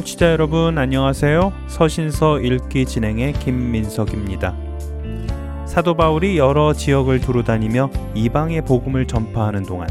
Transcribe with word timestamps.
청취자 0.00 0.32
여러분 0.32 0.78
안녕하세요. 0.78 1.52
서신서 1.66 2.40
읽기 2.40 2.86
진행의 2.86 3.34
김민석입니다. 3.34 4.56
사도 5.66 5.94
바울이 5.94 6.38
여러 6.38 6.72
지역을 6.72 7.20
두루다니며 7.20 7.90
이방의 8.14 8.64
복음을 8.64 9.06
전파하는 9.06 9.64
동안 9.64 9.88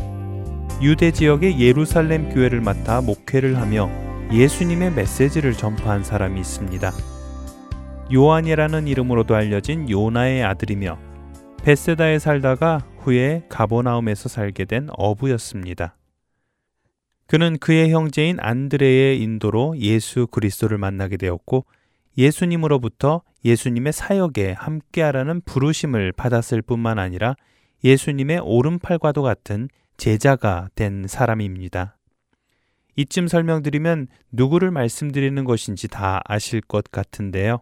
유대 0.82 1.12
지역의 1.12 1.60
예루살렘 1.60 2.30
교회를 2.30 2.60
맡아 2.60 3.02
목회를 3.02 3.58
하며 3.58 3.88
예수님의 4.34 4.94
메시지를 4.94 5.54
전파한 5.54 6.04
사람이 6.04 6.40
있습니다. 6.40 6.92
요한이라는 8.12 8.88
이름으로도 8.88 9.36
알려진 9.36 9.88
요나의 9.88 10.44
아들이며 10.44 10.98
베세다에 11.62 12.18
살다가 12.18 12.80
후에 13.02 13.44
가보나움에서 13.48 14.28
살게 14.28 14.66
된 14.66 14.88
어부였습니다. 14.98 15.99
그는 17.30 17.60
그의 17.60 17.92
형제인 17.92 18.38
안드레의 18.40 19.22
인도로 19.22 19.78
예수 19.78 20.26
그리스도를 20.26 20.80
만나게 20.80 21.16
되었고 21.16 21.64
예수님으로부터 22.18 23.22
예수님의 23.46 23.94
사역에 23.94 24.54
함께하라는 24.54 25.42
부르심을 25.42 26.12
받았을 26.14 26.64
뿐만 26.64 26.98
아니라 26.98 27.36
예수님의 27.84 28.40
오른팔과도 28.44 29.22
같은 29.22 29.70
제자가 29.98 30.70
된 30.74 31.06
사람입니다. 31.08 31.98
이쯤 32.96 33.28
설명드리면 33.28 34.08
누구를 34.32 34.72
말씀드리는 34.72 35.44
것인지 35.44 35.88
다 35.88 36.22
아실 36.26 36.62
것 36.62 36.86
같은데요. 36.92 37.62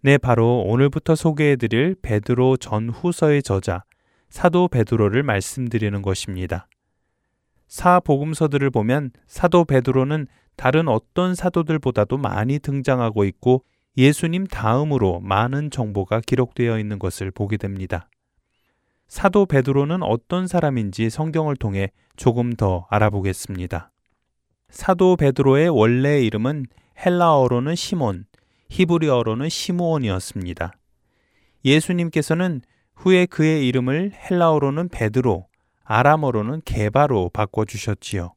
네, 0.00 0.18
바로 0.18 0.62
오늘부터 0.62 1.14
소개해드릴 1.14 1.94
베드로 2.02 2.56
전후서의 2.56 3.44
저자 3.44 3.84
사도 4.30 4.66
베드로를 4.66 5.22
말씀드리는 5.22 6.02
것입니다. 6.02 6.66
사복음서들을 7.68 8.70
보면 8.70 9.10
사도 9.26 9.64
베드로는 9.64 10.26
다른 10.56 10.88
어떤 10.88 11.34
사도들보다도 11.34 12.16
많이 12.16 12.58
등장하고 12.58 13.24
있고 13.24 13.64
예수님 13.96 14.46
다음으로 14.46 15.20
많은 15.20 15.70
정보가 15.70 16.20
기록되어 16.20 16.78
있는 16.78 16.98
것을 16.98 17.30
보게 17.30 17.56
됩니다. 17.56 18.08
사도 19.08 19.46
베드로는 19.46 20.02
어떤 20.02 20.46
사람인지 20.46 21.10
성경을 21.10 21.56
통해 21.56 21.90
조금 22.16 22.52
더 22.54 22.86
알아보겠습니다. 22.90 23.92
사도 24.68 25.16
베드로의 25.16 25.68
원래 25.68 26.20
이름은 26.22 26.66
헬라어로는 27.04 27.74
시몬, 27.74 28.24
히브리어로는 28.70 29.48
시므온이었습니다. 29.48 30.72
예수님께서는 31.64 32.62
후에 32.94 33.26
그의 33.26 33.66
이름을 33.68 34.12
헬라어로는 34.14 34.88
베드로, 34.88 35.46
아람어로는 35.86 36.62
개바로 36.64 37.30
바꿔 37.32 37.64
주셨지요. 37.64 38.34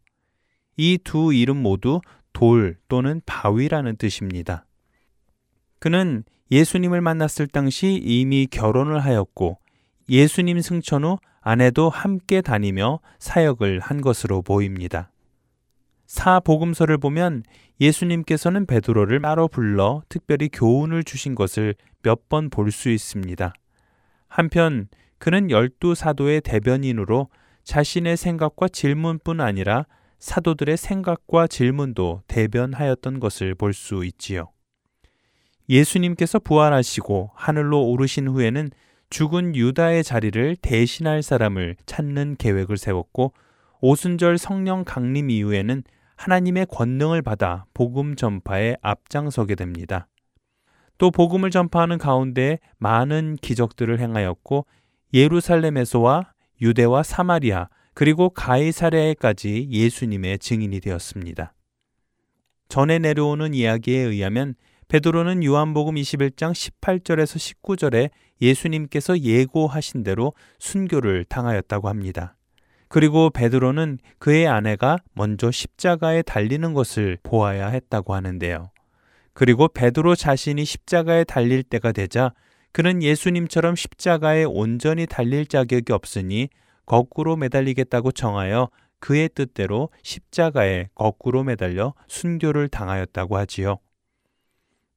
이 0.78 0.98
두 1.04 1.34
이름 1.34 1.58
모두 1.58 2.00
돌 2.32 2.78
또는 2.88 3.22
바위라는 3.26 3.98
뜻입니다. 3.98 4.66
그는 5.80 6.24
예수님을 6.52 7.02
만났을 7.02 7.48
당시 7.48 8.00
이미 8.02 8.48
결혼을 8.50 9.00
하였고 9.00 9.58
예수님 10.10 10.62
승천 10.62 11.04
후 11.04 11.18
아내도 11.42 11.90
함께 11.90 12.42
다니며 12.42 13.00
사역을 13.20 13.80
한 13.80 14.02
것으로 14.02 14.42
보입니다. 14.42 15.12
사복음서를 16.08 16.98
보면 16.98 17.44
예수님께서는 17.80 18.66
베드로를 18.66 19.22
따로 19.22 19.48
불러 19.48 20.02
특별히 20.10 20.50
교훈을 20.52 21.04
주신 21.04 21.36
것을 21.36 21.76
몇 22.02 22.28
번 22.30 22.50
볼 22.50 22.72
수 22.72 22.90
있습니다. 22.90 23.54
한편 24.28 24.88
그는 25.18 25.52
열두 25.52 25.96
사도의 25.96 26.42
대변인으로 26.42 27.28
자신의 27.70 28.18
생각과 28.18 28.68
질문뿐 28.68 29.40
아니라 29.42 29.86
사도들의 30.18 30.76
생각과 30.76 31.46
질문도 31.46 32.24
대변하였던 32.26 33.20
것을 33.20 33.54
볼 33.54 33.74
수 33.74 34.04
있지요. 34.06 34.50
예수님께서 35.70 36.40
부활하시고 36.40 37.30
하늘로 37.36 37.86
오르신 37.86 38.28
후에는 38.28 38.72
죽은 39.12 39.56
유다의 39.56 40.04
자리를 40.04 40.56
대신할 40.64 41.22
사람을 41.22 41.76
찾는 41.86 42.38
계획을 42.40 42.78
세웠고 42.78 43.34
오순절 43.82 44.40
성령 44.40 44.84
강림 44.84 45.30
이후에는 45.30 45.84
하나님의 46.16 46.66
권능을 46.72 47.22
받아 47.22 47.66
복음 47.76 48.16
전파에 48.16 48.78
앞장서게 48.82 49.54
됩니다. 49.54 50.08
또 50.98 51.12
복음을 51.12 51.52
전파하는 51.52 52.00
가운데 52.00 52.58
많은 52.80 53.38
기적들을 53.40 54.00
행하였고 54.00 54.66
예루살렘에서와 55.14 56.34
유대와 56.62 57.04
사마리아 57.04 57.70
그리고 57.94 58.30
가이사랴에까지 58.30 59.68
예수님의 59.70 60.40
증인이 60.40 60.80
되었습니다. 60.80 61.54
전에 62.70 63.00
내려오는 63.00 63.54
이야기에 63.54 64.00
의하면 64.00 64.56
베드로는 64.88 65.44
요한복음 65.44 65.96
21장 65.96 66.52
18절에서 66.52 67.62
19절에 67.62 68.10
예수님께서 68.42 69.20
예고하신 69.20 70.04
대로 70.04 70.34
순교를 70.60 71.26
당하였다고 71.26 71.90
합니다. 71.90 72.36
그리고 72.88 73.30
베드로는 73.30 74.00
그의 74.18 74.48
아내가 74.48 74.98
먼저 75.14 75.52
십자가에 75.52 76.24
달리는 76.24 76.74
것을 76.74 77.20
보아야 77.22 77.68
했다고 77.68 78.16
하는데요. 78.16 78.72
그리고 79.34 79.68
베드로 79.68 80.16
자신이 80.16 80.66
십자가에 80.66 81.24
달릴 81.24 81.64
때가 81.64 81.92
되자 81.92 82.34
그는 82.72 83.02
예수님처럼 83.02 83.76
십자가에 83.76 84.44
온전히 84.44 85.06
달릴 85.06 85.46
자격이 85.46 85.92
없으니 85.92 86.50
거꾸로 86.86 87.36
매달리겠다고 87.36 88.12
정하여 88.12 88.70
그의 89.00 89.30
뜻대로 89.30 89.90
십자가에 90.04 90.90
거꾸로 90.94 91.44
매달려 91.44 91.94
순교를 92.08 92.68
당하였다고 92.68 93.38
하지요. 93.38 93.80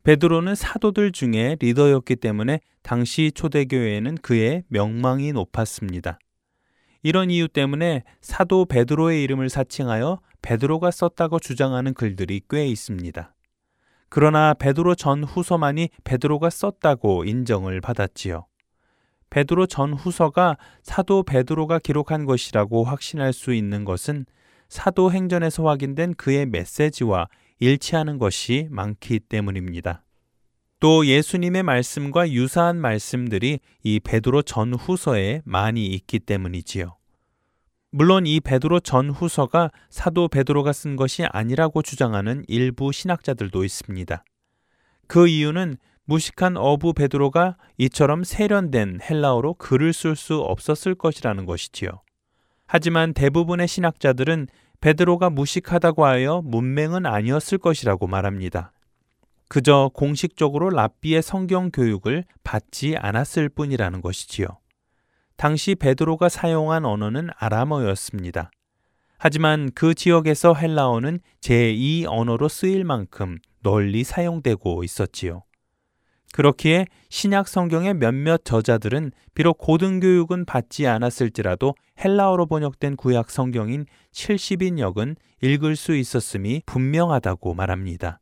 베드로는 0.02 0.56
사도들 0.56 1.12
중에 1.12 1.56
리더였기 1.60 2.16
때문에 2.16 2.60
당시 2.82 3.30
초대교회에는 3.32 4.16
그의 4.16 4.64
명망이 4.68 5.32
높았습니다. 5.32 6.18
이런 7.04 7.30
이유 7.30 7.48
때문에 7.48 8.02
사도 8.20 8.64
베드로의 8.64 9.22
이름을 9.22 9.48
사칭하여 9.48 10.20
베드로가 10.40 10.90
썼다고 10.90 11.38
주장하는 11.38 11.94
글들이 11.94 12.42
꽤 12.50 12.66
있습니다. 12.66 13.34
그러나 14.14 14.52
베드로 14.52 14.94
전 14.94 15.24
후서만이 15.24 15.88
베드로가 16.04 16.50
썼다고 16.50 17.24
인정을 17.24 17.80
받았지요. 17.80 18.44
베드로 19.30 19.64
전 19.64 19.94
후서가 19.94 20.58
사도 20.82 21.22
베드로가 21.22 21.78
기록한 21.78 22.26
것이라고 22.26 22.84
확신할 22.84 23.32
수 23.32 23.54
있는 23.54 23.86
것은 23.86 24.26
사도 24.68 25.10
행전에서 25.10 25.66
확인된 25.66 26.12
그의 26.16 26.44
메시지와 26.44 27.28
일치하는 27.58 28.18
것이 28.18 28.68
많기 28.70 29.18
때문입니다. 29.18 30.04
또 30.78 31.06
예수님의 31.06 31.62
말씀과 31.62 32.32
유사한 32.32 32.78
말씀들이 32.78 33.60
이 33.82 33.98
베드로 34.00 34.42
전 34.42 34.74
후서에 34.74 35.40
많이 35.46 35.86
있기 35.86 36.18
때문이지요. 36.18 36.98
물론 37.94 38.26
이 38.26 38.40
베드로 38.40 38.80
전 38.80 39.10
후서가 39.10 39.70
사도 39.90 40.26
베드로가 40.26 40.72
쓴 40.72 40.96
것이 40.96 41.24
아니라고 41.26 41.82
주장하는 41.82 42.42
일부 42.48 42.90
신학자들도 42.90 43.64
있습니다. 43.64 44.24
그 45.06 45.28
이유는 45.28 45.76
무식한 46.06 46.56
어부 46.56 46.94
베드로가 46.94 47.58
이처럼 47.76 48.24
세련된 48.24 49.00
헬라어로 49.02 49.54
글을 49.54 49.92
쓸 49.92 50.16
수 50.16 50.38
없었을 50.38 50.94
것이라는 50.94 51.44
것이지요. 51.44 51.90
하지만 52.66 53.12
대부분의 53.12 53.68
신학자들은 53.68 54.48
베드로가 54.80 55.28
무식하다고 55.28 56.06
하여 56.06 56.40
문맹은 56.46 57.04
아니었을 57.04 57.58
것이라고 57.58 58.06
말합니다. 58.06 58.72
그저 59.48 59.90
공식적으로 59.92 60.70
랍비의 60.70 61.20
성경 61.20 61.70
교육을 61.70 62.24
받지 62.42 62.96
않았을 62.96 63.50
뿐이라는 63.50 64.00
것이지요. 64.00 64.61
당시 65.36 65.74
베드로가 65.74 66.28
사용한 66.28 66.84
언어는 66.84 67.28
아람어였습니다. 67.36 68.50
하지만 69.18 69.70
그 69.74 69.94
지역에서 69.94 70.54
헬라어는 70.54 71.20
제2 71.40 72.06
언어로 72.08 72.48
쓰일 72.48 72.84
만큼 72.84 73.38
널리 73.62 74.02
사용되고 74.02 74.82
있었지요. 74.82 75.44
그렇기에 76.32 76.86
신약 77.10 77.46
성경의 77.46 77.94
몇몇 77.94 78.44
저자들은 78.44 79.12
비록 79.34 79.58
고등교육은 79.58 80.46
받지 80.46 80.86
않았을지라도 80.86 81.74
헬라어로 82.02 82.46
번역된 82.46 82.96
구약 82.96 83.30
성경인 83.30 83.86
70인역은 84.12 85.16
읽을 85.42 85.76
수 85.76 85.94
있었음이 85.94 86.62
분명하다고 86.66 87.54
말합니다. 87.54 88.18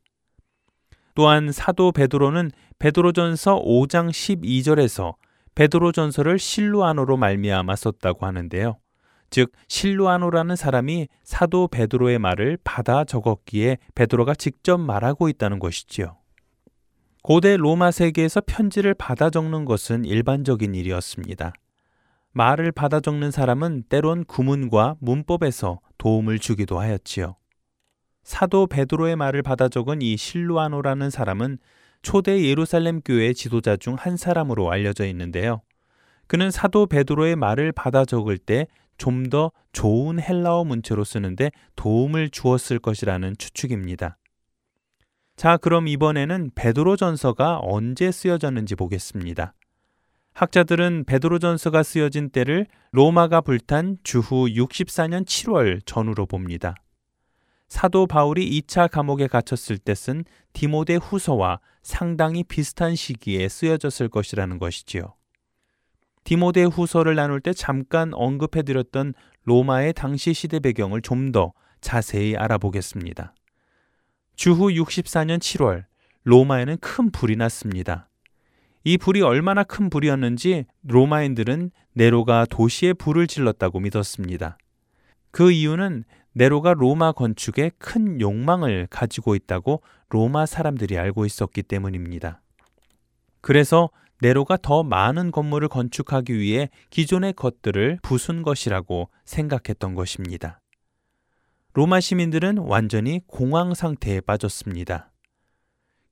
또한 1.15 1.51
사도 1.51 1.91
베드로는 1.91 2.51
베드로전서 2.79 3.61
5장 3.61 4.09
12절에서 4.09 5.15
베드로전서를 5.55 6.39
실루아노로 6.39 7.17
말미암아 7.17 7.75
썼다고 7.75 8.25
하는데요. 8.25 8.77
즉 9.29 9.51
실루아노라는 9.67 10.55
사람이 10.55 11.07
사도 11.23 11.67
베드로의 11.67 12.19
말을 12.19 12.57
받아 12.63 13.03
적었기에 13.03 13.77
베드로가 13.95 14.35
직접 14.35 14.77
말하고 14.77 15.29
있다는 15.29 15.59
것이지요. 15.59 16.17
고대 17.23 17.55
로마 17.55 17.91
세계에서 17.91 18.41
편지를 18.45 18.93
받아 18.93 19.29
적는 19.29 19.65
것은 19.65 20.05
일반적인 20.05 20.73
일이었습니다. 20.75 21.53
말을 22.33 22.71
받아 22.71 22.99
적는 22.99 23.31
사람은 23.31 23.83
때론 23.89 24.25
구문과 24.25 24.95
문법에서 24.99 25.79
도움을 25.97 26.39
주기도 26.39 26.79
하였지요. 26.79 27.35
사도 28.23 28.67
베드로의 28.67 29.15
말을 29.15 29.41
받아 29.43 29.67
적은 29.69 30.01
이 30.01 30.17
실루아노라는 30.17 31.09
사람은 31.09 31.57
초대 32.01 32.43
예루살렘 32.43 33.01
교회 33.01 33.33
지도자 33.33 33.77
중 33.77 33.95
한 33.95 34.17
사람으로 34.17 34.71
알려져 34.71 35.05
있는데요. 35.07 35.61
그는 36.27 36.49
사도 36.51 36.85
베드로의 36.85 37.35
말을 37.35 37.71
받아 37.71 38.05
적을 38.05 38.37
때 38.37 38.67
좀 39.01 39.29
더 39.31 39.51
좋은 39.73 40.21
헬라어 40.21 40.63
문체로 40.63 41.03
쓰는데 41.03 41.49
도움을 41.75 42.29
주었을 42.29 42.77
것이라는 42.77 43.35
추측입니다. 43.35 44.17
자, 45.35 45.57
그럼 45.57 45.87
이번에는 45.87 46.51
베드로전서가 46.53 47.61
언제 47.63 48.11
쓰여졌는지 48.11 48.75
보겠습니다. 48.75 49.55
학자들은 50.33 51.05
베드로전서가 51.05 51.81
쓰여진 51.81 52.29
때를 52.29 52.67
로마가 52.91 53.41
불탄 53.41 53.97
주후 54.03 54.47
64년 54.49 55.25
7월 55.25 55.81
전후로 55.83 56.27
봅니다. 56.27 56.75
사도 57.71 58.05
바울이 58.05 58.59
2차 58.59 58.91
감옥에 58.91 59.27
갇혔을 59.27 59.77
때 59.77 59.93
쓴 59.95 60.25
디모데 60.51 60.95
후서와 60.95 61.61
상당히 61.81 62.43
비슷한 62.43 62.97
시기에 62.97 63.47
쓰여졌을 63.47 64.09
것이라는 64.09 64.59
것이지요. 64.59 65.13
디모데 66.25 66.65
후서를 66.65 67.15
나눌 67.15 67.39
때 67.39 67.53
잠깐 67.53 68.13
언급해 68.13 68.63
드렸던 68.63 69.13
로마의 69.45 69.93
당시 69.93 70.33
시대 70.33 70.59
배경을 70.59 71.01
좀 71.01 71.31
더 71.31 71.53
자세히 71.79 72.35
알아보겠습니다. 72.35 73.33
주후 74.35 74.67
64년 74.67 75.39
7월 75.39 75.85
로마에는 76.25 76.75
큰 76.81 77.09
불이 77.09 77.37
났습니다. 77.37 78.09
이 78.83 78.97
불이 78.97 79.21
얼마나 79.21 79.63
큰 79.63 79.89
불이었는지 79.89 80.65
로마인들은 80.83 81.71
네로가 81.93 82.47
도시에 82.49 82.91
불을 82.91 83.27
질렀다고 83.27 83.79
믿었습니다. 83.79 84.57
그 85.31 85.53
이유는 85.53 86.03
네로가 86.33 86.73
로마 86.73 87.11
건축에 87.11 87.71
큰 87.77 88.21
욕망을 88.21 88.87
가지고 88.89 89.35
있다고 89.35 89.81
로마 90.09 90.45
사람들이 90.45 90.97
알고 90.97 91.25
있었기 91.25 91.63
때문입니다. 91.63 92.41
그래서 93.41 93.89
네로가 94.21 94.57
더 94.61 94.83
많은 94.83 95.31
건물을 95.31 95.67
건축하기 95.67 96.37
위해 96.37 96.69
기존의 96.89 97.33
것들을 97.33 97.99
부순 98.03 98.43
것이라고 98.43 99.09
생각했던 99.25 99.95
것입니다. 99.95 100.61
로마 101.73 101.99
시민들은 101.99 102.59
완전히 102.59 103.21
공황 103.27 103.73
상태에 103.73 104.21
빠졌습니다. 104.21 105.11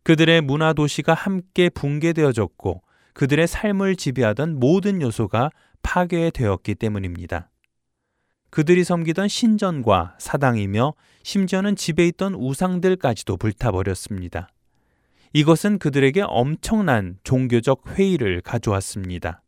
그들의 0.04 0.42
문화 0.42 0.74
도시가 0.74 1.14
함께 1.14 1.70
붕괴되어졌고 1.70 2.82
그들의 3.14 3.48
삶을 3.48 3.96
지배하던 3.96 4.60
모든 4.60 5.02
요소가 5.02 5.52
파괴되었기 5.84 6.76
때문입니다. 6.76 7.50
그들이 8.50 8.84
섬기던 8.84 9.28
신전과 9.28 10.16
사당이며 10.20 10.94
심지어는 11.24 11.76
집에 11.76 12.08
있던 12.08 12.34
우상들까지도 12.34 13.38
불타버렸습니다. 13.38 14.50
이것은 15.34 15.78
그들에게 15.78 16.24
엄청난 16.26 17.18
종교적 17.24 17.84
회의를 17.98 18.42
가져왔습니다. 18.42 19.44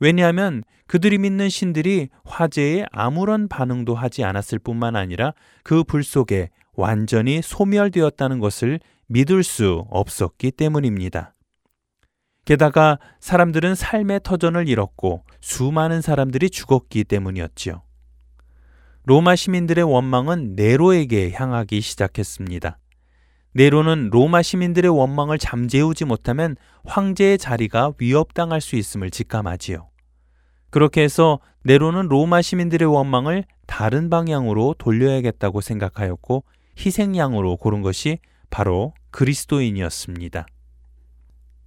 왜냐하면 0.00 0.62
그들이 0.86 1.18
믿는 1.18 1.48
신들이 1.48 2.08
화재에 2.24 2.84
아무런 2.92 3.48
반응도 3.48 3.94
하지 3.94 4.22
않았을 4.22 4.58
뿐만 4.58 4.96
아니라 4.96 5.32
그 5.62 5.82
불 5.82 6.04
속에 6.04 6.50
완전히 6.74 7.40
소멸되었다는 7.42 8.38
것을 8.38 8.80
믿을 9.06 9.42
수 9.42 9.86
없었기 9.90 10.50
때문입니다. 10.52 11.34
게다가 12.44 12.98
사람들은 13.20 13.74
삶의 13.74 14.20
터전을 14.22 14.68
잃었고 14.68 15.24
수많은 15.40 16.02
사람들이 16.02 16.50
죽었기 16.50 17.04
때문이었지요. 17.04 17.83
로마 19.06 19.36
시민들의 19.36 19.84
원망은 19.84 20.54
네로에게 20.56 21.32
향하기 21.32 21.82
시작했습니다. 21.82 22.78
네로는 23.52 24.08
로마 24.10 24.40
시민들의 24.40 24.90
원망을 24.90 25.36
잠재우지 25.36 26.06
못하면 26.06 26.56
황제의 26.86 27.36
자리가 27.36 27.92
위협당할 27.98 28.62
수 28.62 28.76
있음을 28.76 29.10
직감하지요. 29.10 29.90
그렇게 30.70 31.02
해서 31.02 31.38
네로는 31.64 32.08
로마 32.08 32.40
시민들의 32.40 32.88
원망을 32.88 33.44
다른 33.66 34.08
방향으로 34.08 34.74
돌려야겠다고 34.78 35.60
생각하였고 35.60 36.44
희생양으로 36.78 37.58
고른 37.58 37.82
것이 37.82 38.20
바로 38.48 38.94
그리스도인이었습니다. 39.10 40.46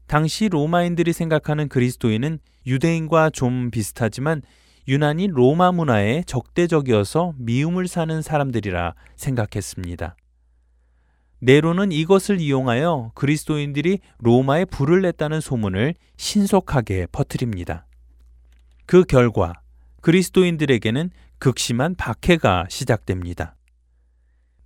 당시 0.07 0.49
로마인들이 0.49 1.13
생각하는 1.13 1.69
그리스도인은 1.69 2.39
유대인과 2.65 3.29
좀 3.29 3.69
비슷하지만 3.69 4.41
유난히 4.87 5.27
로마 5.27 5.73
문화에 5.73 6.23
적대적이어서 6.25 7.33
미움을 7.37 7.87
사는 7.87 8.21
사람들이라 8.21 8.93
생각했습니다. 9.17 10.15
네로는 11.39 11.91
이것을 11.91 12.39
이용하여 12.39 13.11
그리스도인들이 13.13 13.99
로마에 14.19 14.65
불을 14.65 15.01
냈다는 15.01 15.41
소문을 15.41 15.93
신속하게 16.15 17.07
퍼뜨립니다. 17.11 17.85
그 18.85 19.03
결과 19.03 19.53
그리스도인들에게는 20.01 21.09
극심한 21.37 21.93
박해가 21.95 22.67
시작됩니다. 22.69 23.55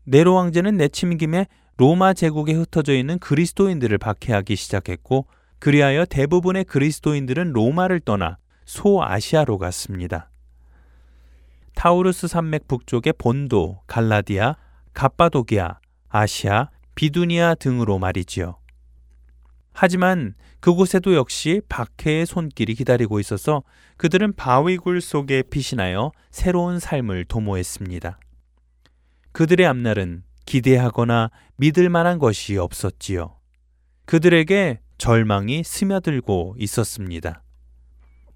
네로 0.03 0.35
왕제는 0.35 0.77
내침 0.77 1.17
김에 1.17 1.47
로마 1.77 2.13
제국에 2.13 2.53
흩어져 2.53 2.93
있는 2.93 3.17
그리스도인들을 3.17 3.97
박해하기 3.97 4.55
시작했고 4.55 5.25
그리하여 5.57 6.05
대부분의 6.05 6.65
그리스도인들은 6.65 7.53
로마를 7.53 7.99
떠나 8.01 8.37
소아시아로 8.71 9.57
갔습니다. 9.57 10.29
타우르스 11.75 12.27
산맥 12.27 12.69
북쪽의 12.69 13.13
본도, 13.17 13.81
갈라디아, 13.85 14.55
갑바도기아, 14.93 15.79
아시아, 16.07 16.69
비두니아 16.95 17.55
등으로 17.55 17.99
말이지요. 17.99 18.57
하지만 19.73 20.35
그곳에도 20.61 21.15
역시 21.15 21.61
박해의 21.67 22.25
손길이 22.25 22.73
기다리고 22.73 23.19
있어서 23.19 23.63
그들은 23.97 24.33
바위굴 24.35 25.01
속에 25.01 25.43
피신하여 25.43 26.11
새로운 26.29 26.79
삶을 26.79 27.25
도모했습니다. 27.25 28.19
그들의 29.33 29.65
앞날은 29.65 30.23
기대하거나 30.45 31.29
믿을 31.57 31.89
만한 31.89 32.19
것이 32.19 32.57
없었지요. 32.57 33.35
그들에게 34.05 34.79
절망이 34.97 35.63
스며들고 35.63 36.55
있었습니다. 36.57 37.43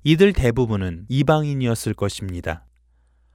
이들 0.08 0.34
대부분은 0.34 1.08
이방인이었을 1.10 1.96
것입니다. 1.96 2.64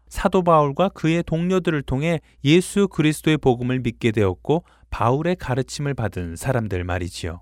사도 0.06 0.44
바울과 0.44 0.90
그의 0.90 1.24
동료들을 1.24 1.82
통해 1.82 2.20
예수 2.44 2.86
그리스도의 2.86 3.38
복음을 3.38 3.80
믿게 3.80 4.12
되었고 4.12 4.62
바울의 4.88 5.34
가르침을 5.34 5.94
받은 5.94 6.36
사람들 6.36 6.84
말이지요. 6.84 7.40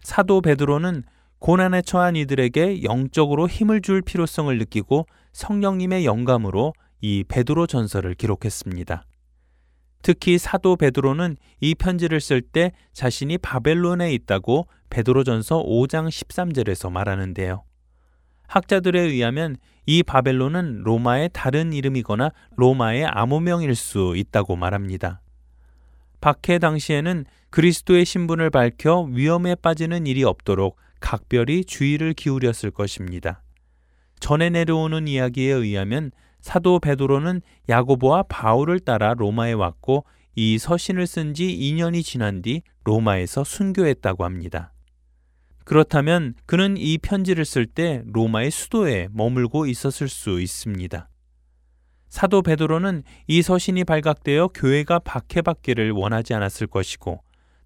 사도 0.00 0.40
베드로는 0.40 1.04
고난에 1.40 1.82
처한 1.82 2.16
이들에게 2.16 2.84
영적으로 2.84 3.48
힘을 3.48 3.82
줄 3.82 4.00
필요성을 4.00 4.56
느끼고 4.56 5.04
성령님의 5.34 6.06
영감으로 6.06 6.72
이 7.02 7.24
베드로 7.28 7.66
전설을 7.66 8.14
기록했습니다. 8.14 9.04
특히 10.00 10.38
사도 10.38 10.76
베드로는 10.76 11.36
이 11.60 11.74
편지를 11.74 12.18
쓸 12.22 12.40
때 12.40 12.72
자신이 12.94 13.36
바벨론에 13.36 14.14
있다고 14.14 14.68
베드로전서 14.88 15.62
5장 15.64 16.08
13절에서 16.08 16.90
말하는데요. 16.90 17.64
학자들에 18.52 19.00
의하면 19.00 19.56
이 19.86 20.02
바벨론은 20.02 20.82
로마의 20.82 21.30
다른 21.32 21.72
이름이거나 21.72 22.32
로마의 22.56 23.06
암호명일 23.06 23.74
수 23.74 24.12
있다고 24.14 24.56
말합니다. 24.56 25.22
박해 26.20 26.58
당시에는 26.58 27.24
그리스도의 27.48 28.04
신분을 28.04 28.50
밝혀 28.50 29.08
위험에 29.10 29.54
빠지는 29.54 30.06
일이 30.06 30.22
없도록 30.22 30.76
각별히 31.00 31.64
주의를 31.64 32.12
기울였을 32.12 32.70
것입니다. 32.70 33.42
전에 34.20 34.50
내려오는 34.50 35.08
이야기에 35.08 35.50
의하면 35.50 36.10
사도 36.40 36.78
베드로는 36.78 37.40
야고보와 37.70 38.24
바울을 38.24 38.80
따라 38.80 39.14
로마에 39.14 39.52
왔고 39.52 40.04
이 40.34 40.58
서신을 40.58 41.06
쓴 41.06 41.32
지 41.32 41.46
2년이 41.46 42.04
지난 42.04 42.42
뒤 42.42 42.60
로마에서 42.84 43.44
순교했다고 43.44 44.24
합니다. 44.24 44.71
그렇다면 45.64 46.34
그는 46.46 46.76
이 46.76 46.98
편지를 46.98 47.44
쓸 47.44 47.66
때 47.66 48.02
로마의 48.06 48.50
수도에 48.50 49.08
머물고 49.12 49.66
있었을 49.66 50.08
수 50.08 50.40
있습니다. 50.40 51.08
사도 52.08 52.42
베드로는 52.42 53.04
이 53.26 53.40
서신이 53.40 53.84
발각되어 53.84 54.48
교회가 54.48 54.98
박해받기를 54.98 55.92
원하지 55.92 56.34
않았을 56.34 56.66
것이고 56.66 57.22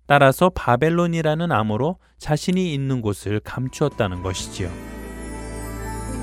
따라서 0.07 0.51
바벨론이라는 0.51 1.51
암호로 1.51 1.99
자신이 2.19 2.73
있는 2.73 3.01
곳을 3.03 3.41
감추었다는 3.41 4.23
것이지요. 4.23 4.71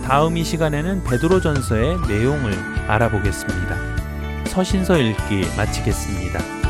다음 0.06 0.38
이 0.38 0.44
시간에는 0.44 1.04
베드로전서의 1.04 1.98
내용을 2.08 2.54
알아보겠습니다. 2.88 4.46
서신서 4.46 4.98
읽기 5.00 5.42
마치겠습니다. 5.58 6.63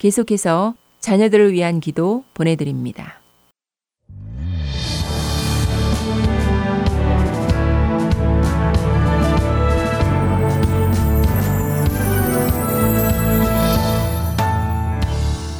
계속해서 0.00 0.76
자녀들을 1.00 1.52
위한 1.52 1.78
기도 1.78 2.24
보내드립니다. 2.32 3.20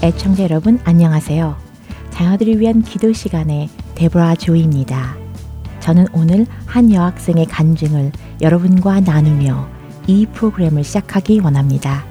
애청자 0.03 0.45
여러분 0.45 0.81
안녕하세요. 0.85 1.55
자녀들을 2.09 2.61
위한 2.61 2.81
기도 2.81 3.13
시간의 3.13 3.69
데보라 3.95 4.37
조이입니다. 4.37 5.19
저는 5.81 6.07
오늘 6.15 6.47
한 6.65 6.91
여학생의 6.91 7.45
간증을 7.45 8.13
여러분과 8.41 9.01
나누며 9.01 9.69
이 10.07 10.25
프로그램을 10.33 10.83
시작하기 10.83 11.41
원합니다. 11.41 12.10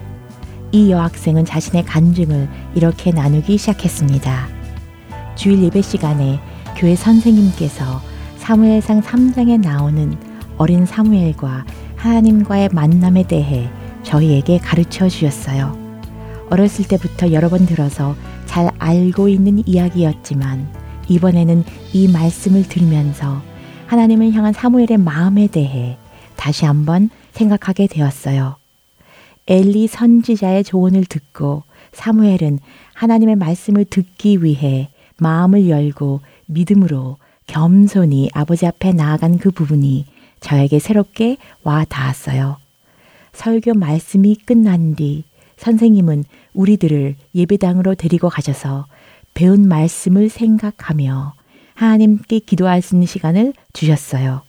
이 0.71 0.91
여학생은 0.91 1.45
자신의 1.45 1.85
간증을 1.85 2.47
이렇게 2.75 3.11
나누기 3.11 3.57
시작했습니다. 3.57 4.47
주일 5.35 5.63
예배 5.63 5.81
시간에 5.81 6.39
교회 6.77 6.95
선생님께서 6.95 8.01
사무엘상 8.37 9.01
3장에 9.01 9.59
나오는 9.59 10.15
어린 10.57 10.85
사무엘과 10.85 11.65
하나님과의 11.95 12.69
만남에 12.71 13.23
대해 13.23 13.69
저희에게 14.03 14.59
가르쳐 14.59 15.09
주셨어요. 15.09 15.77
어렸을 16.49 16.87
때부터 16.87 17.31
여러 17.31 17.49
번 17.49 17.65
들어서 17.65 18.15
잘 18.45 18.69
알고 18.79 19.27
있는 19.27 19.63
이야기였지만 19.65 20.67
이번에는 21.07 21.63
이 21.93 22.07
말씀을 22.07 22.67
들으면서 22.67 23.41
하나님을 23.87 24.33
향한 24.33 24.53
사무엘의 24.53 24.97
마음에 24.97 25.47
대해 25.47 25.97
다시 26.35 26.65
한번 26.65 27.09
생각하게 27.33 27.87
되었어요. 27.87 28.58
엘리 29.49 29.87
선지자의 29.87 30.63
조언을 30.63 31.05
듣고 31.05 31.63
사무엘은 31.91 32.59
하나님의 32.93 33.35
말씀을 33.35 33.83
듣기 33.85 34.43
위해 34.43 34.89
마음을 35.17 35.67
열고 35.67 36.21
믿음으로 36.45 37.17
겸손히 37.47 38.29
아버지 38.33 38.67
앞에 38.67 38.93
나아간 38.93 39.39
그 39.39 39.49
부분이 39.49 40.05
저에게 40.39 40.77
새롭게 40.77 41.37
와 41.63 41.83
닿았어요. 41.83 42.57
설교 43.33 43.73
말씀이 43.73 44.35
끝난 44.45 44.95
뒤 44.95 45.23
선생님은 45.57 46.25
우리들을 46.53 47.15
예배당으로 47.33 47.95
데리고 47.95 48.29
가셔서 48.29 48.85
배운 49.33 49.67
말씀을 49.67 50.29
생각하며 50.29 51.33
하나님께 51.73 52.39
기도할 52.39 52.83
수 52.83 52.95
있는 52.95 53.07
시간을 53.07 53.53
주셨어요. 53.73 54.43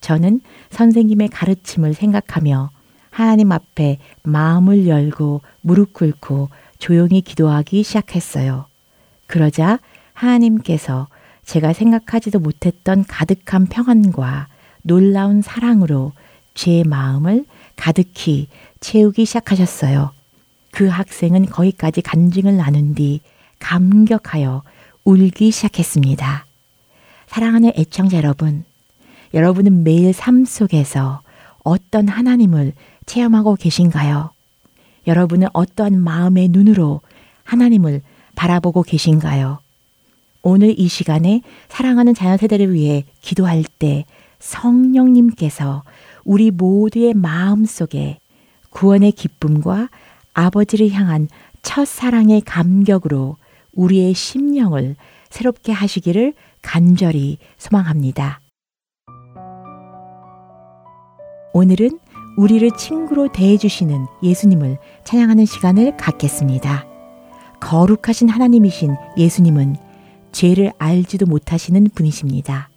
저는 0.00 0.40
선생님의 0.70 1.28
가르침을 1.28 1.92
생각하며 1.92 2.70
하나님 3.10 3.52
앞에 3.52 3.98
마음을 4.22 4.86
열고 4.86 5.42
무릎 5.60 5.92
꿇고 5.92 6.48
조용히 6.78 7.20
기도하기 7.20 7.82
시작했어요. 7.82 8.66
그러자 9.26 9.78
하나님께서 10.12 11.08
제가 11.44 11.72
생각하지도 11.72 12.38
못했던 12.38 13.04
가득한 13.06 13.66
평안과 13.66 14.48
놀라운 14.82 15.42
사랑으로 15.42 16.12
제 16.54 16.82
마음을 16.84 17.44
가득히 17.76 18.48
채우기 18.80 19.24
시작하셨어요. 19.24 20.10
그 20.72 20.88
학생은 20.88 21.46
거기까지 21.46 22.02
간증을 22.02 22.56
나눈 22.56 22.94
뒤 22.94 23.20
감격하여 23.58 24.62
울기 25.04 25.50
시작했습니다. 25.50 26.46
사랑하는 27.26 27.72
애청자 27.76 28.18
여러분, 28.18 28.64
여러분은 29.34 29.84
매일 29.84 30.12
삶 30.12 30.44
속에서 30.44 31.22
어떤 31.64 32.08
하나님을 32.08 32.72
체험하고 33.08 33.56
계신가요? 33.56 34.30
여러분은 35.06 35.48
어떠한 35.52 35.98
마음의 35.98 36.48
눈으로 36.48 37.00
하나님을 37.42 38.02
바라보고 38.36 38.82
계신가요? 38.82 39.58
오늘 40.42 40.78
이 40.78 40.86
시간에 40.86 41.42
사랑하는 41.68 42.14
자녀 42.14 42.36
세대를 42.36 42.72
위해 42.72 43.04
기도할 43.20 43.64
때 43.78 44.04
성령님께서 44.38 45.82
우리 46.24 46.50
모두의 46.50 47.14
마음 47.14 47.64
속에 47.64 48.18
구원의 48.70 49.12
기쁨과 49.12 49.88
아버지를 50.34 50.90
향한 50.90 51.28
첫 51.62 51.88
사랑의 51.88 52.42
감격으로 52.42 53.36
우리의 53.72 54.14
심령을 54.14 54.94
새롭게 55.30 55.72
하시기를 55.72 56.34
간절히 56.62 57.38
소망합니다. 57.56 58.40
오늘은 61.52 61.98
우리를 62.38 62.70
친구로 62.76 63.32
대해주시는 63.32 64.06
예수님을 64.22 64.78
찬양하는 65.02 65.44
시간을 65.44 65.96
갖겠습니다. 65.96 66.86
거룩하신 67.58 68.28
하나님이신 68.28 68.94
예수님은 69.16 69.74
죄를 70.30 70.72
알지도 70.78 71.26
못하시는 71.26 71.88
분이십니다. 71.96 72.70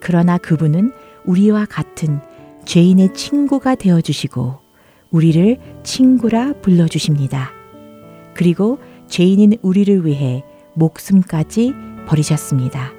그러나 0.00 0.38
그분은 0.38 0.92
우리와 1.24 1.66
같은 1.66 2.20
죄인의 2.64 3.14
친구가 3.14 3.76
되어주시고 3.76 4.58
우리를 5.12 5.58
친구라 5.84 6.54
불러주십니다. 6.54 7.52
그리고 8.34 8.80
죄인인 9.06 9.52
우리를 9.62 10.04
위해 10.04 10.42
목숨까지 10.74 11.74
버리셨습니다. 12.08 12.90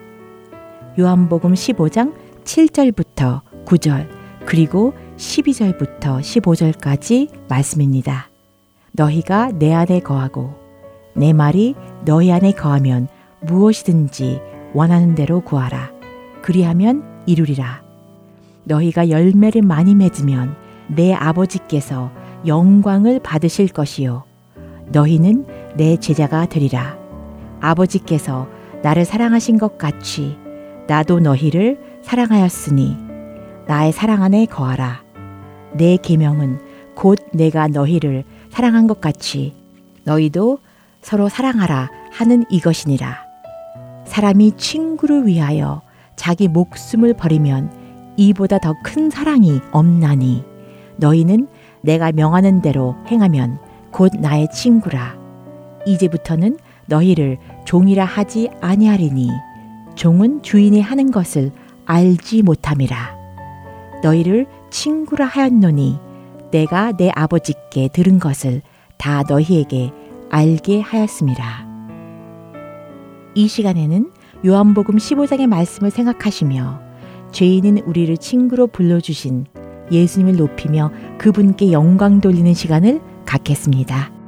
요한복음 0.97 1.53
15장 1.53 2.13
7절부터 2.45 3.41
9절 3.65 4.07
그리고 4.45 4.93
12절부터 5.21 6.19
15절까지 6.19 7.29
말씀입니다. 7.47 8.29
너희가 8.93 9.51
내 9.51 9.71
안에 9.71 9.99
거하고 9.99 10.55
내 11.15 11.31
말이 11.31 11.75
너희 12.05 12.31
안에 12.31 12.53
거하면 12.53 13.07
무엇이든지 13.41 14.41
원하는 14.73 15.13
대로 15.13 15.41
구하라. 15.41 15.91
그리하면 16.41 17.23
이루리라. 17.27 17.83
너희가 18.63 19.09
열매를 19.09 19.61
많이 19.61 19.93
맺으면 19.93 20.55
내 20.87 21.13
아버지께서 21.13 22.11
영광을 22.47 23.19
받으실 23.19 23.67
것이요. 23.67 24.23
너희는 24.87 25.45
내 25.77 25.97
제자가 25.97 26.47
되리라. 26.47 26.97
아버지께서 27.59 28.49
나를 28.81 29.05
사랑하신 29.05 29.59
것 29.59 29.77
같이 29.77 30.35
나도 30.87 31.19
너희를 31.19 32.01
사랑하였으니 32.01 32.97
나의 33.67 33.91
사랑 33.91 34.23
안에 34.23 34.47
거하라. 34.47 35.10
내 35.73 35.97
계명은 35.97 36.59
곧 36.95 37.17
내가 37.33 37.67
너희를 37.67 38.23
사랑한 38.49 38.87
것 38.87 38.99
같이 39.01 39.53
너희도 40.03 40.59
서로 41.01 41.29
사랑하라 41.29 41.89
하는 42.11 42.45
이것이니라. 42.49 43.17
사람이 44.05 44.53
친구를 44.57 45.25
위하여 45.27 45.81
자기 46.15 46.47
목숨을 46.47 47.13
버리면 47.13 48.13
이보다 48.17 48.59
더 48.59 48.73
큰 48.83 49.09
사랑이 49.09 49.61
없나니 49.71 50.43
너희는 50.97 51.47
내가 51.81 52.11
명하는 52.11 52.61
대로 52.61 52.95
행하면 53.07 53.57
곧 53.91 54.11
나의 54.19 54.49
친구라. 54.51 55.15
이제부터는 55.85 56.57
너희를 56.87 57.37
종이라 57.65 58.03
하지 58.05 58.49
아니하리니 58.59 59.29
종은 59.95 60.43
주인이 60.43 60.79
하는 60.81 61.09
것을 61.11 61.51
알지 61.85 62.43
못함이라. 62.43 63.15
너희를 64.03 64.45
친구라 64.71 65.25
하였노니 65.25 65.99
내가 66.51 66.91
내 66.93 67.11
아버지께 67.13 67.89
들은 67.93 68.19
것을 68.19 68.61
다 68.97 69.23
너희에게 69.27 69.91
알게 70.29 70.81
하였습니다. 70.81 71.67
이 73.35 73.47
시간에는 73.47 74.11
요한복음 74.45 74.97
15장의 74.97 75.47
말씀을 75.47 75.91
생각하시며 75.91 76.81
죄인인 77.31 77.79
우리를 77.79 78.17
친구로 78.17 78.67
불러주신 78.67 79.45
예수님을 79.91 80.37
높이며 80.37 80.91
그분께 81.17 81.71
영광 81.71 82.21
돌리는 82.21 82.53
시간을 82.53 83.01
갖겠습니다. 83.25 84.20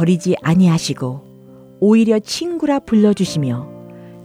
버리지 0.00 0.36
아니하시고 0.42 1.78
오히려 1.80 2.18
친구라 2.18 2.78
불러주시며 2.78 3.68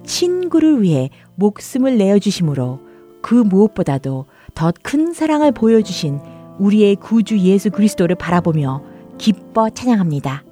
친구를 0.06 0.82
위해 0.82 1.10
목숨을 1.36 1.98
내어주심으로 1.98 2.80
그 3.22 3.36
무엇보다도 3.36 4.26
더 4.54 4.72
큰 4.84 5.12
사랑을 5.12 5.52
보여주신 5.52 6.20
우리의 6.60 6.96
구주 6.96 7.40
예수 7.40 7.72
그리스도를 7.72 8.16
바라보며 8.16 8.84
기뻐 9.18 9.70
찬양합니다. 9.70 10.46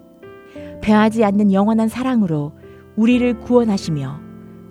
변하지 0.82 1.24
않는 1.24 1.54
영원한 1.54 1.88
사랑으로 1.88 2.52
우리를 2.98 3.40
구원하시며 3.40 4.20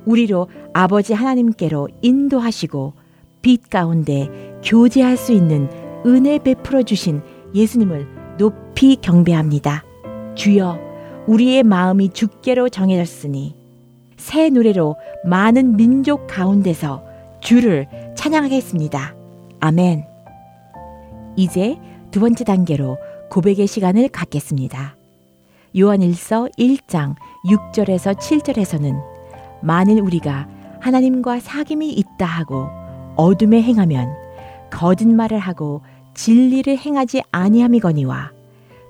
우리로 0.04 0.48
아버지 0.74 1.14
하나님께로 1.14 1.88
인도하시고 2.02 2.92
빛 3.40 3.70
가운데 3.70 4.58
교제할 4.62 5.16
수 5.16 5.32
있는 5.32 5.70
은혜 6.04 6.38
베풀어 6.38 6.82
주신 6.82 7.22
예수님을 7.54 8.36
높이 8.36 8.96
경배합니다. 8.96 9.84
주여, 10.34 10.78
우리의 11.26 11.62
마음이 11.62 12.10
주께로 12.10 12.68
정해졌으니 12.68 13.54
새 14.16 14.50
노래로 14.50 14.96
많은 15.24 15.76
민족 15.76 16.26
가운데서 16.26 17.02
주를 17.40 17.88
찬양하겠습니다. 18.16 19.14
아멘. 19.60 20.04
이제 21.36 21.78
두 22.10 22.20
번째 22.20 22.44
단계로 22.44 22.98
고백의 23.30 23.66
시간을 23.66 24.08
갖겠습니다. 24.08 24.96
요한일서 25.78 26.48
1장 26.58 27.14
6절에서 27.46 28.16
7절에서는 28.18 29.00
만일 29.62 30.00
우리가 30.00 30.48
하나님과 30.80 31.38
사귐이 31.38 31.96
있다 31.96 32.26
하고 32.26 32.68
어둠에 33.16 33.62
행하면 33.62 34.12
거짓말을 34.70 35.38
하고 35.38 35.82
진리를 36.14 36.76
행하지 36.76 37.22
아니함이거니와 37.30 38.30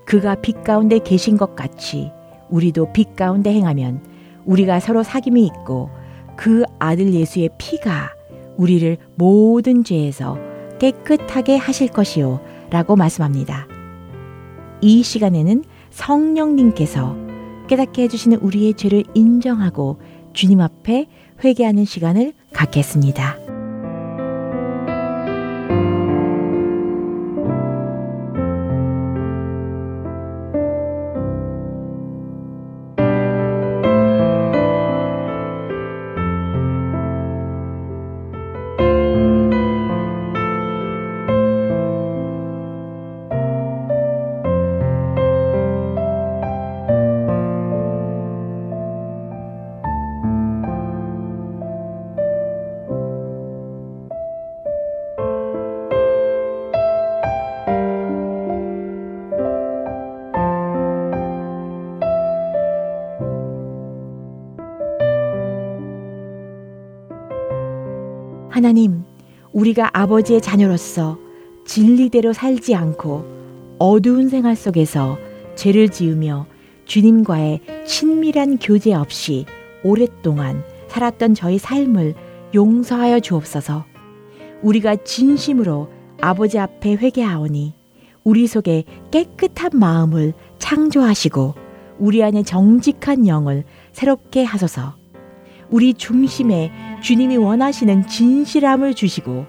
그가 0.04 0.34
빛 0.36 0.64
가운데 0.64 0.98
계신 0.98 1.36
것 1.36 1.54
같이 1.56 2.10
우리도 2.50 2.92
빛 2.92 3.16
가운데 3.16 3.52
행하면 3.52 4.02
우리가 4.44 4.80
서로 4.80 5.02
사귐이 5.02 5.44
있고 5.46 5.90
그 6.36 6.64
아들 6.78 7.12
예수의 7.14 7.50
피가 7.58 8.10
우리를 8.56 8.96
모든 9.14 9.84
죄에서 9.84 10.38
깨끗하게 10.78 11.56
하실 11.56 11.88
것이요 11.88 12.40
라고 12.70 12.96
말씀합니다. 12.96 13.68
이 14.80 15.02
시간에는 15.02 15.64
성령님께서 15.90 17.16
깨닫게 17.68 18.02
해주시는 18.02 18.38
우리의 18.38 18.74
죄를 18.74 19.04
인정하고 19.14 20.00
주님 20.32 20.60
앞에 20.60 21.06
회개하는 21.44 21.84
시간을 21.84 22.32
갖겠습니다. 22.52 23.51
하나님, 68.62 69.02
우리가 69.52 69.90
아버지의 69.92 70.40
자녀로서 70.40 71.18
진리대로 71.66 72.32
살지 72.32 72.76
않고 72.76 73.24
어두운 73.80 74.28
생활 74.28 74.54
속에서 74.54 75.18
죄를 75.56 75.88
지으며 75.88 76.46
주님과의 76.84 77.58
친밀한 77.84 78.58
교제 78.58 78.94
없이 78.94 79.46
오랫동안 79.82 80.62
살았던 80.86 81.34
저희 81.34 81.58
삶을 81.58 82.14
용서하여 82.54 83.18
주옵소서. 83.18 83.84
우리가 84.62 84.94
진심으로 84.94 85.88
아버지 86.20 86.60
앞에 86.60 86.92
회개하오니 86.92 87.74
우리 88.22 88.46
속에 88.46 88.84
깨끗한 89.10 89.72
마음을 89.74 90.34
창조하시고 90.60 91.54
우리 91.98 92.22
안에 92.22 92.44
정직한 92.44 93.26
영을 93.26 93.64
새롭게 93.90 94.44
하소서. 94.44 94.94
우리 95.68 95.94
중심에 95.94 96.70
주님이 97.02 97.36
원하시는 97.36 98.06
진실함을 98.06 98.94
주시고 98.94 99.44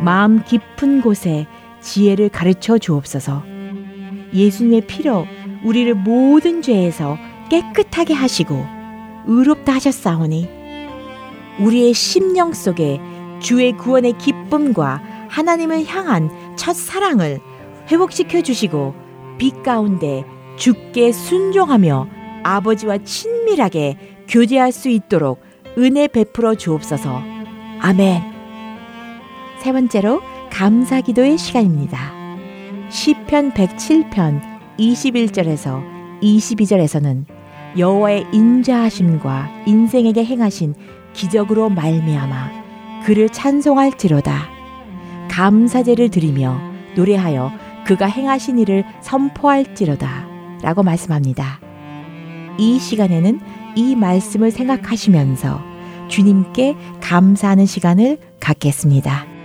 마음 0.00 0.44
깊은 0.44 1.00
곳에 1.00 1.46
지혜를 1.80 2.28
가르쳐 2.28 2.78
주옵소서. 2.78 3.42
예수님의 4.34 4.82
피로 4.82 5.26
우리를 5.64 5.94
모든 5.94 6.60
죄에서 6.62 7.16
깨끗하게 7.50 8.12
하시고 8.12 8.64
의롭다 9.26 9.74
하셨사오니 9.74 10.48
우리의 11.60 11.94
심령 11.94 12.52
속에 12.52 13.00
주의 13.40 13.72
구원의 13.72 14.18
기쁨과 14.18 15.02
하나님을 15.28 15.86
향한 15.86 16.30
첫 16.56 16.74
사랑을 16.76 17.40
회복시켜 17.90 18.42
주시고 18.42 18.94
빛 19.38 19.62
가운데 19.62 20.24
주께 20.56 21.12
순종하며 21.12 22.06
아버지와 22.42 22.98
친밀하게 22.98 23.96
교제할 24.28 24.72
수 24.72 24.88
있도록 24.88 25.47
은혜 25.78 26.08
베풀어 26.08 26.56
주옵소서. 26.56 27.22
아멘. 27.78 28.20
세 29.60 29.72
번째로 29.72 30.20
감사 30.50 31.00
기도의 31.00 31.38
시간입니다. 31.38 31.98
시편 32.88 33.52
107편 33.52 34.40
21절에서 34.76 36.20
22절에서는 36.20 37.26
여호와의 37.78 38.26
인자하심과 38.32 39.64
인생에게 39.66 40.24
행하신 40.24 40.74
기적으로 41.12 41.68
말미암아 41.68 43.04
그를 43.04 43.28
찬송할지로다. 43.28 44.48
감사제를 45.30 46.10
드리며 46.10 46.60
노래하여 46.96 47.52
그가 47.86 48.06
행하신 48.06 48.58
일을 48.58 48.84
선포할지로다. 49.00 50.26
라고 50.62 50.82
말씀합니다. 50.82 51.60
이 52.58 52.80
시간에는 52.80 53.40
이 53.76 53.94
말씀을 53.94 54.50
생각하시면서 54.50 55.67
주님께 56.08 56.74
감사하는 57.00 57.66
시간을 57.66 58.18
갖겠습니다. 58.40 59.37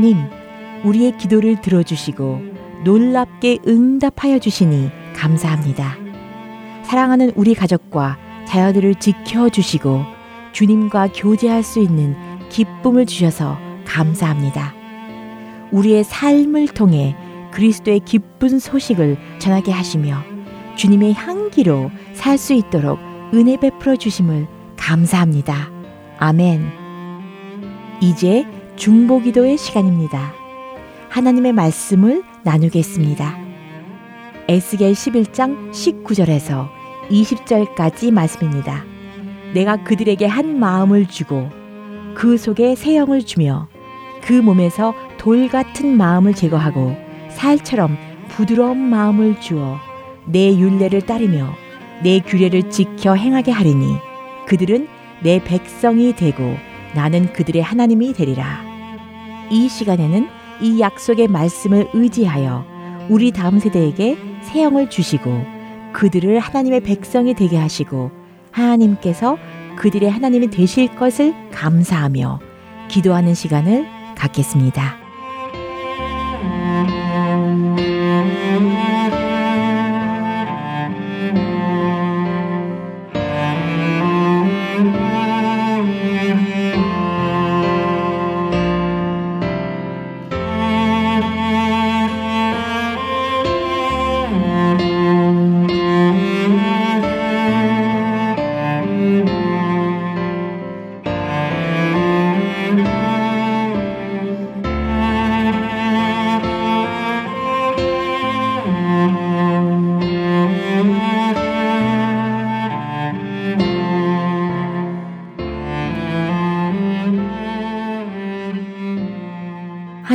하나님, 0.00 0.16
우리의 0.82 1.18
기도를 1.18 1.60
들어주시고 1.60 2.40
놀랍게 2.84 3.58
응답하여 3.68 4.38
주시니 4.38 4.88
감사합니다. 5.14 5.98
사랑하는 6.84 7.32
우리 7.36 7.54
가족과 7.54 8.16
자녀들을 8.46 8.94
지켜주시고 8.94 10.02
주님과 10.52 11.08
교제할 11.14 11.62
수 11.62 11.80
있는 11.80 12.16
기쁨을 12.48 13.04
주셔서 13.04 13.58
감사합니다. 13.84 14.72
우리의 15.70 16.02
삶을 16.04 16.68
통해 16.68 17.14
그리스도의 17.50 18.00
기쁜 18.00 18.58
소식을 18.58 19.18
전하게 19.38 19.70
하시며 19.70 20.22
주님의 20.76 21.12
향기로 21.12 21.90
살 22.14 22.38
수 22.38 22.54
있도록 22.54 22.98
은혜 23.34 23.58
베풀어 23.58 23.96
주심을 23.96 24.46
감사합니다. 24.78 25.68
아멘. 26.18 26.80
이제 28.00 28.46
중보기도의 28.80 29.58
시간입니다. 29.58 30.32
하나님의 31.10 31.52
말씀을 31.52 32.22
나누겠습니다. 32.44 33.38
에스겔 34.48 34.92
11장 34.92 35.70
19절에서 35.70 36.66
20절까지 37.10 38.10
말씀입니다. 38.10 38.82
내가 39.52 39.84
그들에게 39.84 40.24
한 40.24 40.58
마음을 40.58 41.06
주고 41.06 41.50
그 42.14 42.38
속에 42.38 42.74
새 42.74 42.96
영을 42.96 43.22
주며 43.22 43.68
그 44.22 44.32
몸에서 44.32 44.94
돌 45.18 45.48
같은 45.48 45.98
마음을 45.98 46.32
제거하고 46.32 46.96
살처럼 47.28 47.98
부드러운 48.28 48.78
마음을 48.78 49.42
주어 49.42 49.76
내 50.24 50.56
윤례를 50.56 51.02
따르며 51.02 51.52
내 52.02 52.20
규례를 52.20 52.70
지켜 52.70 53.14
행하게 53.14 53.52
하리니 53.52 53.98
그들은 54.46 54.88
내 55.22 55.44
백성이 55.44 56.16
되고 56.16 56.56
나는 56.94 57.30
그들의 57.34 57.62
하나님이 57.62 58.14
되리라. 58.14 58.69
이 59.50 59.68
시간에는 59.68 60.28
이 60.60 60.80
약속의 60.80 61.28
말씀을 61.28 61.88
의지하여 61.92 62.64
우리 63.08 63.32
다음 63.32 63.58
세대에게 63.58 64.16
새 64.42 64.62
영을 64.62 64.88
주시고 64.88 65.44
그들을 65.92 66.38
하나님의 66.38 66.80
백성이 66.80 67.34
되게 67.34 67.56
하시고 67.56 68.10
하나님께서 68.52 69.36
그들의 69.76 70.10
하나님이 70.10 70.50
되실 70.50 70.94
것을 70.94 71.34
감사하며 71.50 72.40
기도하는 72.88 73.34
시간을 73.34 73.86
갖겠습니다. 74.16 74.99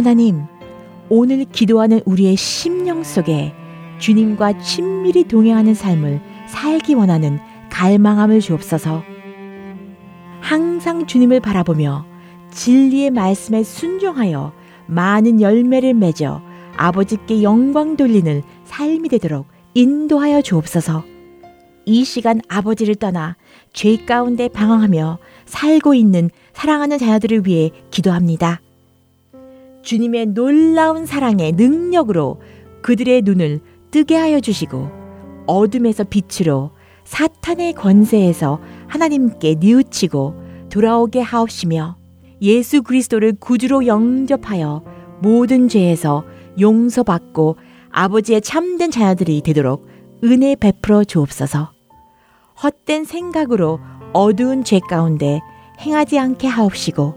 하나님, 0.05 0.43
오늘 1.09 1.45
기도하는 1.45 1.99
우리의 2.05 2.35
심령 2.35 3.03
속에 3.03 3.55
주님과 3.97 4.59
친밀히 4.59 5.23
동행하는 5.23 5.73
삶을 5.73 6.21
살기 6.47 6.93
원하는 6.93 7.39
갈망함을 7.71 8.39
주옵소서. 8.39 9.01
항상 10.41 11.07
주님을 11.07 11.39
바라보며 11.39 12.05
진리의 12.51 13.09
말씀에 13.09 13.63
순종하여 13.63 14.53
많은 14.85 15.41
열매를 15.41 15.95
맺어 15.95 16.39
아버지께 16.77 17.41
영광 17.41 17.97
돌리는 17.97 18.43
삶이 18.65 19.09
되도록 19.09 19.47
인도하여 19.73 20.43
주옵소서. 20.43 21.03
이 21.87 22.03
시간 22.03 22.41
아버지를 22.47 22.93
떠나 22.93 23.37
죄 23.73 23.97
가운데 23.97 24.49
방황하며 24.49 25.17
살고 25.45 25.95
있는 25.95 26.29
사랑하는 26.53 26.99
자녀들을 26.99 27.47
위해 27.47 27.71
기도합니다. 27.89 28.61
주님의 29.85 30.27
놀라운 30.27 31.05
사랑의 31.05 31.53
능력으로 31.53 32.41
그들의 32.81 33.21
눈을 33.21 33.61
뜨게 33.91 34.15
하여 34.15 34.39
주시고 34.41 34.89
어둠에서 35.45 36.03
빛으로 36.03 36.71
사탄의 37.05 37.73
권세에서 37.73 38.59
하나님께 38.87 39.55
뉘우치고 39.59 40.35
돌아오게 40.69 41.21
하옵시며 41.21 41.97
예수 42.41 42.81
그리스도를 42.81 43.33
구주로 43.39 43.85
영접하여 43.85 44.83
모든 45.21 45.69
죄에서 45.69 46.25
용서받고 46.59 47.55
아버지의 47.91 48.41
참된 48.41 48.91
자녀들이 48.91 49.41
되도록 49.41 49.87
은혜 50.23 50.55
베풀어 50.55 51.03
주옵소서. 51.03 51.71
헛된 52.61 53.05
생각으로 53.05 53.79
어두운 54.13 54.63
죄 54.63 54.79
가운데 54.79 55.41
행하지 55.79 56.17
않게 56.17 56.47
하옵시고 56.47 57.13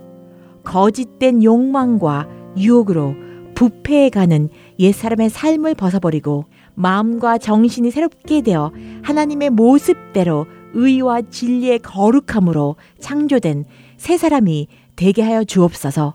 거짓된 0.65 1.43
욕망과 1.43 2.38
유혹으로 2.59 3.15
부패해가는 3.55 4.51
옛사람의 4.79 5.31
삶을 5.31 5.75
벗어버리고 5.75 6.45
마음과 6.75 7.39
정신이 7.39 7.91
새롭게 7.91 8.43
되어 8.43 8.73
하나님의 9.03 9.51
모습대로 9.51 10.47
의와 10.75 11.23
진리의 11.23 11.81
거룩함으로 11.81 12.77
창조된 13.01 13.65
새 13.97 14.17
사람이 14.17 14.69
되게 14.95 15.23
하여 15.23 15.43
주옵소서. 15.43 16.15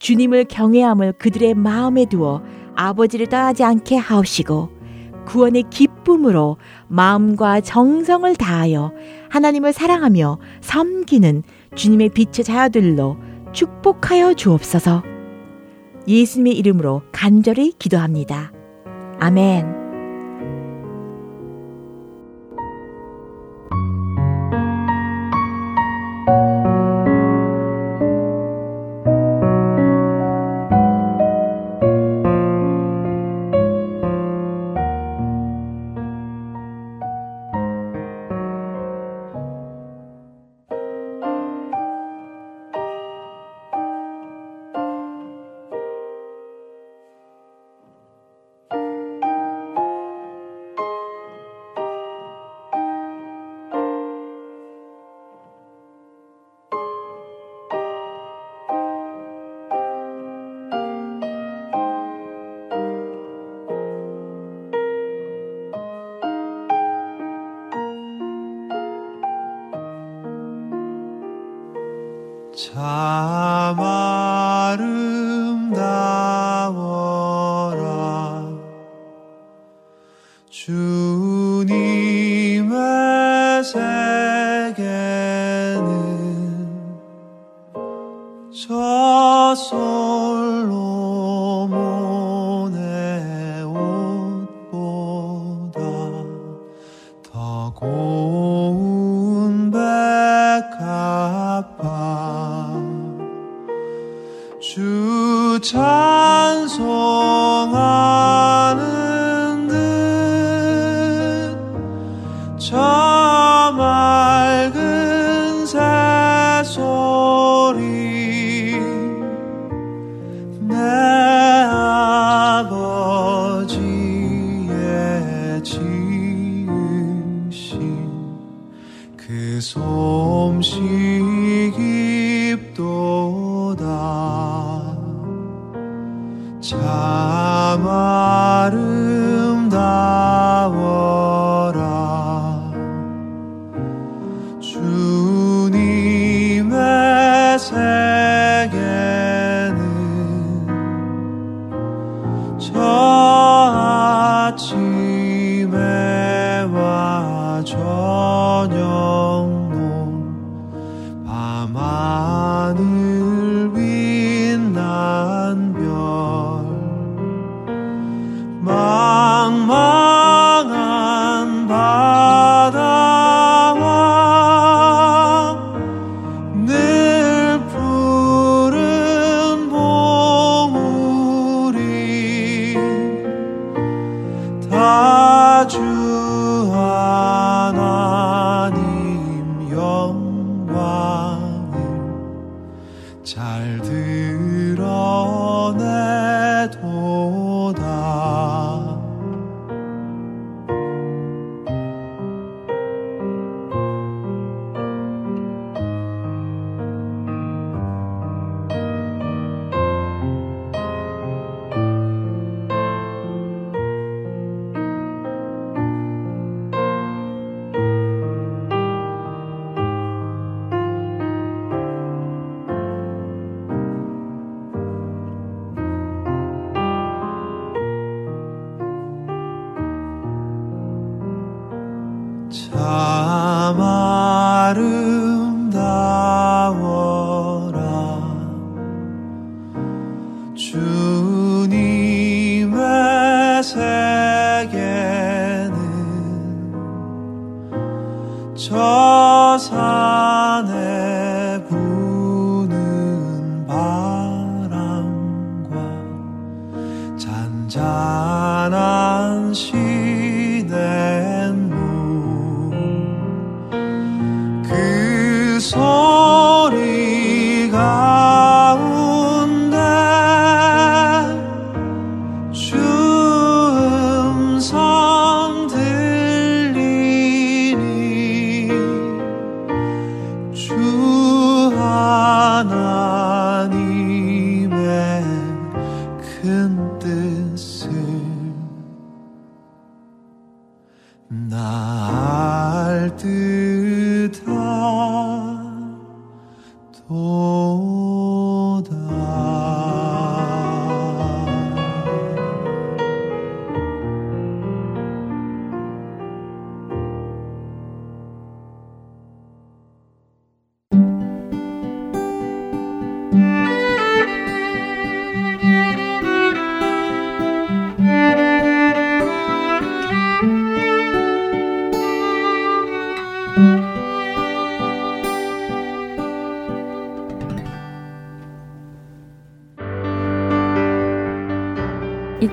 주님을 0.00 0.46
경외함을 0.46 1.12
그들의 1.12 1.54
마음에 1.54 2.06
두어 2.06 2.42
아버지를 2.74 3.28
떠나지 3.28 3.62
않게 3.62 3.96
하옵시고 3.96 4.70
구원의 5.26 5.64
기쁨으로 5.70 6.56
마음과 6.88 7.60
정성을 7.60 8.34
다하여 8.36 8.92
하나님을 9.30 9.72
사랑하며 9.72 10.38
섬기는 10.60 11.42
주님의 11.74 12.10
빛의 12.10 12.44
자녀들로 12.44 13.16
축복하여 13.52 14.34
주옵소서. 14.34 15.13
예수님의 16.06 16.56
이름으로 16.58 17.02
간절히 17.12 17.72
기도합니다. 17.78 18.52
아멘. 19.20 19.83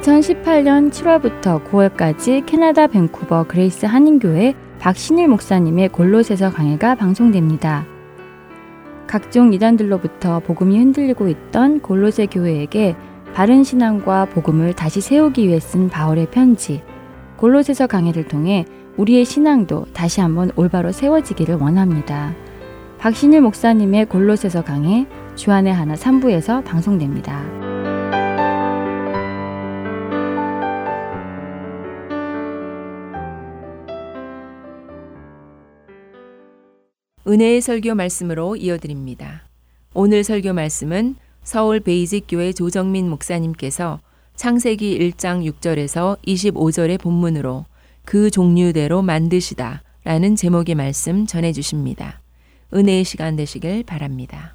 2018년 0.02 0.90
7월부터 0.90 1.64
9월까지 1.64 2.44
캐나다 2.48 2.88
밴쿠버 2.88 3.46
그레이스 3.48 3.86
한인교회 3.86 4.56
박신일 4.80 5.28
목사님의 5.28 5.90
골로새서 5.90 6.50
강해가 6.50 6.96
방송됩니다. 6.96 7.86
각종 9.06 9.54
이단들로부터 9.54 10.40
복음이 10.40 10.78
흔들리고 10.80 11.28
있던 11.28 11.82
골로새 11.82 12.26
교회에게 12.26 12.96
바른 13.36 13.64
신앙과 13.64 14.26
복음을 14.26 14.74
다시 14.74 15.02
세우기 15.02 15.48
위해 15.48 15.60
쓴 15.60 15.88
바울의 15.88 16.32
편지 16.32 16.82
골로새서 17.38 17.86
강해를 17.86 18.28
통해 18.28 18.66
우리의 18.98 19.24
신앙도 19.24 19.86
다시 19.94 20.20
한번 20.20 20.52
올바로 20.56 20.92
세워지기를 20.92 21.56
원합니다. 21.56 22.34
박신일 22.98 23.42
목사님의 23.42 24.08
골로새서 24.08 24.64
강해 24.64 25.06
주안의 25.36 25.74
하나 25.74 25.94
3부에서 25.94 26.64
방송됩니다. 26.64 27.71
은혜의 37.32 37.62
설교 37.62 37.96
말씀으로 37.96 38.58
이어드립니다. 38.58 39.44
오늘 39.94 40.22
설교 40.22 40.52
말씀은 40.52 41.16
서울 41.44 41.80
베이직 41.80 42.26
교회 42.28 42.52
조정민 42.52 43.10
목사님께서 43.10 44.02
창세기 44.36 45.00
1장 45.00 45.50
6절에서 45.50 46.22
25절의 46.24 47.00
본문으로 47.00 47.64
그 48.04 48.30
종류대로 48.32 49.02
만드시다 49.02 49.82
라는 50.04 50.36
제목의 50.36 50.76
말씀 50.76 51.26
전해 51.26 51.54
주십니다. 51.54 52.20
은혜의 52.74 53.06
시간 53.06 53.38
되시길 53.38 53.84
바랍니다. 53.86 54.54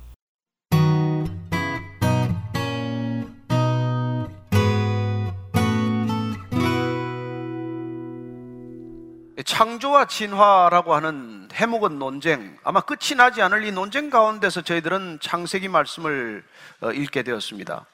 창조와 9.47 10.07
진화라고 10.09 10.95
하는 10.95 11.46
해묵은 11.57 11.99
논쟁, 11.99 12.59
아마 12.65 12.83
끝이 12.83 13.17
나지 13.17 13.41
않을 13.41 13.65
이 13.65 13.73
논쟁 13.73 14.11
가운데서 14.11 14.61
저희들은 14.61 15.21
창세기 15.23 15.69
말씀을 15.69 16.45
어, 16.83 16.93
읽게 16.93 17.23
되었습니다. 17.23 17.87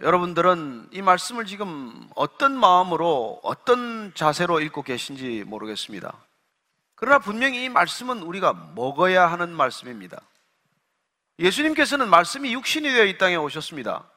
여러분들은 0.00 0.88
이 0.92 1.02
말씀을 1.02 1.46
지금 1.46 2.08
어떤 2.14 2.56
마음으로, 2.56 3.40
어떤 3.42 4.14
자세로 4.14 4.60
읽고 4.60 4.82
계신지 4.82 5.42
모르겠습니다. 5.46 6.16
그러나 6.94 7.18
분명히 7.18 7.64
이 7.64 7.68
말씀은 7.68 8.22
우리가 8.22 8.52
먹어야 8.74 9.26
하는 9.26 9.50
말씀입니다. 9.50 10.20
예수님께서는 11.40 12.08
말씀이 12.08 12.54
육신이 12.54 12.88
되어 12.88 13.04
이 13.04 13.18
땅에 13.18 13.34
오셨습니다. 13.34 14.08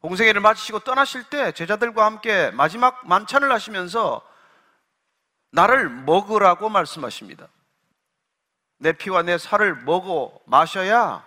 공생애를 0.00 0.40
마치시고 0.40 0.80
떠나실 0.80 1.24
때 1.24 1.52
제자들과 1.52 2.06
함께 2.06 2.50
마지막 2.52 3.06
만찬을 3.06 3.52
하시면서 3.52 4.26
나를 5.52 5.88
먹으라고 5.88 6.68
말씀하십니다. 6.68 7.48
내 8.78 8.92
피와 8.92 9.22
내 9.22 9.38
살을 9.38 9.76
먹어 9.76 10.40
마셔야 10.46 11.24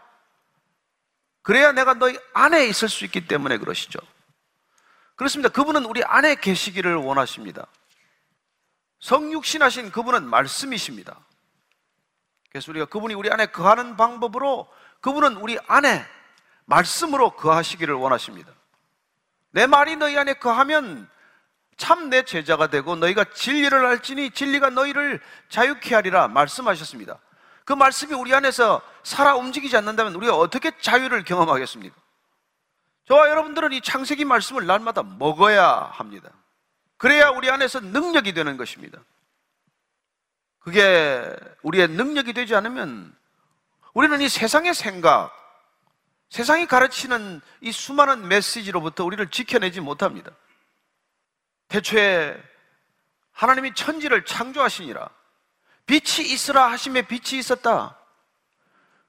그래야 1.41 1.71
내가 1.71 1.93
너희 1.93 2.17
안에 2.34 2.65
있을 2.65 2.89
수 2.89 3.05
있기 3.05 3.28
때문에 3.28 3.57
그러시죠. 3.59 3.99
그렇습니다. 5.15 5.49
그분은 5.49 5.86
우리 5.86 6.03
안에 6.03 6.36
계시기를 6.36 6.95
원하십니다. 6.95 7.67
성육신하신 8.99 9.91
그분은 9.91 10.28
말씀이십니다. 10.28 11.17
그래서 12.49 12.71
우리가 12.71 12.86
그분이 12.88 13.13
우리 13.13 13.30
안에 13.30 13.45
거하는 13.47 13.95
방법으로 13.95 14.67
그분은 15.01 15.38
우리 15.38 15.57
안에 15.67 16.03
말씀으로 16.65 17.36
거하시기를 17.36 17.93
원하십니다. 17.93 18.51
내 19.51 19.67
말이 19.67 19.95
너희 19.95 20.17
안에 20.17 20.34
거하면 20.34 21.07
참 21.78 22.09
내 22.09 22.23
제자가 22.23 22.67
되고 22.67 22.95
너희가 22.95 23.26
진리를 23.34 23.86
알지니 23.86 24.32
진리가 24.32 24.69
너희를 24.69 25.21
자유케 25.49 25.95
하리라 25.95 26.28
말씀하셨습니다. 26.28 27.19
그 27.65 27.73
말씀이 27.73 28.13
우리 28.13 28.34
안에서 28.34 28.82
살아 29.03 29.36
움직이지 29.36 29.76
않는다면 29.76 30.13
우리가 30.15 30.36
어떻게 30.36 30.78
자유를 30.80 31.23
경험하겠습니까? 31.23 31.95
저와 33.07 33.30
여러분들은 33.30 33.73
이 33.73 33.82
창세기 33.82 34.26
말씀을 34.26 34.65
날마다 34.65 35.03
먹어야 35.03 35.89
합니다. 35.93 36.30
그래야 36.97 37.30
우리 37.30 37.49
안에서 37.49 37.80
능력이 37.80 38.34
되는 38.34 38.55
것입니다. 38.57 38.99
그게 40.59 41.36
우리의 41.61 41.89
능력이 41.89 42.34
되지 42.34 42.55
않으면 42.55 43.15
우리는 43.93 44.19
이 44.21 44.30
세상의 44.30 44.73
생각, 44.73 45.32
세상이 46.30 46.65
가르치는 46.65 47.41
이 47.61 47.71
수많은 47.71 48.28
메시지로부터 48.28 49.05
우리를 49.05 49.28
지켜내지 49.30 49.82
못합니다. 49.82 50.32
대초에 51.68 52.41
하나님이 53.32 53.74
천지를 53.74 54.26
창조하시니라. 54.26 55.09
빛이 55.86 56.28
있으라 56.32 56.72
하심에 56.72 57.03
빛이 57.03 57.39
있었다. 57.39 57.97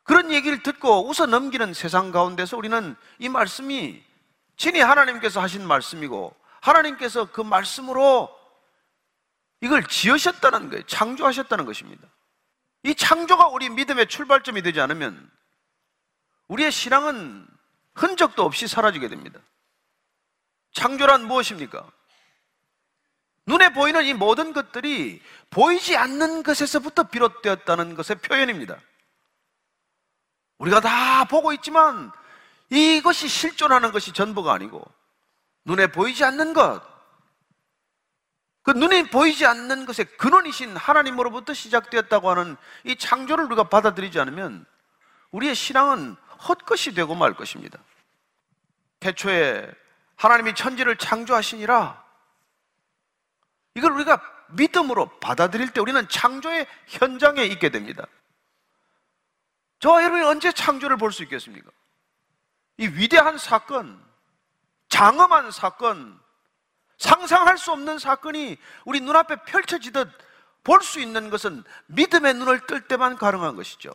그런 0.03 0.31
얘기를 0.31 0.63
듣고 0.63 1.09
웃어 1.09 1.27
넘기는 1.27 1.73
세상 1.75 2.13
가운데서 2.13 2.57
우리는 2.57 2.95
이 3.19 3.29
말씀이 3.29 4.05
친히 4.57 4.81
하나님께서 4.81 5.41
하신 5.41 5.67
말씀이고 5.67 6.35
하나님께서 6.61 7.31
그 7.31 7.41
말씀으로 7.41 8.35
이걸 9.61 9.85
지으셨다는 9.85 10.71
거예요. 10.71 10.83
창조하셨다는 10.87 11.65
것입니다. 11.65 12.07
이 12.83 12.95
창조가 12.95 13.49
우리 13.49 13.69
믿음의 13.69 14.07
출발점이 14.07 14.63
되지 14.63 14.81
않으면 14.81 15.31
우리의 16.49 16.71
신앙은 16.71 17.47
흔적도 17.95 18.45
없이 18.45 18.69
사라지게 18.69 19.09
됩니다. 19.09 19.41
창조란 20.73 21.27
무엇입니까? 21.27 21.91
눈에 23.47 23.69
보이는 23.71 24.05
이 24.05 24.13
모든 24.13 24.53
것들이 24.53 25.23
보이지 25.51 25.97
않는 25.97 26.43
것에서부터 26.43 27.05
비롯되었다는 27.05 27.95
것의 27.95 28.19
표현입니다. 28.21 28.79
우리가 30.59 30.81
다 30.81 31.25
보고 31.25 31.53
있지만 31.53 32.11
이것이 32.71 33.29
실존하는 33.29 33.93
것이 33.93 34.13
전부가 34.13 34.53
아니고 34.53 34.83
눈에 35.65 35.87
보이지 35.89 36.25
않는 36.25 36.55
것, 36.55 36.83
그 38.63 38.73
눈에 38.73 39.05
보이지 39.11 39.47
않는 39.47 39.87
것의 39.87 40.07
근원이신 40.19 40.77
하나님으로부터 40.77 41.55
시작되었다고 41.55 42.31
하는 42.31 42.57
이 42.83 42.97
창조를 42.97 43.45
우리가 43.45 43.69
받아들이지 43.69 44.19
않으면 44.19 44.67
우리의 45.31 45.55
신앙은 45.55 46.17
헛것이 46.49 46.95
되고 46.95 47.15
말 47.15 47.35
것입니다. 47.35 47.79
태초에 48.99 49.71
하나님이 50.17 50.55
천지를 50.55 50.97
창조하시니라 50.97 52.06
이걸 53.77 53.93
우리가 53.93 54.21
믿음으로 54.49 55.09
받아들일 55.21 55.71
때 55.73 55.81
우리는 55.81 56.09
창조의 56.09 56.67
현장에 56.87 57.45
있게 57.45 57.69
됩니다. 57.69 58.07
저와 59.79 60.03
여러분이 60.03 60.25
언제 60.25 60.51
창조를 60.51 60.97
볼 60.97 61.13
수 61.13 61.23
있겠습니까? 61.25 61.71
이 62.79 62.87
위대한 62.87 63.37
사건, 63.37 64.03
장엄한 64.89 65.51
사건, 65.51 66.19
상상할 66.97 67.59
수 67.59 67.71
없는 67.73 67.99
사건이 67.99 68.57
우리 68.87 69.01
눈앞에 69.01 69.37
펼쳐지듯 69.45 70.11
볼 70.65 70.81
수 70.83 70.99
있는 70.99 71.29
것은 71.31 71.63
믿음의 71.87 72.35
눈을 72.35 72.67
뜰 72.67 72.89
때만 72.89 73.17
가능한 73.17 73.57
것이죠. 73.57 73.91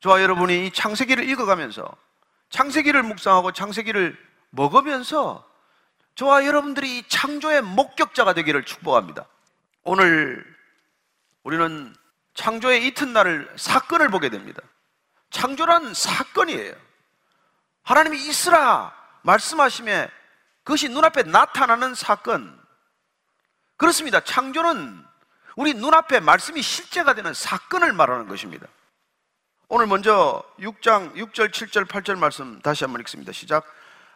저와 0.00 0.20
여러분이 0.20 0.66
이 0.66 0.72
창세기를 0.72 1.28
읽어가면서 1.28 1.90
창세기를 2.50 3.02
묵상하고 3.04 3.52
창세기를 3.52 4.18
먹으면서 4.50 5.47
저와 6.18 6.44
여러분들이 6.44 6.98
이 6.98 7.08
창조의 7.08 7.62
목격자가 7.62 8.34
되기를 8.34 8.64
축복합니다. 8.64 9.24
오늘 9.84 10.44
우리는 11.44 11.94
창조의 12.34 12.88
이튿날을 12.88 13.54
사건을 13.56 14.08
보게 14.08 14.28
됩니다. 14.28 14.60
창조란 15.30 15.94
사건이에요. 15.94 16.74
하나님이 17.84 18.18
있으라 18.26 18.92
말씀하심에 19.22 20.10
그것이 20.64 20.88
눈앞에 20.88 21.22
나타나는 21.22 21.94
사건. 21.94 22.60
그렇습니다. 23.76 24.18
창조는 24.18 25.04
우리 25.54 25.72
눈앞에 25.72 26.18
말씀이 26.18 26.60
실제가 26.62 27.14
되는 27.14 27.32
사건을 27.32 27.92
말하는 27.92 28.26
것입니다. 28.26 28.66
오늘 29.68 29.86
먼저 29.86 30.42
6장 30.58 31.14
6절, 31.14 31.52
7절, 31.52 31.86
8절 31.86 32.18
말씀 32.18 32.60
다시 32.60 32.82
한번 32.82 33.02
읽습니다. 33.02 33.30
시작. 33.30 33.64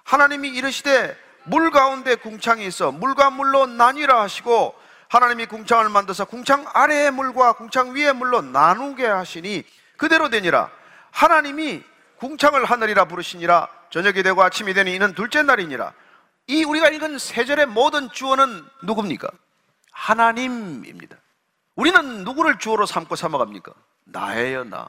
하나님이 0.03 0.49
이르시되 0.49 1.32
물 1.45 1.71
가운데 1.71 2.15
궁창이 2.15 2.67
있어 2.67 2.93
물과 2.93 3.31
물로 3.31 3.67
나뉘라 3.67 4.23
하시고 4.23 4.75
하나님이 5.09 5.47
궁창을 5.47 5.89
만드사 5.89 6.25
궁창 6.25 6.65
아래의 6.73 7.11
물과 7.11 7.55
궁창 7.55 7.95
위의 7.95 8.15
물로 8.15 8.41
나누게 8.41 9.07
하시니 9.07 9.65
그대로 9.97 10.31
되니라. 10.31 10.71
하나님이 11.11 11.83
궁창을 12.17 12.65
하늘이라 12.65 13.05
부르시니라. 13.05 13.69
저녁이 13.91 14.23
되고 14.23 14.43
아침이 14.43 14.73
되니 14.73 14.95
이는 14.95 15.15
둘째 15.15 15.43
날이니라. 15.43 15.93
이 16.47 16.65
우리가 16.65 16.89
읽은 16.89 17.19
세 17.19 17.45
절의 17.45 17.67
모든 17.67 18.11
주어는 18.11 18.65
누굽니까? 18.85 19.29
하나님입니다. 19.93 21.17
우리는 21.75 22.25
누구를 22.25 22.59
주어로 22.59 22.87
삼고 22.87 23.17
삼아갑니까? 23.17 23.73
나예요, 24.05 24.65
나. 24.65 24.89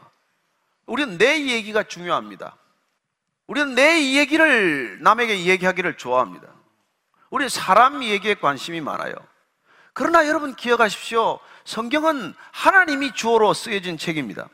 우리는 0.86 1.18
내 1.18 1.47
얘기가 1.47 1.84
중요합니다. 1.84 2.56
우리는 3.48 3.76
내 3.76 4.16
얘기를 4.16 5.02
남에게 5.02 5.46
얘기하기를 5.46 5.98
좋아합니다. 5.98 6.48
우리는 7.30 7.50
사람 7.50 8.04
얘기에 8.04 8.36
관심이 8.36 8.80
많아요. 8.80 9.14
그러나 9.94 10.28
여러분 10.28 10.56
기억하십시오. 10.56 11.39
성경은 11.66 12.34
하나님이 12.52 13.14
주어로 13.14 13.54
쓰여진 13.54 13.98
책입니다. 13.98 14.50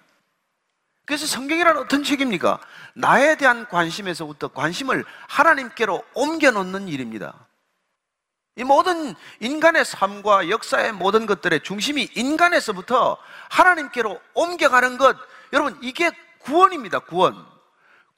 그래서 1.06 1.26
성경이란 1.26 1.78
어떤 1.78 2.04
책입니까? 2.04 2.60
나에 2.94 3.36
대한 3.36 3.68
관심에서부터 3.68 4.50
관심을 4.50 5.06
하나님께로 5.28 6.04
옮겨놓는 6.14 6.88
일입니다. 6.88 7.34
이 8.56 8.64
모든 8.64 9.16
인간의 9.40 9.86
삶과 9.86 10.50
역사의 10.50 10.92
모든 10.92 11.26
것들의 11.26 11.64
중심이 11.64 12.10
인간에서부터 12.16 13.18
하나님께로 13.50 14.20
옮겨가는 14.34 14.98
것, 14.98 15.18
여러분, 15.54 15.78
이게 15.82 16.12
구원입니다, 16.40 17.00
구원. 17.00 17.44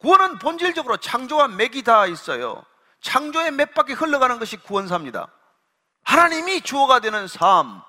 구원은 0.02 0.40
본질적으로 0.40 0.98
창조와 0.98 1.48
맥이 1.48 1.84
다 1.84 2.08
있어요. 2.08 2.64
창조의 3.02 3.52
맥밖에 3.52 3.94
흘러가는 3.94 4.38
것이 4.40 4.58
구원사입니다. 4.58 5.28
하나님이 6.04 6.62
주어가 6.62 7.00
되는 7.00 7.28
삶, 7.28 7.82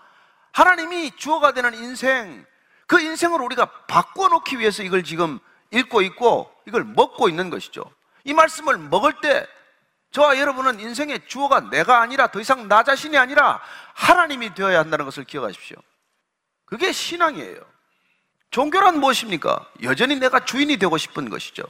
하나님이 0.52 1.16
주어가 1.16 1.52
되는 1.52 1.74
인생, 1.74 2.44
그 2.86 3.00
인생을 3.00 3.40
우리가 3.40 3.64
바꿔놓기 3.86 4.58
위해서 4.58 4.82
이걸 4.82 5.02
지금 5.02 5.38
읽고 5.70 6.02
있고 6.02 6.54
이걸 6.66 6.84
먹고 6.84 7.28
있는 7.28 7.48
것이죠. 7.48 7.84
이 8.24 8.34
말씀을 8.34 8.76
먹을 8.76 9.14
때 9.22 9.46
저와 10.10 10.38
여러분은 10.38 10.78
인생의 10.78 11.26
주어가 11.26 11.60
내가 11.70 12.02
아니라 12.02 12.26
더 12.26 12.38
이상 12.40 12.68
나 12.68 12.82
자신이 12.82 13.16
아니라 13.16 13.62
하나님이 13.94 14.54
되어야 14.54 14.78
한다는 14.78 15.06
것을 15.06 15.24
기억하십시오. 15.24 15.78
그게 16.66 16.92
신앙이에요. 16.92 17.60
종교란 18.50 19.00
무엇입니까? 19.00 19.66
여전히 19.82 20.16
내가 20.16 20.44
주인이 20.44 20.76
되고 20.76 20.98
싶은 20.98 21.30
것이죠. 21.30 21.64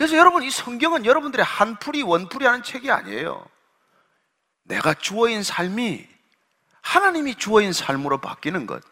그래서 0.00 0.16
여러분 0.16 0.42
이 0.42 0.50
성경은 0.50 1.04
여러분들의 1.04 1.44
한풀이 1.44 2.00
원풀이 2.00 2.46
하는 2.46 2.62
책이 2.62 2.90
아니에요. 2.90 3.44
내가 4.62 4.94
주어인 4.94 5.42
삶이 5.42 6.08
하나님이 6.80 7.34
주어인 7.34 7.74
삶으로 7.74 8.16
바뀌는 8.16 8.66
것. 8.66 8.82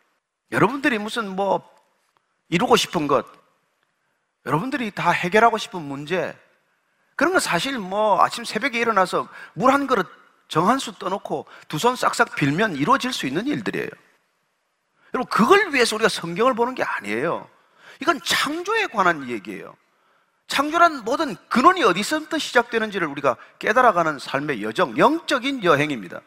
여러분들이 0.52 0.98
무슨 0.98 1.34
뭐 1.34 1.66
이루고 2.50 2.76
싶은 2.76 3.06
것, 3.06 3.26
여러분들이 4.44 4.90
다 4.90 5.10
해결하고 5.10 5.56
싶은 5.56 5.80
문제, 5.80 6.38
그런 7.16 7.32
건 7.32 7.40
사실 7.40 7.78
뭐 7.78 8.22
아침 8.22 8.44
새벽에 8.44 8.78
일어나서 8.78 9.28
물 9.54 9.72
한 9.72 9.86
그릇 9.86 10.06
정한 10.48 10.78
수 10.78 10.92
떠놓고 10.92 11.46
두 11.68 11.78
손 11.78 11.96
싹싹 11.96 12.34
빌면 12.34 12.76
이루어질 12.76 13.14
수 13.14 13.26
있는 13.26 13.46
일들이에요. 13.46 13.88
여러분, 15.14 15.30
그걸 15.30 15.72
위해서 15.72 15.96
우리가 15.96 16.10
성경을 16.10 16.52
보는 16.52 16.74
게 16.74 16.82
아니에요. 16.82 17.48
이건 18.02 18.20
창조에 18.22 18.88
관한 18.88 19.26
얘기예요. 19.30 19.74
창조란 20.48 21.04
모든 21.04 21.36
근원이 21.48 21.84
어디서부터 21.84 22.38
시작되는지를 22.38 23.06
우리가 23.06 23.36
깨달아가는 23.58 24.18
삶의 24.18 24.62
여정, 24.62 24.96
영적인 24.98 25.62
여행입니다. 25.62 26.20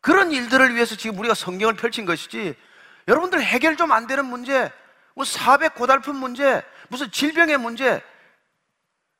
그런 0.00 0.30
일들을 0.32 0.74
위해서 0.74 0.96
지금 0.96 1.18
우리가 1.18 1.34
성경을 1.34 1.74
펼친 1.74 2.06
것이지, 2.06 2.54
여러분들 3.08 3.42
해결 3.42 3.76
좀 3.76 3.90
안 3.92 4.06
되는 4.06 4.24
문제, 4.24 4.72
뭐 5.14 5.24
사백 5.24 5.74
고달픈 5.74 6.14
문제, 6.14 6.62
무슨 6.88 7.10
질병의 7.10 7.58
문제, 7.58 8.02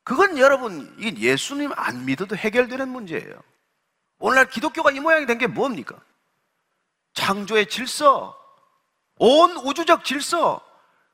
그건 0.05 0.39
여러분, 0.39 0.95
이 0.99 1.15
예수님 1.19 1.73
안 1.75 2.07
믿어도 2.07 2.37
해결되는 2.37 2.89
문제예요. 2.89 3.35
오늘날 4.21 4.49
기독교가 4.49 4.91
이 4.93 5.01
모양이 5.01 5.27
된 5.27 5.39
게 5.39 5.47
뭡니까? 5.49 5.97
창조의 7.15 7.69
질서, 7.69 8.39
온 9.17 9.57
우주적 9.57 10.05
질서, 10.05 10.61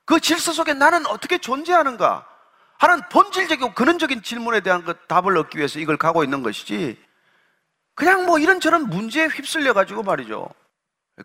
그 0.05 0.21
질서 0.21 0.53
속에 0.53 0.75
나는 0.75 1.07
어떻게 1.07 1.39
존재하는가 1.39 2.29
하는 2.79 3.01
본질적이고 3.09 3.75
근원적인 3.75 4.23
질문에 4.23 4.61
대한 4.61 4.85
그 4.85 4.95
답을 5.07 5.37
얻기 5.37 5.59
위해서 5.59 5.79
이걸 5.79 5.97
가고 5.97 6.25
있는 6.25 6.43
것이지 6.43 6.99
그냥 7.95 8.27
뭐 8.27 8.39
이런저런 8.39 8.89
문제에 8.89 9.27
휩쓸려 9.27 9.73
가지고 9.73 10.03
말이죠. 10.03 10.49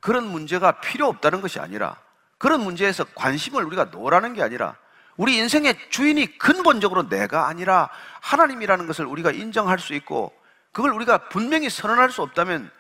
그런 0.01 0.27
문제가 0.27 0.79
필요 0.79 1.07
없다는 1.07 1.41
것이 1.41 1.59
아니라 1.59 1.95
그런 2.37 2.61
문제에서 2.61 3.03
관심을 3.15 3.63
우리가 3.65 3.85
놓으라는 3.85 4.33
게 4.33 4.43
아니라 4.43 4.75
우리 5.17 5.35
인생의 5.37 5.89
주인이 5.89 6.37
근본적으로 6.37 7.09
내가 7.09 7.47
아니라 7.47 7.89
하나님이라는 8.21 8.87
것을 8.87 9.05
우리가 9.05 9.31
인정할 9.31 9.79
수 9.79 9.93
있고 9.93 10.31
그걸 10.71 10.93
우리가 10.93 11.29
분명히 11.29 11.69
선언할 11.69 12.11
수 12.11 12.21
없다면 12.21 12.71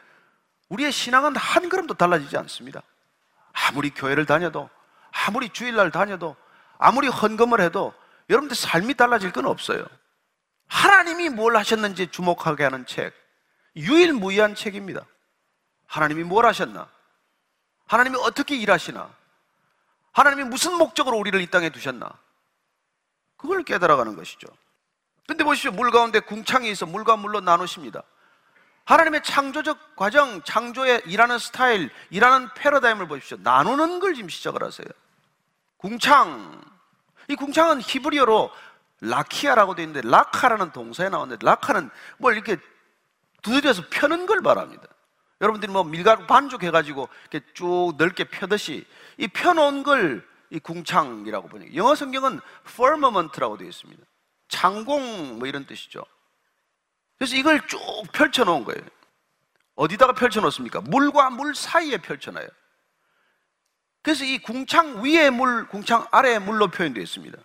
우리의 0.69 0.91
신앙은 0.91 1.35
한 1.35 1.67
걸음도 1.67 1.95
달라지지 1.95 2.37
않습니다. 2.37 2.81
아무리 3.51 3.89
교회를 3.89 4.25
다녀도 4.25 4.69
아무리 5.11 5.49
주일날 5.49 5.91
다녀도 5.91 6.35
아무리 6.77 7.07
헌금을 7.07 7.59
해도 7.59 7.93
여러분들 8.29 8.55
삶이 8.55 8.93
달라질 8.93 9.31
건 9.31 9.45
없어요. 9.45 9.85
하나님이 10.67 11.29
뭘 11.29 11.57
하셨는지 11.57 12.07
주목하게 12.07 12.63
하는 12.63 12.85
책, 12.85 13.13
유일무이한 13.75 14.55
책입니다. 14.55 15.05
하나님이 15.87 16.23
뭘 16.23 16.45
하셨나? 16.45 16.87
하나님이 17.87 18.17
어떻게 18.17 18.55
일하시나? 18.55 19.09
하나님이 20.11 20.43
무슨 20.43 20.77
목적으로 20.77 21.17
우리를 21.17 21.39
이 21.41 21.47
땅에 21.47 21.69
두셨나? 21.69 22.11
그걸 23.35 23.63
깨달아가는 23.63 24.15
것이죠. 24.15 24.47
근데 25.27 25.43
보십시오. 25.43 25.71
물 25.71 25.91
가운데 25.91 26.19
궁창이 26.19 26.69
있어 26.71 26.85
물과 26.85 27.15
물로 27.17 27.39
나누십니다. 27.39 28.03
하나님의 28.85 29.23
창조적 29.23 29.95
과정, 29.95 30.41
창조의 30.43 31.03
일하는 31.05 31.37
스타일, 31.37 31.91
일하는 32.09 32.49
패러다임을 32.55 33.07
보십시오. 33.07 33.37
나누는 33.41 33.99
걸 33.99 34.13
지금 34.13 34.29
시작을 34.29 34.63
하세요. 34.63 34.87
궁창. 35.77 36.68
이 37.29 37.35
궁창은 37.35 37.81
히브리어로 37.81 38.51
라키아라고 39.01 39.75
되어 39.75 39.85
있는데, 39.85 40.07
라카라는 40.07 40.71
동사에 40.73 41.07
나오는데, 41.07 41.45
라카는 41.45 41.89
뭘 42.17 42.33
이렇게 42.33 42.57
두드려서 43.41 43.83
펴는 43.89 44.25
걸 44.25 44.41
말합니다. 44.41 44.83
여러분들이 45.39 45.71
뭐 45.71 45.85
밀가루 45.85 46.27
반죽해가지고 46.27 47.07
이렇게 47.31 47.45
쭉 47.53 47.93
넓게 47.97 48.25
펴듯이 48.25 48.85
이 49.17 49.27
펴놓은 49.29 49.83
걸 49.83 50.29
이 50.51 50.59
궁창이라고 50.59 51.47
보니 51.47 51.75
영어 51.75 51.93
성경은 51.95 52.39
firmament라고 52.67 53.57
되어 53.57 53.67
있습니다. 53.67 54.03
창공 54.47 55.37
뭐 55.37 55.47
이런 55.47 55.65
뜻이죠. 55.65 56.03
그래서 57.17 57.35
이걸 57.35 57.65
쭉 57.67 57.79
펼쳐놓은 58.13 58.63
거예요. 58.63 58.81
어디다가 59.75 60.13
펼쳐놓습니까? 60.13 60.81
물과 60.81 61.29
물 61.29 61.53
사이에 61.53 61.97
펼쳐놔요. 61.97 62.47
그래서 64.01 64.23
이 64.23 64.37
궁창 64.39 65.03
위에 65.03 65.29
물, 65.29 65.67
궁창 65.67 66.07
아래에 66.11 66.39
물로 66.39 66.69
표현되어 66.69 67.03
있습니다. 67.03 67.37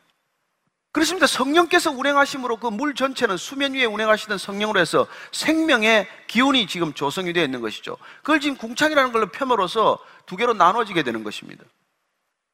그렇습니다. 0.92 1.26
성령께서 1.26 1.90
운행하심으로 1.90 2.58
그 2.58 2.70
물 2.70 2.94
전체는 2.94 3.36
수면 3.36 3.74
위에 3.74 3.84
운행하시던 3.84 4.38
성령으로 4.38 4.78
해서 4.78 5.08
생명의 5.32 6.08
기운이 6.28 6.68
지금 6.68 6.94
조성이 6.94 7.32
되어 7.32 7.42
있는 7.42 7.60
것이죠. 7.60 7.96
그걸 8.18 8.38
지금 8.38 8.56
궁창이라는 8.56 9.12
걸로 9.12 9.26
펴으로써 9.26 9.98
두 10.26 10.36
개로 10.36 10.54
나눠지게 10.54 11.02
되는 11.02 11.24
것입니다. 11.24 11.64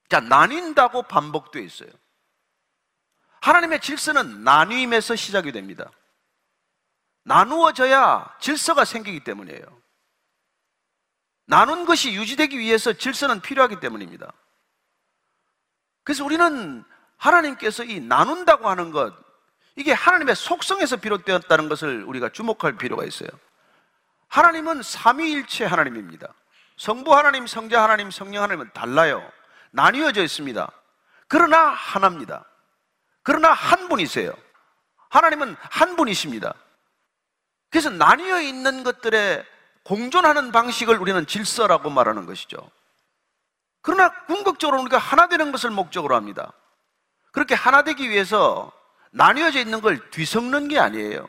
자, 0.08 0.20
나뉜다고 0.20 1.02
반복되어 1.02 1.62
있어요. 1.62 1.90
하나님의 3.42 3.80
질서는 3.80 4.42
나뉘임에서 4.42 5.16
시작이 5.16 5.52
됩니다. 5.52 5.90
나누어져야 7.24 8.36
질서가 8.40 8.86
생기기 8.86 9.20
때문이에요. 9.24 9.79
나눈 11.50 11.84
것이 11.84 12.14
유지되기 12.14 12.56
위해서 12.60 12.92
질서는 12.92 13.40
필요하기 13.40 13.80
때문입니다. 13.80 14.32
그래서 16.04 16.24
우리는 16.24 16.84
하나님께서 17.16 17.82
이 17.82 17.98
나눈다고 17.98 18.68
하는 18.68 18.92
것, 18.92 19.12
이게 19.74 19.92
하나님의 19.92 20.36
속성에서 20.36 20.98
비롯되었다는 20.98 21.68
것을 21.68 22.04
우리가 22.04 22.28
주목할 22.28 22.76
필요가 22.76 23.04
있어요. 23.04 23.28
하나님은 24.28 24.82
삼위일체 24.82 25.64
하나님입니다. 25.64 26.32
성부 26.76 27.16
하나님, 27.16 27.48
성자 27.48 27.82
하나님, 27.82 28.12
성령 28.12 28.44
하나님은 28.44 28.70
달라요. 28.72 29.28
나뉘어져 29.72 30.22
있습니다. 30.22 30.70
그러나 31.26 31.58
하나입니다. 31.70 32.44
그러나 33.24 33.50
한 33.50 33.88
분이세요. 33.88 34.32
하나님은 35.08 35.56
한 35.58 35.96
분이십니다. 35.96 36.54
그래서 37.70 37.90
나뉘어 37.90 38.40
있는 38.40 38.84
것들에 38.84 39.44
공존하는 39.84 40.52
방식을 40.52 40.96
우리는 40.98 41.26
질서라고 41.26 41.90
말하는 41.90 42.26
것이죠. 42.26 42.58
그러나 43.82 44.10
궁극적으로 44.26 44.80
우리가 44.82 44.98
하나 44.98 45.28
되는 45.28 45.52
것을 45.52 45.70
목적으로 45.70 46.14
합니다. 46.14 46.52
그렇게 47.32 47.54
하나 47.54 47.82
되기 47.82 48.10
위해서 48.10 48.72
나뉘어져 49.10 49.60
있는 49.60 49.80
걸 49.80 50.10
뒤섞는 50.10 50.68
게 50.68 50.78
아니에요. 50.78 51.26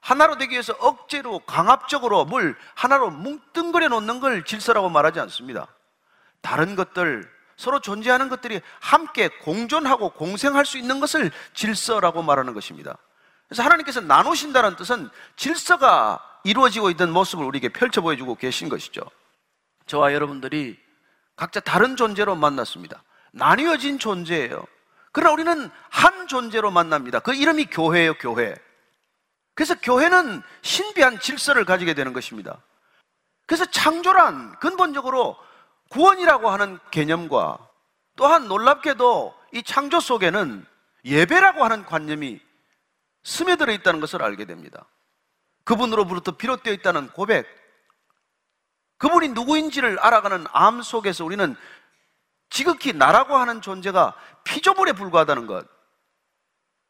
하나로 0.00 0.36
되기 0.36 0.52
위해서 0.52 0.72
억제로 0.78 1.40
강압적으로 1.40 2.24
뭘 2.24 2.56
하나로 2.74 3.10
뭉뚱그려 3.10 3.88
놓는 3.88 4.20
걸 4.20 4.44
질서라고 4.44 4.88
말하지 4.88 5.20
않습니다. 5.20 5.66
다른 6.40 6.76
것들 6.76 7.28
서로 7.56 7.80
존재하는 7.80 8.28
것들이 8.28 8.60
함께 8.80 9.28
공존하고 9.28 10.10
공생할 10.10 10.66
수 10.66 10.78
있는 10.78 11.00
것을 11.00 11.30
질서라고 11.54 12.22
말하는 12.22 12.54
것입니다. 12.54 12.96
그래서 13.48 13.62
하나님께서 13.62 14.00
나누신다는 14.00 14.76
뜻은 14.76 15.08
질서가 15.36 16.20
이루어지고 16.46 16.90
있던 16.90 17.12
모습을 17.12 17.44
우리에게 17.44 17.70
펼쳐 17.70 18.00
보여주고 18.00 18.36
계신 18.36 18.68
것이죠. 18.68 19.02
저와 19.86 20.14
여러분들이 20.14 20.78
각자 21.34 21.58
다른 21.60 21.96
존재로 21.96 22.36
만났습니다. 22.36 23.02
나뉘어진 23.32 23.98
존재예요. 23.98 24.64
그러나 25.10 25.32
우리는 25.32 25.70
한 25.90 26.28
존재로 26.28 26.70
만납니다. 26.70 27.18
그 27.18 27.34
이름이 27.34 27.66
교회예요, 27.66 28.14
교회. 28.14 28.54
그래서 29.54 29.74
교회는 29.74 30.42
신비한 30.62 31.18
질서를 31.18 31.64
가지게 31.64 31.94
되는 31.94 32.12
것입니다. 32.12 32.62
그래서 33.46 33.64
창조란 33.64 34.58
근본적으로 34.60 35.36
구원이라고 35.90 36.50
하는 36.50 36.78
개념과 36.90 37.58
또한 38.14 38.46
놀랍게도 38.48 39.34
이 39.52 39.62
창조 39.62 39.98
속에는 39.98 40.64
예배라고 41.04 41.64
하는 41.64 41.84
관념이 41.84 42.40
스며들어 43.24 43.72
있다는 43.72 44.00
것을 44.00 44.22
알게 44.22 44.44
됩니다. 44.44 44.86
그분으로부터 45.66 46.36
비롯되어 46.36 46.72
있다는 46.72 47.08
고백, 47.08 47.46
그분이 48.98 49.30
누구인지를 49.30 49.98
알아가는 49.98 50.46
암 50.52 50.80
속에서 50.80 51.24
우리는 51.24 51.54
지극히 52.48 52.92
나라고 52.92 53.36
하는 53.36 53.60
존재가 53.60 54.14
피조물에 54.44 54.92
불과하다는 54.92 55.46
것. 55.46 55.66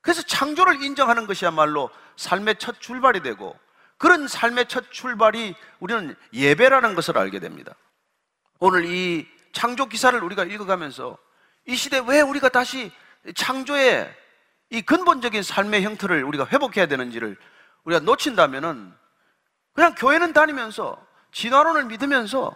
그래서 0.03 0.22
창조를 0.22 0.83
인정하는 0.83 1.27
것이야말로 1.27 1.91
삶의 2.16 2.59
첫 2.59 2.81
출발이 2.81 3.22
되고 3.22 3.59
그런 3.97 4.29
삶의 4.29 4.68
첫 4.68 4.93
출발이 4.93 5.55
우리는 5.81 6.14
예배라는 6.35 6.95
것을 6.95 7.18
알게 7.18 7.41
됩니다. 7.41 7.74
오늘 8.59 8.85
이 8.85 9.27
창조 9.53 9.87
기사를 9.87 10.22
우리가 10.22 10.45
읽어가면서 10.45 11.16
이 11.64 11.74
시대 11.74 12.01
왜 12.07 12.20
우리가 12.20 12.51
다시 12.51 12.93
창조의 13.35 14.14
이 14.70 14.83
근본적인 14.83 15.43
삶의 15.43 15.83
형태를 15.83 16.22
우리가 16.24 16.47
회복해야 16.47 16.87
되는지를 16.87 17.37
우리가 17.87 18.01
놓친다면은 18.01 18.93
그냥 19.72 19.95
교회는 19.95 20.32
다니면서 20.32 21.05
진화론을 21.32 21.84
믿으면서 21.84 22.55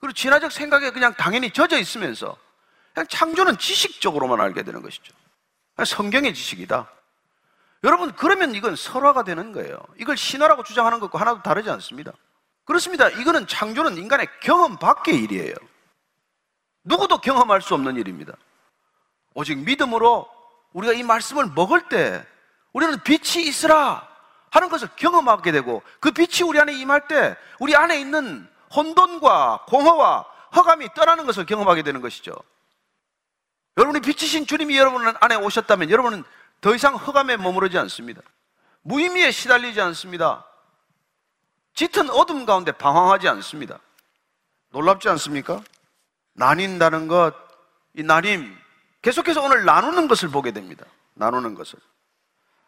그리고 0.00 0.12
진화적 0.12 0.50
생각에 0.50 0.90
그냥 0.90 1.14
당연히 1.14 1.50
젖어 1.50 1.78
있으면서 1.78 2.36
그냥 2.92 3.06
창조는 3.06 3.58
지식적으로만 3.58 4.40
알게 4.40 4.62
되는 4.62 4.82
것이죠. 4.82 5.12
성경의 5.84 6.34
지식이다. 6.34 6.90
여러분, 7.84 8.12
그러면 8.12 8.54
이건 8.54 8.76
설화가 8.76 9.24
되는 9.24 9.52
거예요. 9.52 9.78
이걸 9.96 10.16
신화라고 10.16 10.62
주장하는 10.62 11.00
것과 11.00 11.20
하나도 11.20 11.42
다르지 11.42 11.68
않습니다. 11.70 12.12
그렇습니다. 12.64 13.08
이거는 13.08 13.46
창조는 13.46 13.96
인간의 13.96 14.28
경험 14.40 14.78
밖의 14.78 15.20
일이에요. 15.22 15.54
누구도 16.84 17.18
경험할 17.18 17.60
수 17.60 17.74
없는 17.74 17.96
일입니다. 17.96 18.34
오직 19.34 19.58
믿음으로 19.58 20.28
우리가 20.72 20.92
이 20.92 21.02
말씀을 21.02 21.46
먹을 21.54 21.88
때 21.88 22.24
우리는 22.72 23.02
빛이 23.02 23.46
있으라 23.46 24.11
하는 24.52 24.68
것을 24.68 24.88
경험하게 24.96 25.50
되고 25.50 25.82
그 25.98 26.12
빛이 26.12 26.46
우리 26.46 26.60
안에 26.60 26.74
임할 26.74 27.08
때 27.08 27.36
우리 27.58 27.74
안에 27.74 27.98
있는 27.98 28.46
혼돈과 28.74 29.64
공허와 29.66 30.26
허감이 30.54 30.92
떠나는 30.94 31.24
것을 31.24 31.46
경험하게 31.46 31.82
되는 31.82 32.02
것이죠. 32.02 32.34
여러분이 33.78 34.02
빛이신 34.02 34.46
주님이 34.46 34.76
여러분 34.76 35.14
안에 35.20 35.36
오셨다면 35.36 35.90
여러분은 35.90 36.22
더 36.60 36.74
이상 36.74 36.94
허감에 36.94 37.38
머무르지 37.38 37.78
않습니다. 37.78 38.20
무의미에 38.82 39.30
시달리지 39.30 39.80
않습니다. 39.80 40.44
짙은 41.72 42.10
어둠 42.10 42.44
가운데 42.44 42.72
방황하지 42.72 43.28
않습니다. 43.28 43.78
놀랍지 44.68 45.08
않습니까? 45.08 45.62
나뉜다는 46.34 47.08
것, 47.08 47.34
이 47.94 48.02
나님, 48.02 48.54
계속해서 49.00 49.42
오늘 49.42 49.64
나누는 49.64 50.08
것을 50.08 50.28
보게 50.28 50.50
됩니다. 50.50 50.84
나누는 51.14 51.54
것을. 51.54 51.78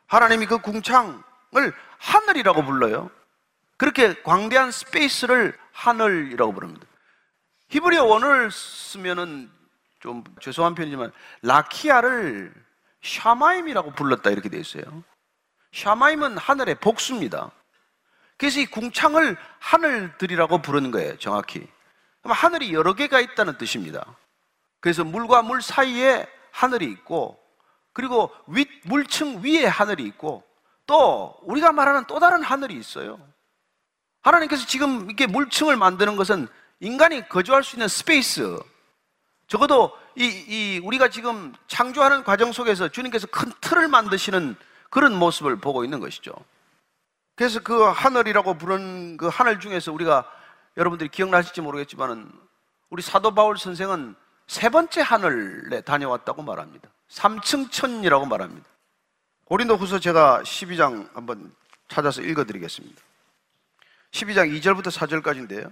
하나님이 0.06 0.46
그 0.46 0.58
궁창을 0.58 1.33
하늘이라고 1.98 2.64
불러요. 2.64 3.10
그렇게 3.76 4.14
광대한 4.22 4.70
space를 4.70 5.56
하늘이라고 5.72 6.52
부릅니다. 6.52 6.86
히브리어 7.68 8.04
원어를 8.04 8.50
쓰면은 8.50 9.50
좀 10.00 10.22
죄송한 10.40 10.74
편이지만 10.74 11.12
라키아를 11.42 12.52
샤마임이라고 13.02 13.92
불렀다 13.92 14.30
이렇게 14.30 14.48
되어 14.48 14.60
있어요. 14.60 15.02
샤마임은 15.72 16.38
하늘의 16.38 16.76
복수입니다. 16.76 17.50
그래서 18.36 18.60
이 18.60 18.66
궁창을 18.66 19.36
하늘들이라고 19.58 20.62
부르는 20.62 20.90
거예요, 20.90 21.18
정확히. 21.18 21.66
하늘이 22.22 22.72
여러 22.72 22.94
개가 22.94 23.20
있다는 23.20 23.58
뜻입니다. 23.58 24.04
그래서 24.80 25.04
물과 25.04 25.42
물 25.42 25.62
사이에 25.62 26.26
하늘이 26.50 26.86
있고, 26.86 27.38
그리고 27.92 28.30
윗, 28.46 28.68
물층 28.84 29.42
위에 29.42 29.66
하늘이 29.66 30.04
있고, 30.04 30.44
또 30.86 31.36
우리가 31.42 31.72
말하는 31.72 32.04
또 32.06 32.18
다른 32.18 32.42
하늘이 32.42 32.74
있어요. 32.74 33.18
하나님께서 34.22 34.66
지금 34.66 35.06
이렇게 35.06 35.26
물층을 35.26 35.76
만드는 35.76 36.16
것은 36.16 36.48
인간이 36.80 37.28
거주할 37.28 37.62
수 37.62 37.76
있는 37.76 37.88
space, 37.88 38.58
적어도 39.46 39.92
이, 40.16 40.24
이 40.24 40.80
우리가 40.82 41.08
지금 41.08 41.54
창조하는 41.66 42.24
과정 42.24 42.52
속에서 42.52 42.88
주님께서 42.88 43.26
큰 43.28 43.52
틀을 43.60 43.88
만드시는 43.88 44.56
그런 44.90 45.14
모습을 45.18 45.56
보고 45.56 45.84
있는 45.84 46.00
것이죠. 46.00 46.32
그래서 47.34 47.60
그 47.60 47.82
하늘이라고 47.82 48.54
부른 48.54 49.16
그 49.16 49.28
하늘 49.28 49.60
중에서 49.60 49.92
우리가 49.92 50.30
여러분들이 50.76 51.10
기억나실지 51.10 51.60
모르겠지만은 51.60 52.30
우리 52.90 53.02
사도 53.02 53.34
바울 53.34 53.58
선생은 53.58 54.14
세 54.46 54.68
번째 54.68 55.00
하늘에 55.00 55.80
다녀왔다고 55.80 56.42
말합니다. 56.42 56.88
3층 57.10 57.70
천이라고 57.70 58.26
말합니다. 58.26 58.68
고린도 59.44 59.76
후서 59.76 59.98
제가 59.98 60.42
12장 60.42 61.12
한번 61.14 61.52
찾아서 61.88 62.22
읽어드리겠습니다. 62.22 63.02
12장 64.10 64.60
2절부터 64.60 64.90
4절까지인데요. 64.90 65.70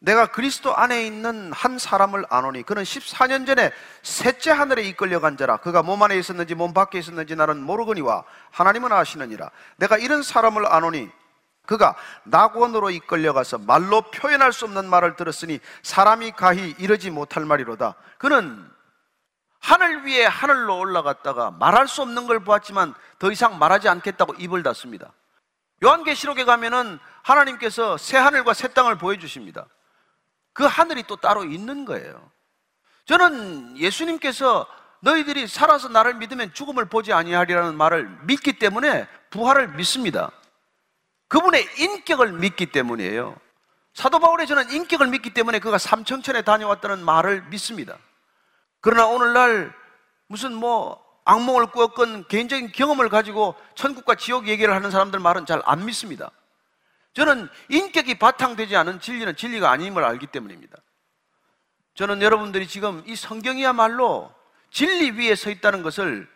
내가 0.00 0.26
그리스도 0.26 0.76
안에 0.76 1.04
있는 1.04 1.52
한 1.52 1.78
사람을 1.78 2.24
아노니 2.30 2.62
그는 2.62 2.84
14년 2.84 3.44
전에 3.46 3.72
셋째 4.02 4.52
하늘에 4.52 4.82
이끌려간 4.84 5.36
자라 5.36 5.56
그가 5.56 5.82
몸 5.82 6.00
안에 6.00 6.16
있었는지 6.16 6.54
몸 6.54 6.72
밖에 6.72 7.00
있었는지 7.00 7.34
나는 7.34 7.60
모르거니와 7.60 8.22
하나님은 8.52 8.92
아시느니라 8.92 9.50
내가 9.76 9.98
이런 9.98 10.22
사람을 10.22 10.72
아노니 10.72 11.10
그가 11.66 11.96
낙원으로 12.22 12.90
이끌려가서 12.90 13.58
말로 13.58 14.02
표현할 14.02 14.52
수 14.52 14.66
없는 14.66 14.88
말을 14.88 15.16
들었으니 15.16 15.58
사람이 15.82 16.32
가히 16.32 16.76
이르지 16.78 17.10
못할 17.10 17.44
말이로다 17.44 17.96
그는 18.18 18.64
하늘 19.60 20.06
위에 20.06 20.24
하늘로 20.24 20.78
올라갔다가 20.78 21.50
말할 21.50 21.88
수 21.88 22.02
없는 22.02 22.26
걸 22.26 22.40
보았지만 22.40 22.94
더 23.18 23.30
이상 23.30 23.58
말하지 23.58 23.88
않겠다고 23.88 24.34
입을 24.34 24.62
닫습니다 24.62 25.12
요한계시록에 25.82 26.44
가면은 26.44 26.98
하나님께서 27.22 27.96
새 27.96 28.16
하늘과 28.16 28.54
새 28.54 28.68
땅을 28.68 28.98
보여주십니다 28.98 29.66
그 30.58 30.64
하늘이 30.64 31.04
또 31.04 31.14
따로 31.14 31.44
있는 31.44 31.84
거예요. 31.84 32.32
저는 33.04 33.78
예수님께서 33.78 34.66
너희들이 34.98 35.46
살아서 35.46 35.88
나를 35.88 36.14
믿으면 36.14 36.52
죽음을 36.52 36.86
보지 36.86 37.12
아니하리라는 37.12 37.76
말을 37.76 38.10
믿기 38.24 38.58
때문에 38.58 39.06
부활을 39.30 39.68
믿습니다. 39.76 40.32
그분의 41.28 41.64
인격을 41.78 42.32
믿기 42.32 42.66
때문이에요. 42.66 43.36
사도 43.94 44.18
바울의 44.18 44.48
저는 44.48 44.72
인격을 44.72 45.06
믿기 45.06 45.32
때문에 45.32 45.60
그가 45.60 45.78
삼청천에 45.78 46.42
다녀왔다는 46.42 47.04
말을 47.04 47.42
믿습니다. 47.50 47.96
그러나 48.80 49.06
오늘날 49.06 49.74
무슨 50.26 50.54
뭐 50.54 51.04
악몽을 51.24 51.68
꾸었건 51.72 52.28
개인적인 52.28 52.72
경험을 52.72 53.08
가지고 53.08 53.54
천국과 53.74 54.14
지옥 54.14 54.48
얘기를 54.48 54.74
하는 54.74 54.90
사람들 54.90 55.18
말은 55.18 55.46
잘 55.46 55.60
안 55.64 55.84
믿습니다. 55.84 56.30
저는 57.14 57.48
인격이 57.68 58.18
바탕되지 58.18 58.76
않은 58.76 59.00
진리는 59.00 59.34
진리가 59.36 59.70
아님을 59.70 60.04
알기 60.04 60.28
때문입니다. 60.28 60.78
저는 61.94 62.22
여러분들이 62.22 62.68
지금 62.68 63.02
이 63.06 63.16
성경이야말로 63.16 64.32
진리 64.70 65.10
위에 65.10 65.34
서 65.34 65.50
있다는 65.50 65.82
것을 65.82 66.28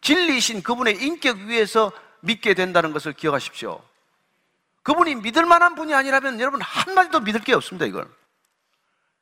진리이신 0.00 0.62
그분의 0.62 1.02
인격 1.02 1.38
위에서 1.38 1.92
믿게 2.20 2.54
된다는 2.54 2.92
것을 2.92 3.12
기억하십시오. 3.12 3.80
그분이 4.82 5.14
믿을 5.16 5.46
만한 5.46 5.74
분이 5.74 5.94
아니라면 5.94 6.40
여러분 6.40 6.60
한마디도 6.60 7.20
믿을 7.20 7.40
게 7.40 7.54
없습니다, 7.54 7.86
이걸. 7.86 8.06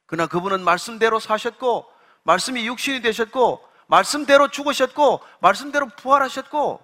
그러나 0.07 0.27
그분은 0.27 0.65
말씀대로 0.65 1.21
사셨고, 1.21 1.87
말씀이 2.25 2.67
육신이 2.67 3.03
되셨고, 3.03 3.67
말씀대로 3.87 4.49
죽으셨고, 4.49 5.21
말씀대로 5.41 5.89
부활하셨고, 5.89 6.83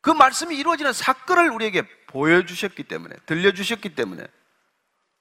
그 0.00 0.10
말씀이 0.10 0.56
이루어지는 0.56 0.92
사건을 0.92 1.50
우리에게 1.50 1.82
보여주셨기 2.06 2.84
때문에, 2.84 3.16
들려주셨기 3.26 3.94
때문에, 3.94 4.26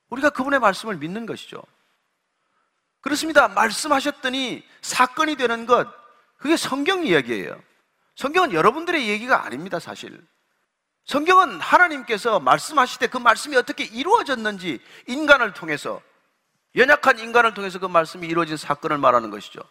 우리가 0.10 0.30
그분의 0.30 0.60
말씀을 0.60 0.98
믿는 0.98 1.26
것이죠. 1.26 1.62
그렇습니다. 3.02 3.48
말씀하셨더니 3.50 4.66
사건이 4.82 5.36
되는 5.36 5.66
것, 5.66 5.88
그게 6.38 6.56
성경 6.56 7.06
이야기예요. 7.06 7.62
성경은 8.16 8.54
여러분들의 8.54 9.08
얘기가 9.10 9.46
아닙니다, 9.46 9.80
사실. 9.80 10.26
성경은 11.06 11.60
하나님께서 11.60 12.40
말씀하실 12.40 13.00
때 13.00 13.08
그 13.08 13.18
말씀이 13.18 13.58
어떻게 13.58 13.84
이루어졌는지 13.84 14.80
인간을 15.08 15.54
통해서, 15.54 16.02
연약한 16.76 17.20
인간을 17.20 17.54
통해서 17.54 17.80
그 17.80 17.86
말씀이 17.86 18.28
이루어진 18.28 18.58
사건을 18.58 18.98
말하는 18.98 19.30
것이죠. 19.30 19.62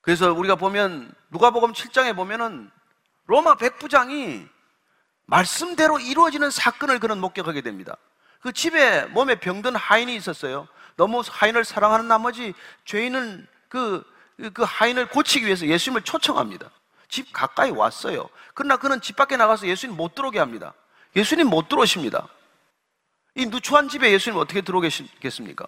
그래서 0.00 0.32
우리가 0.32 0.56
보면, 0.56 1.12
누가복음 1.30 1.72
7장에 1.72 2.14
보면은 2.14 2.70
로마 3.26 3.56
백부장이 3.56 4.46
말씀대로 5.26 5.98
이루어지는 5.98 6.50
사건을 6.50 6.98
그는 6.98 7.18
목격하게 7.20 7.62
됩니다. 7.62 7.96
그 8.40 8.52
집에 8.52 9.04
몸에 9.06 9.36
병든 9.36 9.76
하인이 9.76 10.14
있었어요. 10.16 10.68
너무 10.96 11.22
하인을 11.26 11.64
사랑하는 11.64 12.08
나머지 12.08 12.54
죄인은 12.84 13.46
그, 13.68 14.04
그 14.52 14.62
하인을 14.62 15.08
고치기 15.08 15.46
위해서 15.46 15.66
예수님을 15.66 16.02
초청합니다. 16.02 16.70
집 17.08 17.32
가까이 17.32 17.70
왔어요. 17.70 18.28
그러나 18.54 18.76
그는 18.76 19.00
집 19.00 19.16
밖에 19.16 19.36
나가서 19.36 19.66
예수님 19.66 19.96
못 19.96 20.14
들어오게 20.14 20.38
합니다. 20.38 20.74
예수님 21.14 21.48
못 21.48 21.68
들어오십니다. 21.68 22.26
이 23.34 23.46
누추한 23.46 23.88
집에 23.88 24.12
예수님 24.12 24.38
어떻게 24.38 24.60
들어오겠습니까? 24.60 25.66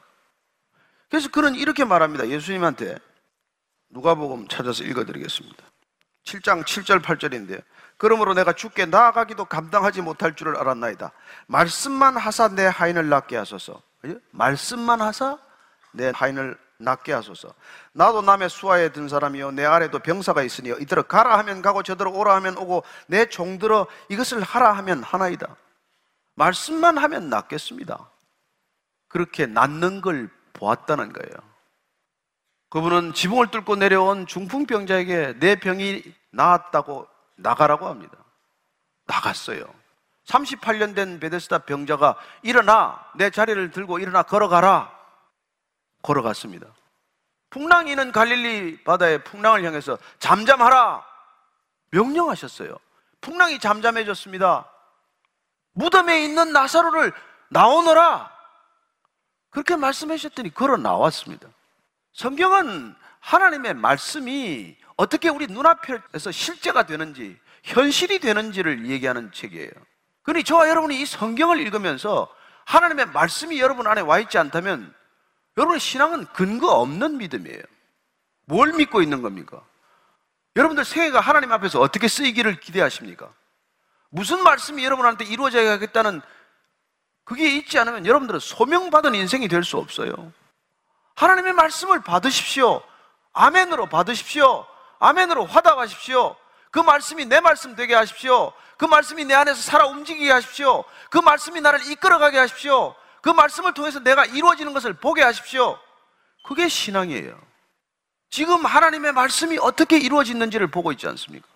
그래서 1.09 1.29
그는 1.31 1.55
이렇게 1.55 1.85
말합니다. 1.85 2.29
예수님한테 2.29 2.99
누가복음 3.91 4.49
찾아서 4.49 4.85
읽어드리겠습니다. 4.85 5.65
7장 6.25 6.65
7절 6.65 7.03
8절인데요. 7.03 7.63
그러므로 7.97 8.35
내가 8.35 8.53
죽게 8.53 8.87
나아가기도 8.87 9.45
감당하지 9.45 10.03
못할 10.03 10.35
줄을 10.35 10.57
알았나이다. 10.57 11.13
말씀만 11.47 12.17
하사 12.17 12.49
내 12.49 12.67
하인을 12.67 13.09
낫게 13.09 13.37
하소서. 13.37 13.81
말씀만 14.31 15.01
하사 15.01 15.39
내 15.93 16.11
하인을 16.15 16.59
낫게 16.79 17.13
하소서. 17.13 17.55
나도 17.93 18.23
남의 18.23 18.51
수하에 18.51 18.91
든 18.91 19.09
사람이요 19.09 19.53
내 19.53 19.65
아래도 19.65 20.01
병사가 20.01 20.43
있으니 20.43 20.71
이들어 20.81 21.03
가라 21.03 21.39
하면 21.39 21.63
가고 21.63 21.83
저들어 21.83 22.11
오라 22.11 22.35
하면 22.37 22.59
오고 22.59 22.83
내 23.07 23.27
종들어 23.27 23.87
이것을 24.09 24.43
하라 24.43 24.73
하면 24.73 25.03
하나이다. 25.03 25.57
말씀만 26.35 26.99
하면 26.99 27.31
낫겠습니다. 27.31 28.11
그렇게 29.09 29.47
낫는 29.47 30.01
걸 30.01 30.29
보았다는 30.55 31.13
거예요. 31.13 31.55
그분은 32.71 33.15
지붕을 33.15 33.51
뚫고 33.53 33.77
내려온 33.77 34.27
중풍병자에게 34.27 35.39
내 35.39 35.55
병이 35.57 36.03
나았다고 36.31 37.07
나가라고 37.37 37.87
합니다. 37.87 38.17
나갔어요. 39.07 39.65
38년 40.25 40.95
된 40.95 41.21
베데스다 41.21 41.59
병자가 41.59 42.17
일어나 42.43 43.05
내 43.15 43.31
자리를 43.31 43.71
들고 43.71 43.99
일어나 43.99 44.23
걸어가라. 44.23 44.93
걸어갔습니다. 46.03 46.67
풍랑이는 47.51 48.11
갈릴리 48.11 48.83
바다의 48.83 49.23
풍랑을 49.23 49.65
향해서 49.65 49.99
잠잠하라. 50.19 51.05
명령하셨어요. 51.91 52.77
풍랑이 53.21 53.61
잠잠해졌습니다. 53.61 54.69
무덤에 55.75 56.25
있는 56.25 56.53
나사로를 56.53 57.13
나오너라. 57.51 58.33
그렇게 59.51 59.77
말씀하셨더니 59.77 60.53
걸어 60.53 60.77
나왔습니다. 60.77 61.49
성경은 62.13 62.95
하나님의 63.21 63.75
말씀이 63.75 64.77
어떻게 64.97 65.29
우리 65.29 65.47
눈앞에서 65.47 66.31
실제가 66.31 66.87
되는지, 66.87 67.39
현실이 67.63 68.19
되는지를 68.19 68.87
얘기하는 68.87 69.33
책이에요. 69.33 69.71
그러니 70.23 70.45
저와 70.45 70.69
여러분이 70.69 71.01
이 71.01 71.07
성경을 71.07 71.61
읽으면서 71.61 72.29
하나님의 72.65 73.07
말씀이 73.07 73.61
여러분 73.61 73.87
안에 73.87 74.01
와 74.01 74.19
있지 74.19 74.39
않다면 74.39 74.93
여러분의 75.57 75.81
신앙은 75.81 76.27
근거 76.27 76.69
없는 76.73 77.19
믿음이에요. 77.19 77.63
뭘 78.47 78.73
믿고 78.73 79.03
있는 79.03 79.23
겁니까? 79.23 79.63
여러분들 80.57 80.85
새해가 80.85 81.21
하나님 81.21 81.53
앞에서 81.53 81.81
어떻게 81.81 82.09
쓰이기를 82.09 82.61
기대하십니까? 82.61 83.31
무슨 84.15 84.45
말씀이 84.45 84.85
여러분한테 84.85 85.25
이루어져야겠다는 85.25 86.23
그게 87.25 87.49
있지 87.57 87.81
않으면 87.81 88.07
여러분들은 88.07 88.39
소명받은 88.39 89.13
인생이 89.17 89.49
될 89.49 89.65
수 89.65 89.77
없어요. 89.77 90.33
하나님의 91.17 91.53
말씀을 91.55 92.01
받으십시오. 92.01 92.81
아멘으로 93.33 93.87
받으십시오. 93.87 94.67
아멘으로 95.01 95.47
화답하십시오. 95.47 96.37
그 96.71 96.79
말씀이 96.79 97.27
내 97.27 97.41
말씀 97.41 97.75
되게 97.75 97.95
하십시오. 97.95 98.53
그 98.79 98.85
말씀이 98.85 99.25
내 99.25 99.35
안에서 99.35 99.61
살아 99.61 99.87
움직이게 99.89 100.31
하십시오. 100.31 100.85
그 101.11 101.19
말씀이 101.19 101.61
나를 101.61 101.85
이끌어가게 101.91 102.39
하십시오. 102.39 102.95
그 103.21 103.31
말씀을 103.31 103.75
통해서 103.75 103.99
내가 103.99 104.25
이루어지는 104.27 104.73
것을 104.75 104.93
보게 104.93 105.23
하십시오. 105.23 105.77
그게 106.45 106.69
신앙이에요. 106.69 107.37
지금 108.31 108.65
하나님의 108.65 109.13
말씀이 109.13 109.59
어떻게 109.59 109.99
이루어지는지를 109.99 110.69
보고 110.69 110.93
있지 110.93 111.09
않습니까? 111.09 111.49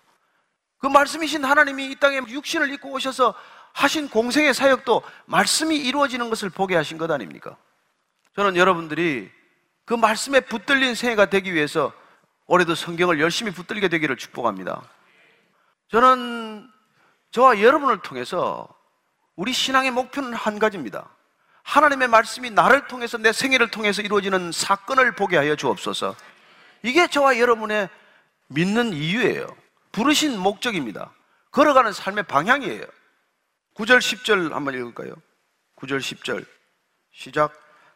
그 0.79 0.87
말씀이신 0.87 1.45
하나님이 1.45 1.91
이 1.91 1.95
땅에 1.95 2.17
육신을 2.17 2.73
입고 2.73 2.91
오셔서 2.91 3.35
하신 3.73 4.09
공생의 4.09 4.53
사역도 4.53 5.03
말씀이 5.25 5.75
이루어지는 5.77 6.29
것을 6.29 6.49
보게 6.49 6.75
하신 6.75 6.97
것 6.97 7.11
아닙니까? 7.11 7.55
저는 8.35 8.55
여러분들이 8.55 9.29
그 9.85 9.93
말씀에 9.93 10.39
붙들린 10.41 10.95
생애가 10.95 11.27
되기 11.27 11.53
위해서 11.53 11.91
올해도 12.47 12.75
성경을 12.75 13.19
열심히 13.19 13.51
붙들게 13.51 13.89
되기를 13.89 14.17
축복합니다. 14.17 14.81
저는 15.89 16.69
저와 17.31 17.61
여러분을 17.61 18.01
통해서 18.01 18.67
우리 19.35 19.53
신앙의 19.53 19.91
목표는 19.91 20.33
한 20.33 20.59
가지입니다. 20.59 21.09
하나님의 21.63 22.07
말씀이 22.07 22.49
나를 22.49 22.87
통해서 22.87 23.17
내 23.17 23.31
생애를 23.31 23.69
통해서 23.69 24.01
이루어지는 24.01 24.51
사건을 24.51 25.15
보게 25.15 25.37
하여 25.37 25.55
주옵소서. 25.55 26.15
이게 26.83 27.07
저와 27.07 27.37
여러분의 27.37 27.89
믿는 28.47 28.93
이유예요. 28.93 29.47
부르신 29.99 30.39
목적입니다. 30.39 31.11
걸어가는 31.51 31.91
삶의 31.91 32.23
방향이에요. 32.23 32.85
9절, 33.75 33.99
10절 33.99 34.53
한번 34.53 34.73
읽을까요? 34.73 35.13
9절, 35.75 35.99
10절. 35.99 36.45
시작. 37.11 37.51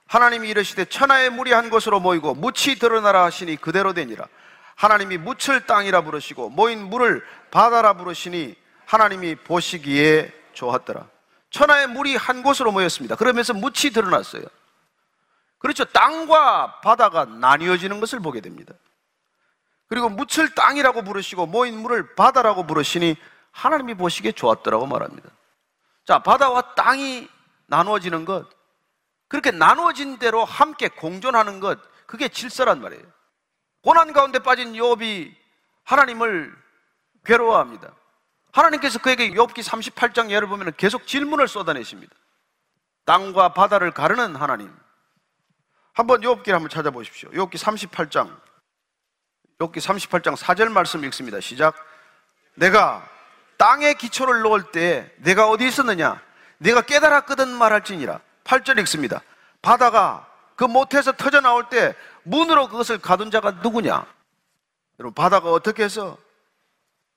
하나님이 0.08 0.49
이르시되 0.49 0.84
천하의 0.84 1.30
물이 1.30 1.54
한 1.54 1.70
곳으로 1.70 2.01
모이고 2.01 2.34
묻이 2.34 2.76
드러나라 2.78 3.24
하시니 3.24 3.56
그대로 3.56 3.93
되니라. 3.93 4.28
하나님이 4.76 5.18
묻을 5.18 5.66
땅이라 5.66 6.01
부르시고 6.01 6.49
모인 6.49 6.84
물을 6.89 7.26
바다라 7.51 7.93
부르시니 7.93 8.54
하나님이 8.86 9.36
보시기에 9.36 10.34
좋았더라. 10.51 11.08
천하의 11.51 11.88
물이 11.88 12.18
한 12.18 12.43
곳으로 12.43 12.74
모였습니다. 12.74 13.16
그러면서 13.16 13.54
묻이 13.54 13.91
드러났어요. 13.93 14.43
그렇죠. 15.58 15.86
땅과 15.86 16.82
바다가 16.82 17.24
나뉘어지는 17.24 18.01
것을 18.01 18.20
보게 18.20 18.41
됩니다. 18.41 18.74
그리고 19.94 20.10
묻을 20.10 20.50
땅이라고 20.56 21.04
부르시고 21.04 21.46
모인 21.46 21.80
물을 21.80 22.16
바다라고 22.16 22.66
부르시니 22.66 23.16
하나님이 23.52 23.94
보시기에 23.94 24.32
좋았더라고 24.32 24.88
말합니다. 24.88 25.30
자, 26.04 26.18
바다와 26.18 26.74
땅이 26.74 27.30
나누어지는 27.68 28.26
것, 28.26 28.50
그렇게 29.28 29.52
나누어진 29.52 30.18
대로 30.18 30.46
함께 30.46 30.88
공존하는 30.88 31.60
것, 31.60 31.80
그게 32.08 32.28
질서란 32.28 32.82
말이에요. 32.82 33.04
고난 33.84 34.14
가운데 34.14 34.39
빠진 34.39 34.74
욥이 34.74 35.32
하나님을 35.84 36.52
괴로워합니다. 37.24 37.94
하나님께서 38.52 38.98
그에게 38.98 39.30
욥기 39.30 39.62
38장 39.62 40.32
예를 40.32 40.48
보면 40.48 40.74
계속 40.76 41.06
질문을 41.06 41.48
쏟아내십니다. 41.48 42.16
땅과 43.06 43.54
바다를 43.54 43.91
가르는 43.91 44.36
하나님. 44.38 44.76
한번 45.94 46.22
욥기를 46.22 46.50
한번 46.50 46.70
찾아보십시오. 46.70 47.30
욥기 47.30 47.58
38장. 47.60 48.53
욥기 49.64 49.78
38장 49.78 50.36
4절 50.36 50.70
말씀 50.70 51.03
읽습니다. 51.05 51.39
시작. 51.39 51.76
내가 52.55 53.07
땅에 53.57 53.93
기초를 53.93 54.41
놓을 54.41 54.72
때 54.72 55.11
내가 55.18 55.47
어디 55.47 55.68
있었느냐? 55.68 56.22
내가 56.57 56.82
깨달았거든 56.82 57.49
말할지니라. 57.49 58.20
8절 58.43 58.80
읽습니다. 58.82 59.22
바다가 59.61 60.28
그 60.55 60.66
못에서 60.66 61.11
터져 61.14 61.41
나올 61.41 61.70
때 61.70 61.95
문으로 62.24 62.68
그것을 62.68 62.99
가둔 62.99 63.32
자가 63.32 63.51
누구냐? 63.64 64.05
여러분, 64.99 65.14
바다가 65.14 65.51
어떻게 65.51 65.84
해서 65.84 66.18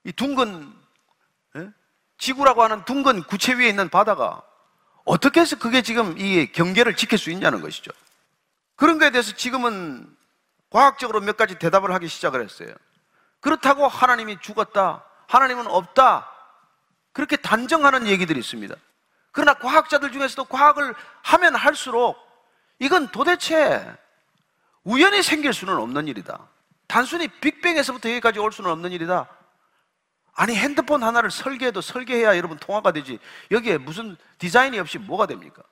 이 0.05 0.13
둥근, 0.13 0.73
예? 1.57 1.69
지구라고 2.19 2.63
하는 2.63 2.85
둥근 2.85 3.23
구체 3.25 3.55
위에 3.55 3.69
있는 3.69 3.89
바다가 3.89 4.43
어떻게 5.05 5.41
해서 5.41 5.57
그게 5.57 5.83
지금 5.83 6.17
이 6.19 6.51
경계를 6.53 6.97
지킬 6.97 7.19
수 7.19 7.31
있냐는 7.31 7.61
것이죠. 7.61 7.91
그런 8.77 8.99
거에 8.99 9.11
대해서 9.11 9.33
지금은 9.33 10.17
과학적으로 10.71 11.21
몇 11.21 11.37
가지 11.37 11.59
대답을 11.59 11.93
하기 11.95 12.09
시작을 12.09 12.43
했어요. 12.43 12.75
그렇다고 13.41 13.87
하나님이 13.87 14.39
죽었다. 14.41 15.05
하나님은 15.29 15.67
없다. 15.67 16.31
그렇게 17.13 17.37
단정하는 17.37 18.07
얘기들이 18.07 18.39
있습니다. 18.41 18.75
그러나 19.33 19.55
과학자들 19.55 20.13
중에서도 20.13 20.45
과학을 20.47 20.95
하면 21.23 21.55
할수록 21.55 22.19
이건 22.79 23.09
도대체 23.09 23.87
우연히 24.85 25.23
생길 25.23 25.53
수는 25.53 25.77
없는 25.77 26.09
일이다. 26.09 26.49
단순히 26.87 27.29
빅뱅에서부터 27.29 28.11
여기까지 28.11 28.39
올 28.39 28.53
수는 28.53 28.71
없는 28.71 28.93
일이다. 28.93 29.29
아니 30.35 30.55
핸드폰 30.55 31.03
하나를 31.03 31.31
설계해도 31.31 31.81
설계해야 31.81 32.37
여러분 32.37 32.59
통화가 32.59 32.93
되지 32.93 33.19
여기에 33.51 33.79
무슨 33.79 34.17
디자인이 34.39 34.79
없이 34.79 34.99
뭐가 34.99 35.27
됩니까? 35.27 35.63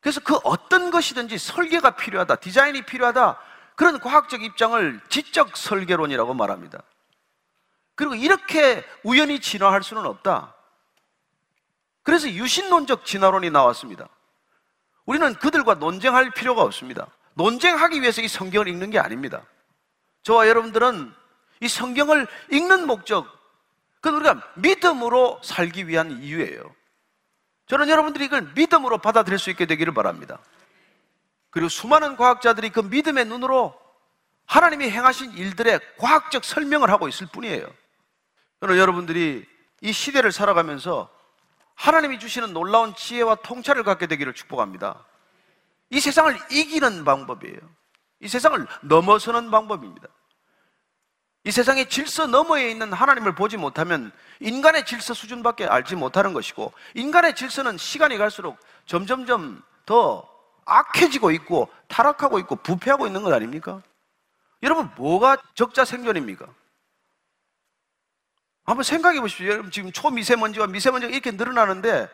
그래서 0.00 0.20
그 0.20 0.34
어떤 0.44 0.90
것이든지 0.90 1.36
설계가 1.36 1.90
필요하다, 1.90 2.36
디자인이 2.36 2.82
필요하다 2.82 3.38
그런 3.80 3.98
과학적 3.98 4.42
입장을 4.42 5.00
지적 5.08 5.56
설계론이라고 5.56 6.34
말합니다. 6.34 6.82
그리고 7.94 8.14
이렇게 8.14 8.84
우연히 9.04 9.40
진화할 9.40 9.82
수는 9.82 10.04
없다. 10.04 10.54
그래서 12.02 12.28
유신론적 12.28 13.06
진화론이 13.06 13.48
나왔습니다. 13.48 14.06
우리는 15.06 15.32
그들과 15.32 15.76
논쟁할 15.76 16.30
필요가 16.30 16.60
없습니다. 16.60 17.06
논쟁하기 17.32 18.02
위해서 18.02 18.20
이 18.20 18.28
성경을 18.28 18.68
읽는 18.68 18.90
게 18.90 18.98
아닙니다. 18.98 19.46
저와 20.24 20.46
여러분들은 20.46 21.14
이 21.60 21.68
성경을 21.68 22.26
읽는 22.50 22.86
목적, 22.86 23.26
그건 24.02 24.20
우리가 24.20 24.52
믿음으로 24.56 25.40
살기 25.42 25.88
위한 25.88 26.20
이유예요. 26.22 26.70
저는 27.66 27.88
여러분들이 27.88 28.26
이걸 28.26 28.42
믿음으로 28.54 28.98
받아들일 28.98 29.38
수 29.38 29.48
있게 29.48 29.64
되기를 29.64 29.94
바랍니다. 29.94 30.38
그리고 31.50 31.68
수많은 31.68 32.16
과학자들이 32.16 32.70
그 32.70 32.80
믿음의 32.80 33.26
눈으로 33.26 33.78
하나님이 34.46 34.90
행하신 34.90 35.32
일들의 35.32 35.80
과학적 35.98 36.44
설명을 36.44 36.90
하고 36.90 37.08
있을 37.08 37.26
뿐이에요. 37.32 37.68
저는 38.60 38.76
여러분들이 38.76 39.46
이 39.80 39.92
시대를 39.92 40.32
살아가면서 40.32 41.10
하나님이 41.74 42.18
주시는 42.18 42.52
놀라운 42.52 42.94
지혜와 42.94 43.36
통찰을 43.36 43.84
갖게 43.84 44.06
되기를 44.06 44.34
축복합니다. 44.34 45.04
이 45.90 45.98
세상을 45.98 46.38
이기는 46.50 47.04
방법이에요. 47.04 47.58
이 48.20 48.28
세상을 48.28 48.66
넘어서는 48.82 49.50
방법입니다. 49.50 50.08
이 51.44 51.50
세상의 51.50 51.88
질서 51.88 52.26
너머에 52.26 52.70
있는 52.70 52.92
하나님을 52.92 53.34
보지 53.34 53.56
못하면 53.56 54.12
인간의 54.40 54.84
질서 54.84 55.14
수준밖에 55.14 55.64
알지 55.66 55.96
못하는 55.96 56.34
것이고 56.34 56.72
인간의 56.94 57.34
질서는 57.34 57.78
시간이 57.78 58.18
갈수록 58.18 58.58
점점점 58.84 59.62
더 59.86 60.29
악해지고 60.70 61.30
있고 61.32 61.68
타락하고 61.88 62.38
있고 62.40 62.56
부패하고 62.56 63.06
있는 63.06 63.22
것 63.22 63.32
아닙니까? 63.32 63.82
여러분 64.62 64.90
뭐가 64.96 65.36
적자 65.54 65.84
생존입니까? 65.84 66.46
한번 68.64 68.84
생각해 68.84 69.20
보십시오. 69.20 69.48
여러분 69.48 69.70
지금 69.70 69.90
초미세먼지와 69.90 70.66
미세먼지가 70.68 71.12
이렇게 71.12 71.32
늘어나는데 71.32 72.08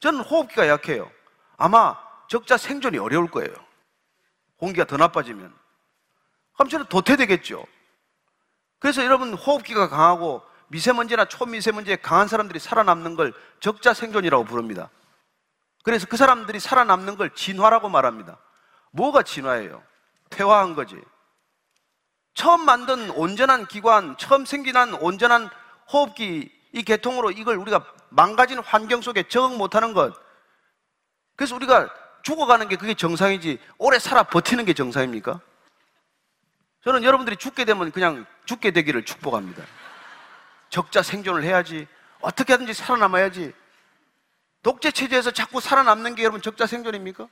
저는 0.00 0.20
호흡기가 0.20 0.68
약해요. 0.68 1.10
아마 1.56 1.98
적자 2.28 2.56
생존이 2.56 2.98
어려울 2.98 3.30
거예요. 3.30 3.52
공기가 4.56 4.84
더 4.84 4.96
나빠지면. 4.96 5.54
그럼 6.54 6.68
저는 6.68 6.86
도태되겠죠. 6.86 7.64
그래서 8.78 9.04
여러분 9.04 9.34
호흡기가 9.34 9.88
강하고 9.88 10.42
미세먼지나 10.68 11.26
초미세먼지에 11.26 11.96
강한 11.96 12.28
사람들이 12.28 12.58
살아남는 12.58 13.16
걸 13.16 13.32
적자 13.60 13.92
생존이라고 13.92 14.44
부릅니다. 14.44 14.90
그래서 15.88 16.06
그 16.06 16.18
사람들이 16.18 16.60
살아남는 16.60 17.16
걸 17.16 17.30
진화라고 17.30 17.88
말합니다. 17.88 18.36
뭐가 18.90 19.22
진화예요? 19.22 19.82
퇴화한 20.28 20.74
거지. 20.74 21.00
처음 22.34 22.66
만든 22.66 23.08
온전한 23.08 23.66
기관, 23.66 24.14
처음 24.18 24.44
생겨난 24.44 24.92
온전한 24.92 25.48
호흡기 25.90 26.52
이 26.74 26.82
계통으로 26.82 27.30
이걸 27.30 27.56
우리가 27.56 27.86
망가진 28.10 28.58
환경 28.58 29.00
속에 29.00 29.28
적응 29.28 29.56
못하는 29.56 29.94
것. 29.94 30.14
그래서 31.36 31.56
우리가 31.56 31.88
죽어가는 32.20 32.68
게 32.68 32.76
그게 32.76 32.92
정상이지 32.92 33.58
오래 33.78 33.98
살아 33.98 34.24
버티는 34.24 34.66
게 34.66 34.74
정상입니까? 34.74 35.40
저는 36.84 37.02
여러분들이 37.02 37.38
죽게 37.38 37.64
되면 37.64 37.92
그냥 37.92 38.26
죽게 38.44 38.72
되기를 38.72 39.06
축복합니다. 39.06 39.64
적자 40.68 41.02
생존을 41.02 41.44
해야지. 41.44 41.88
어떻게 42.20 42.52
하든지 42.52 42.74
살아남아야지. 42.74 43.54
독재 44.62 44.90
체제에서 44.90 45.30
자꾸 45.30 45.60
살아남는 45.60 46.14
게 46.14 46.22
여러분 46.22 46.42
적자 46.42 46.66
생존입니까? 46.66 47.28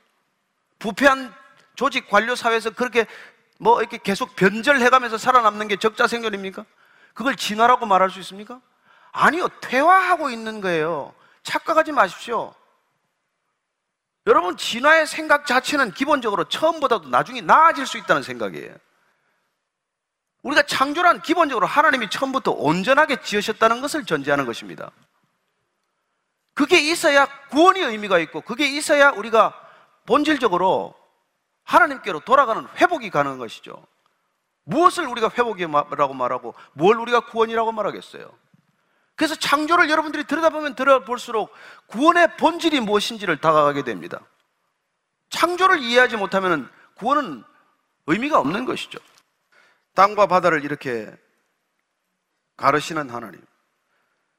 부패한 0.78 1.34
조직 1.74 2.08
관료 2.08 2.34
사회에서 2.34 2.70
그렇게 2.70 3.06
뭐 3.58 3.80
이렇게 3.80 3.98
계속 3.98 4.36
변절해 4.36 4.88
가면서 4.90 5.18
살아남는 5.18 5.68
게 5.68 5.76
적자 5.76 6.06
생존입니까? 6.06 6.64
그걸 7.14 7.36
진화라고 7.36 7.86
말할 7.86 8.10
수 8.10 8.20
있습니까? 8.20 8.60
아니요. 9.12 9.48
퇴화하고 9.62 10.30
있는 10.30 10.60
거예요. 10.60 11.14
착각하지 11.42 11.92
마십시오. 11.92 12.54
여러분, 14.26 14.56
진화의 14.56 15.06
생각 15.06 15.46
자체는 15.46 15.92
기본적으로 15.92 16.44
처음보다도 16.44 17.08
나중에 17.08 17.40
나아질 17.40 17.86
수 17.86 17.96
있다는 17.96 18.22
생각이에요. 18.22 18.74
우리가 20.42 20.62
창조란 20.62 21.22
기본적으로 21.22 21.66
하나님이 21.66 22.10
처음부터 22.10 22.50
온전하게 22.52 23.22
지으셨다는 23.22 23.80
것을 23.80 24.04
전제하는 24.04 24.44
것입니다. 24.44 24.90
그게 26.56 26.80
있어야 26.80 27.26
구원의 27.50 27.84
의미가 27.84 28.18
있고, 28.18 28.40
그게 28.40 28.66
있어야 28.66 29.10
우리가 29.10 29.54
본질적으로 30.06 30.94
하나님께로 31.64 32.20
돌아가는 32.20 32.66
회복이 32.76 33.10
가능한 33.10 33.38
것이죠. 33.38 33.86
무엇을 34.64 35.06
우리가 35.06 35.30
회복이라고 35.30 36.14
말하고 36.14 36.54
뭘 36.72 36.96
우리가 36.96 37.26
구원이라고 37.26 37.72
말하겠어요? 37.72 38.32
그래서 39.16 39.34
창조를 39.34 39.90
여러분들이 39.90 40.24
들여다보면 40.24 40.74
들어볼수록 40.74 41.52
구원의 41.86 42.36
본질이 42.36 42.80
무엇인지를 42.80 43.38
다가가게 43.40 43.84
됩니다. 43.84 44.20
창조를 45.30 45.80
이해하지 45.80 46.16
못하면 46.16 46.70
구원은 46.96 47.44
의미가 48.06 48.38
없는 48.38 48.64
것이죠. 48.64 48.98
땅과 49.94 50.26
바다를 50.26 50.64
이렇게 50.64 51.12
가르시는 52.56 53.10
하나님. 53.10 53.44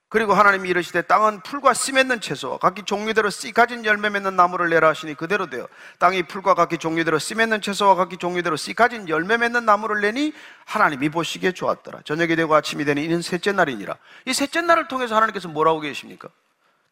그리고 0.10 0.34
하나님이 0.34 0.70
이르시되 0.70 1.02
땅은 1.02 1.42
풀과 1.42 1.74
씨 1.74 1.92
맺는 1.92 2.22
채소와 2.22 2.60
각기 2.60 2.84
종류대로 2.84 3.30
씨 3.30 3.52
가진 3.52 3.84
열매 3.84 4.10
맺는 4.10 4.38
나무를 4.38 4.70
내라 4.70 4.88
하시니 4.90 5.16
그대로 5.16 5.50
되어 5.50 5.68
땅이 6.00 6.24
풀과 6.24 6.54
각기 6.54 6.78
종류대로 6.78 7.20
씨 7.20 7.36
맺는 7.36 7.60
채소와 7.62 7.96
각기 7.96 8.16
종류대로 8.16 8.56
씨 8.56 8.74
가진 8.74 9.10
열매 9.10 9.36
맺는 9.36 9.66
나무를 9.66 10.00
내니 10.00 10.34
하나님이 10.66 11.10
보시기에 11.10 11.52
좋았더라. 11.52 12.02
저녁이 12.06 12.38
되고 12.38 12.56
아침이 12.56 12.86
되니 12.86 13.04
이는 13.04 13.22
셋째 13.22 13.52
날이니라. 13.52 13.98
이 14.26 14.34
셋째 14.34 14.62
날을 14.62 14.88
통해서 14.88 15.14
하나님께서 15.16 15.50
뭐라고 15.50 15.82
계십니까? 15.82 16.30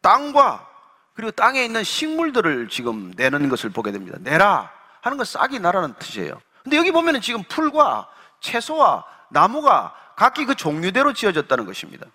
땅과 0.02 0.68
그리고 1.14 1.30
땅에 1.30 1.64
있는 1.64 1.82
식물들을 1.82 2.68
지금 2.68 3.12
내는 3.16 3.48
것을 3.48 3.70
보게 3.70 3.92
됩니다. 3.92 4.18
내라 4.20 4.70
하는 5.00 5.16
건 5.16 5.24
싹이 5.24 5.58
나라는 5.58 5.94
뜻이에요. 5.98 6.38
근데 6.62 6.76
여기 6.76 6.90
보면은 6.90 7.22
지금 7.22 7.42
풀과 7.44 8.08
채소와 8.40 9.04
나무가 9.30 9.94
각기 10.16 10.44
그 10.44 10.54
종류대로 10.54 11.14
지어졌다는 11.14 11.64
것입니다 11.64 12.06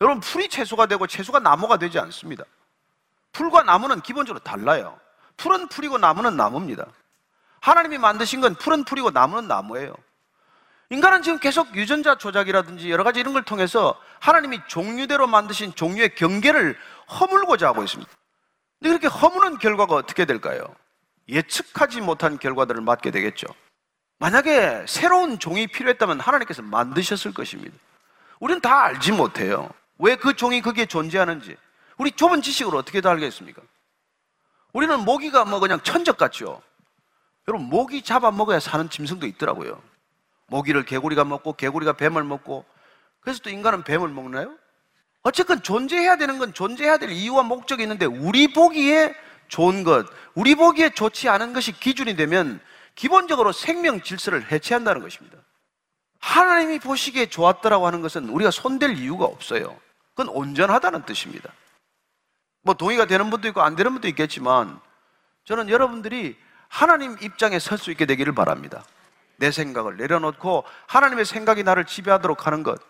여러분 0.00 0.20
풀이 0.20 0.48
채소가 0.48 0.86
되고 0.86 1.06
채소가 1.06 1.40
나무가 1.40 1.76
되지 1.76 1.98
않습니다. 1.98 2.44
풀과 3.32 3.62
나무는 3.64 4.00
기본적으로 4.00 4.42
달라요. 4.42 4.98
풀은 5.36 5.68
풀이고 5.68 5.98
나무는 5.98 6.36
나무입니다. 6.36 6.86
하나님이 7.60 7.98
만드신 7.98 8.40
건 8.40 8.54
풀은 8.54 8.84
풀이고 8.84 9.10
나무는 9.10 9.48
나무예요. 9.48 9.94
인간은 10.90 11.22
지금 11.22 11.38
계속 11.38 11.74
유전자 11.76 12.16
조작이라든지 12.16 12.90
여러 12.90 13.04
가지 13.04 13.20
이런 13.20 13.34
걸 13.34 13.42
통해서 13.42 14.00
하나님이 14.20 14.60
종류대로 14.68 15.26
만드신 15.26 15.74
종류의 15.74 16.14
경계를 16.14 16.78
허물고자 17.20 17.68
하고 17.68 17.82
있습니다. 17.82 18.10
근데 18.80 18.88
그렇게 18.90 19.06
허무는 19.06 19.58
결과가 19.58 19.94
어떻게 19.94 20.24
될까요? 20.24 20.74
예측하지 21.28 22.00
못한 22.00 22.38
결과들을 22.38 22.80
맞게 22.80 23.10
되겠죠. 23.10 23.48
만약에 24.18 24.86
새로운 24.88 25.38
종이 25.38 25.66
필요했다면 25.66 26.20
하나님께서 26.20 26.62
만드셨을 26.62 27.34
것입니다. 27.34 27.76
우리는 28.40 28.60
다 28.60 28.84
알지 28.84 29.12
못해요. 29.12 29.68
왜 29.98 30.16
그 30.16 30.34
종이 30.34 30.60
거기에 30.60 30.86
존재하는지 30.86 31.56
우리 31.96 32.12
좁은 32.12 32.42
지식으로 32.42 32.78
어떻게 32.78 33.00
다 33.00 33.10
알겠습니까? 33.10 33.60
우리는 34.72 35.00
모기가 35.00 35.44
뭐 35.44 35.60
그냥 35.60 35.80
천적 35.82 36.16
같죠. 36.16 36.62
여러분 37.48 37.68
모기 37.68 38.02
잡아 38.02 38.30
먹어야 38.30 38.60
사는 38.60 38.88
짐승도 38.88 39.26
있더라고요. 39.26 39.82
모기를 40.46 40.84
개구리가 40.84 41.24
먹고 41.24 41.54
개구리가 41.54 41.94
뱀을 41.94 42.22
먹고 42.24 42.64
그래서 43.20 43.40
또 43.42 43.50
인간은 43.50 43.84
뱀을 43.84 44.08
먹나요? 44.08 44.56
어쨌건 45.22 45.62
존재해야 45.62 46.16
되는 46.16 46.38
건 46.38 46.54
존재해야 46.54 46.98
될 46.98 47.10
이유와 47.10 47.42
목적이 47.42 47.82
있는데 47.82 48.06
우리 48.06 48.52
보기에 48.52 49.14
좋은 49.48 49.82
것, 49.82 50.06
우리 50.34 50.54
보기에 50.54 50.90
좋지 50.90 51.28
않은 51.28 51.52
것이 51.52 51.72
기준이 51.72 52.16
되면 52.16 52.60
기본적으로 52.94 53.52
생명 53.52 54.00
질서를 54.00 54.50
해체한다는 54.50 55.02
것입니다. 55.02 55.38
하나님이 56.20 56.78
보시기에 56.78 57.26
좋았더라고 57.26 57.86
하는 57.86 58.02
것은 58.02 58.28
우리가 58.28 58.50
손댈 58.50 58.98
이유가 58.98 59.24
없어요. 59.24 59.78
그건 60.18 60.34
온전하다는 60.34 61.04
뜻입니다. 61.04 61.52
뭐 62.62 62.74
동의가 62.74 63.04
되는 63.06 63.30
분도 63.30 63.46
있고 63.46 63.62
안 63.62 63.76
되는 63.76 63.92
분도 63.92 64.08
있겠지만 64.08 64.80
저는 65.44 65.68
여러분들이 65.68 66.36
하나님 66.66 67.16
입장에 67.20 67.60
설 67.60 67.78
수 67.78 67.92
있게 67.92 68.04
되기를 68.04 68.34
바랍니다. 68.34 68.84
내 69.36 69.52
생각을 69.52 69.96
내려놓고 69.96 70.64
하나님의 70.88 71.24
생각이 71.24 71.62
나를 71.62 71.84
지배하도록 71.84 72.48
하는 72.48 72.64
것. 72.64 72.80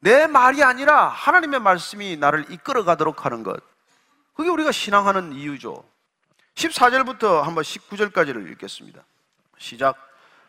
내 0.00 0.26
말이 0.26 0.62
아니라 0.62 1.08
하나님의 1.08 1.60
말씀이 1.60 2.18
나를 2.18 2.44
이끌어 2.50 2.84
가도록 2.84 3.24
하는 3.24 3.42
것. 3.42 3.62
그게 4.34 4.50
우리가 4.50 4.70
신앙하는 4.70 5.32
이유죠. 5.32 5.82
14절부터 6.54 7.40
한번 7.40 7.64
19절까지를 7.64 8.52
읽겠습니다. 8.52 9.02
시작. 9.56 9.96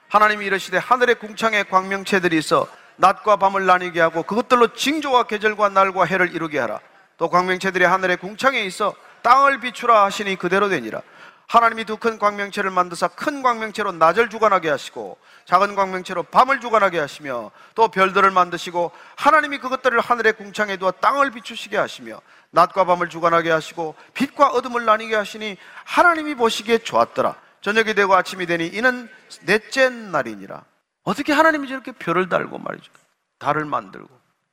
하나님이 0.10 0.48
이르시되 0.48 0.80
하늘의 0.80 1.16
궁창에 1.16 1.64
광명체들이 1.64 2.38
있어 2.40 2.68
낮과 3.00 3.38
밤을 3.38 3.66
나뉘게 3.66 4.02
하고 4.02 4.24
그것들로 4.24 4.74
징조와 4.74 5.24
계절과 5.24 5.70
날과 5.70 6.04
해를 6.04 6.34
이루게 6.34 6.60
하라. 6.60 6.80
또 7.18 7.30
광명체들이 7.30 7.86
하늘의 7.86 8.18
궁창에 8.18 8.62
있어 8.64 8.94
땅을 9.22 9.62
비추라 9.62 10.04
하시니 10.04 10.36
그대로 10.36 10.68
되니라. 10.70 11.02
하나님이 11.48 11.86
두 11.86 11.98
큰 11.98 12.20
광명체를 12.20 12.70
만드사 12.70 13.08
큰 13.08 13.42
광명체로 13.42 13.92
낮을 13.94 14.30
주관하게 14.30 14.70
하시고 14.70 15.18
작은 15.46 15.76
광명체로 15.76 16.24
밤을 16.24 16.60
주관하게 16.60 17.00
하시며 17.00 17.52
또 17.74 17.88
별들을 17.88 18.30
만드시고 18.30 18.92
하나님이 19.16 19.58
그것들을 19.58 20.00
하늘의 20.00 20.34
궁창에 20.34 20.78
두어 20.78 20.92
땅을 20.92 21.32
비추시게 21.32 21.76
하시며 21.78 22.22
낮과 22.52 22.84
밤을 22.86 23.10
주관하게 23.10 23.50
하시고 23.50 23.96
빛과 24.14 24.50
어둠을 24.50 24.86
나뉘게 24.86 25.16
하시니 25.16 25.58
하나님이 25.86 26.36
보시기에 26.36 26.80
좋았더라. 26.80 27.36
저녁이 27.62 27.94
되고 27.96 28.14
아침이 28.14 28.46
되니 28.46 28.68
이는 28.68 29.10
넷째 29.46 29.90
날이니라. 29.90 30.64
어떻게 31.04 31.34
하나님이 31.34 31.68
저렇게 31.68 31.92
별을 31.92 32.30
달고 32.30 32.58
말이죠. 32.58 32.92
달을 33.38 33.66
만들고 33.66 34.10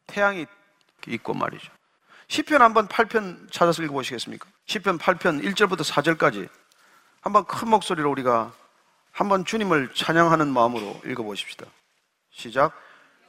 태양이 0.06 0.46
있고 1.08 1.34
말이죠. 1.34 1.70
시편 2.28 2.62
한번 2.62 2.88
8편 2.88 3.52
찾아서 3.52 3.82
읽어보시겠습니까? 3.82 4.48
시편 4.66 4.98
8편 4.98 5.44
1절부터 5.44 5.84
4절까지 5.84 6.48
한번 7.20 7.44
큰 7.44 7.68
목소리로 7.68 8.10
우리가 8.10 8.52
한번 9.12 9.44
주님을 9.44 9.94
찬양하는 9.94 10.52
마음으로 10.52 11.00
읽어보십시다. 11.06 11.66
시작. 12.30 12.72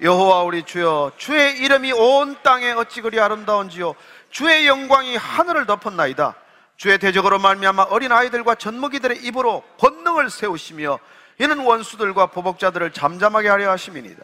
여호와 0.01 0.43
우리 0.43 0.63
주여 0.63 1.13
주의 1.17 1.57
이름이 1.57 1.91
온 1.93 2.37
땅에 2.43 2.71
어찌 2.71 3.01
그리 3.01 3.19
아름다운지요 3.19 3.95
주의 4.29 4.67
영광이 4.67 5.15
하늘을 5.15 5.65
덮었나이다. 5.65 6.35
주의 6.75 6.99
대적으로 6.99 7.39
말미암아 7.39 7.83
어린 7.89 8.11
아이들과 8.11 8.55
젖먹이들의 8.55 9.23
입으로 9.23 9.63
권능을 9.79 10.29
세우시며 10.29 10.99
이는 11.39 11.59
원수들과 11.59 12.27
보복자들을 12.27 12.91
잠잠하게 12.93 13.49
하려 13.49 13.71
하심이니이다. 13.71 14.23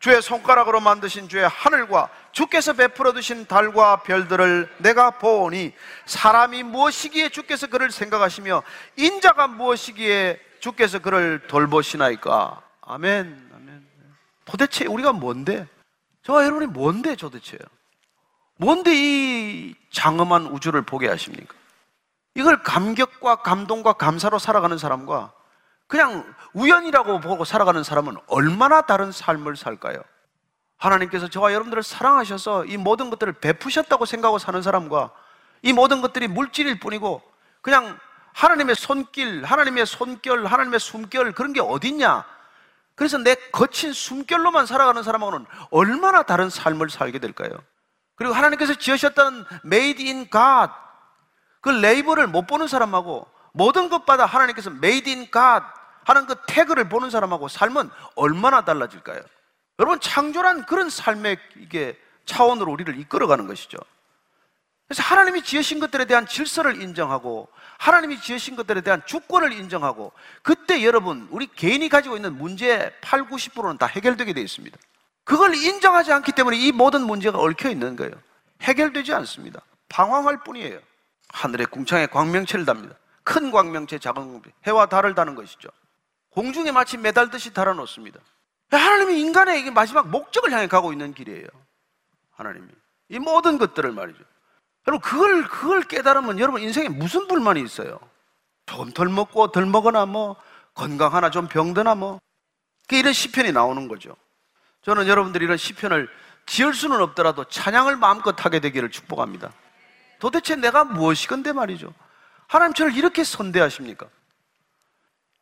주의 0.00 0.20
손가락으로 0.20 0.80
만드신 0.80 1.28
주의 1.28 1.48
하늘과 1.48 2.10
주께서 2.32 2.74
베풀어 2.74 3.12
두신 3.12 3.46
달과 3.46 4.02
별들을 4.02 4.74
내가 4.78 5.12
보오니 5.12 5.72
사람이 6.04 6.62
무엇이기에 6.62 7.30
주께서 7.30 7.68
그를 7.68 7.90
생각하시며 7.90 8.62
인자가 8.96 9.46
무엇이기에 9.46 10.40
주께서 10.60 10.98
그를 10.98 11.46
돌보시나이까. 11.46 12.60
아멘. 12.82 13.50
아멘. 13.54 13.86
도대체 14.44 14.86
우리가 14.86 15.12
뭔데? 15.12 15.66
저와 16.22 16.44
여러분이 16.44 16.66
뭔데 16.66 17.16
도대체요? 17.16 17.60
뭔데 18.56 18.92
이 18.94 19.74
장엄한 19.90 20.46
우주를 20.46 20.82
보게 20.82 21.08
하십니까? 21.08 21.54
이걸 22.34 22.62
감격과 22.62 23.36
감동과 23.36 23.94
감사로 23.94 24.38
살아가는 24.38 24.76
사람과 24.76 25.32
그냥 25.94 26.24
우연이라고 26.54 27.20
보고 27.20 27.44
살아가는 27.44 27.84
사람은 27.84 28.16
얼마나 28.26 28.80
다른 28.80 29.12
삶을 29.12 29.54
살까요? 29.54 30.02
하나님께서 30.76 31.28
저와 31.28 31.52
여러분들을 31.52 31.84
사랑하셔서 31.84 32.64
이 32.64 32.76
모든 32.76 33.10
것들을 33.10 33.34
베푸셨다고 33.34 34.04
생각하고 34.04 34.38
사는 34.38 34.60
사람과 34.60 35.12
이 35.62 35.72
모든 35.72 36.02
것들이 36.02 36.26
물질일 36.26 36.80
뿐이고 36.80 37.22
그냥 37.60 37.96
하나님의 38.32 38.74
손길, 38.74 39.44
하나님의 39.44 39.86
손결, 39.86 40.46
하나님의 40.46 40.80
숨결 40.80 41.30
그런 41.30 41.52
게 41.52 41.60
어딨냐? 41.60 42.24
그래서 42.96 43.16
내 43.18 43.36
거친 43.52 43.92
숨결로만 43.92 44.66
살아가는 44.66 45.00
사람하고는 45.00 45.46
얼마나 45.70 46.24
다른 46.24 46.50
삶을 46.50 46.90
살게 46.90 47.20
될까요? 47.20 47.50
그리고 48.16 48.34
하나님께서 48.34 48.74
지으셨던 48.74 49.46
made 49.64 50.04
in 50.04 50.28
God 50.28 50.72
그 51.60 51.68
레이블을 51.68 52.26
못 52.26 52.48
보는 52.48 52.66
사람하고 52.66 53.28
모든 53.52 53.88
것마다 53.88 54.26
하나님께서 54.26 54.72
made 54.72 55.14
in 55.14 55.30
God 55.30 55.64
하는 56.04 56.26
그 56.26 56.36
태그를 56.46 56.88
보는 56.88 57.10
사람하고 57.10 57.48
삶은 57.48 57.90
얼마나 58.14 58.64
달라질까요? 58.64 59.20
여러분 59.78 60.00
창조란 60.00 60.66
그런 60.66 60.90
삶의 60.90 61.38
이게 61.56 61.98
차원으로 62.26 62.70
우리를 62.72 62.98
이끌어가는 62.98 63.46
것이죠. 63.46 63.78
그래서 64.86 65.02
하나님이 65.02 65.42
지으신 65.42 65.80
것들에 65.80 66.04
대한 66.04 66.26
질서를 66.26 66.80
인정하고 66.80 67.48
하나님이 67.78 68.20
지으신 68.20 68.54
것들에 68.54 68.82
대한 68.82 69.02
주권을 69.06 69.52
인정하고 69.52 70.12
그때 70.42 70.84
여러분 70.84 71.26
우리 71.30 71.46
개인이 71.46 71.88
가지고 71.88 72.16
있는 72.16 72.36
문제의 72.36 72.92
8, 73.00 73.24
90%는 73.28 73.78
다 73.78 73.86
해결되게 73.86 74.32
되어 74.32 74.44
있습니다. 74.44 74.78
그걸 75.24 75.54
인정하지 75.54 76.12
않기 76.12 76.32
때문에 76.32 76.56
이 76.58 76.70
모든 76.70 77.02
문제가 77.06 77.38
얽혀 77.38 77.70
있는 77.70 77.96
거예요. 77.96 78.12
해결되지 78.60 79.12
않습니다. 79.14 79.60
방황할 79.88 80.44
뿐이에요. 80.44 80.78
하늘의 81.30 81.66
궁창에 81.66 82.06
광명체를 82.06 82.66
답니다. 82.66 82.94
큰 83.22 83.50
광명체, 83.50 83.98
작은 83.98 84.22
광명체, 84.22 84.50
해와 84.66 84.86
달을 84.86 85.14
다는 85.14 85.34
것이죠. 85.34 85.68
공중에 86.34 86.72
마치 86.72 86.98
매달듯이 86.98 87.52
달아놓습니다. 87.52 88.20
하나님이 88.70 89.20
인간의 89.20 89.70
마지막 89.70 90.08
목적을 90.08 90.52
향해 90.52 90.66
가고 90.66 90.92
있는 90.92 91.14
길이에요. 91.14 91.46
하나님이. 92.32 92.66
이 93.08 93.18
모든 93.18 93.58
것들을 93.58 93.92
말이죠. 93.92 94.18
여러분, 94.86 95.00
그걸, 95.08 95.44
그걸 95.44 95.82
깨달으면 95.82 96.38
여러분 96.40 96.60
인생에 96.60 96.88
무슨 96.88 97.28
불만이 97.28 97.62
있어요? 97.62 97.98
좀덜 98.66 99.08
먹고 99.08 99.52
덜 99.52 99.66
먹거나 99.66 100.06
뭐 100.06 100.36
건강 100.74 101.14
하나 101.14 101.30
좀 101.30 101.46
병드나 101.46 101.94
뭐 101.94 102.20
이런 102.90 103.12
시편이 103.12 103.52
나오는 103.52 103.88
거죠. 103.88 104.16
저는 104.82 105.06
여러분들이 105.06 105.44
이런 105.44 105.56
시편을 105.56 106.08
지을 106.46 106.74
수는 106.74 107.00
없더라도 107.00 107.44
찬양을 107.44 107.96
마음껏 107.96 108.44
하게 108.44 108.60
되기를 108.60 108.90
축복합니다. 108.90 109.52
도대체 110.18 110.56
내가 110.56 110.84
무엇이건데 110.84 111.52
말이죠. 111.52 111.92
하나님 112.46 112.74
저를 112.74 112.94
이렇게 112.94 113.24
선대하십니까? 113.24 114.06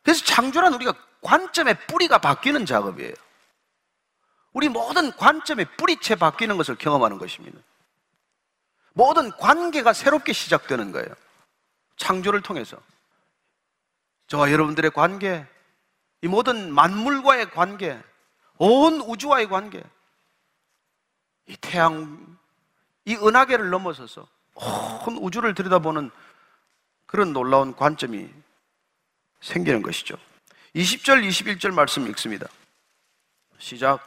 그래서 0.03 0.23
창조란 0.25 0.73
우리가 0.73 0.93
관점의 1.21 1.87
뿌리가 1.87 2.19
바뀌는 2.19 2.65
작업이에요. 2.65 3.13
우리 4.51 4.69
모든 4.69 5.11
관점의 5.13 5.65
뿌리채 5.77 6.15
바뀌는 6.15 6.57
것을 6.57 6.75
경험하는 6.75 7.17
것입니다. 7.17 7.57
모든 8.93 9.31
관계가 9.31 9.93
새롭게 9.93 10.33
시작되는 10.33 10.91
거예요. 10.91 11.07
창조를 11.97 12.41
통해서. 12.41 12.77
저와 14.27 14.51
여러분들의 14.51 14.91
관계, 14.91 15.45
이 16.21 16.27
모든 16.27 16.71
만물과의 16.73 17.51
관계, 17.51 17.99
온 18.57 19.01
우주와의 19.01 19.49
관계, 19.49 19.83
이 21.47 21.57
태양, 21.57 22.37
이 23.05 23.15
은하계를 23.15 23.69
넘어서서 23.69 24.27
온 24.53 25.17
우주를 25.17 25.55
들여다보는 25.55 26.11
그런 27.05 27.33
놀라운 27.33 27.75
관점이 27.75 28.29
생기는 29.43 29.81
것이죠. 29.81 30.15
20절, 30.75 31.27
21절 31.27 31.73
말씀 31.73 32.07
읽습니다. 32.07 32.47
시작. 33.59 33.99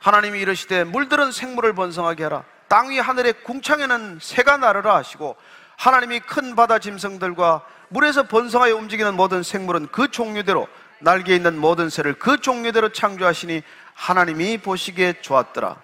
하나님이 0.00 0.40
이르시되 0.40 0.84
물들은 0.84 1.32
생물을 1.32 1.74
번성하게 1.74 2.24
하라. 2.24 2.44
땅 2.68 2.90
위 2.90 2.98
하늘의 2.98 3.44
궁창에는 3.44 4.18
새가 4.20 4.56
나르라 4.56 4.96
하시고 4.96 5.36
하나님이 5.76 6.20
큰 6.20 6.56
바다 6.56 6.78
짐승들과 6.78 7.64
물에서 7.88 8.24
번성하여 8.24 8.76
움직이는 8.76 9.14
모든 9.14 9.42
생물은 9.42 9.88
그 9.88 10.10
종류대로 10.10 10.66
날개 11.00 11.34
있는 11.34 11.58
모든 11.58 11.88
새를 11.88 12.18
그 12.18 12.40
종류대로 12.40 12.90
창조하시니 12.90 13.62
하나님이 13.94 14.58
보시기에 14.58 15.20
좋았더라. 15.20 15.80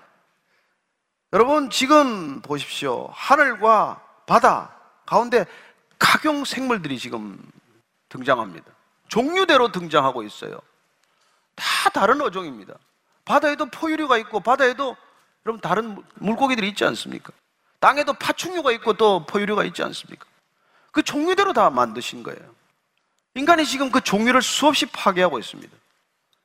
여러분 1.33 1.71
지금 1.71 2.43
보십시오. 2.43 3.09
하늘과 3.13 4.03
바다 4.27 4.75
가운데 5.07 5.47
각용 5.99 6.45
생물들이 6.45 6.99
지금 6.99 7.41
등장합니다. 8.09 8.80
종류대로 9.11 9.71
등장하고 9.73 10.23
있어요. 10.23 10.59
다 11.55 11.91
다른 11.91 12.21
어종입니다. 12.23 12.75
바다에도 13.25 13.67
포유류가 13.67 14.17
있고 14.19 14.41
바다에도 14.41 14.97
여러분 15.45 15.61
다른 15.61 16.03
물고기들이 16.15 16.69
있지 16.69 16.85
않습니까? 16.85 17.33
땅에도 17.81 18.13
파충류가 18.15 18.73
있고 18.73 18.95
또 18.95 19.27
포유류가 19.27 19.65
있지 19.65 19.83
않습니까? 19.83 20.27
그 20.93 21.03
종류대로 21.03 21.53
다 21.53 21.71
만드신 21.71 22.23
거예요. 22.23 22.41
인간이 23.35 23.65
지금 23.65 23.91
그 23.91 24.01
종류를 24.01 24.43
수없이 24.43 24.87
파괴하고 24.87 25.39
있습니다. 25.39 25.77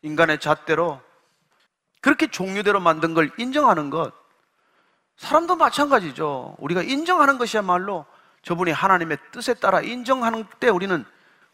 인간의 0.01 0.39
잣대로 0.39 1.01
그렇게 2.01 2.27
종류대로 2.27 2.79
만든 2.79 3.13
걸 3.13 3.31
인정하는 3.37 3.89
것. 3.89 4.13
사람도 5.17 5.55
마찬가지죠. 5.55 6.55
우리가 6.59 6.83
인정하는 6.83 7.37
것이야말로 7.37 8.05
저분이 8.43 8.71
하나님의 8.71 9.17
뜻에 9.31 9.55
따라 9.55 9.81
인정하는 9.81 10.45
때 10.59 10.69
우리는 10.69 11.05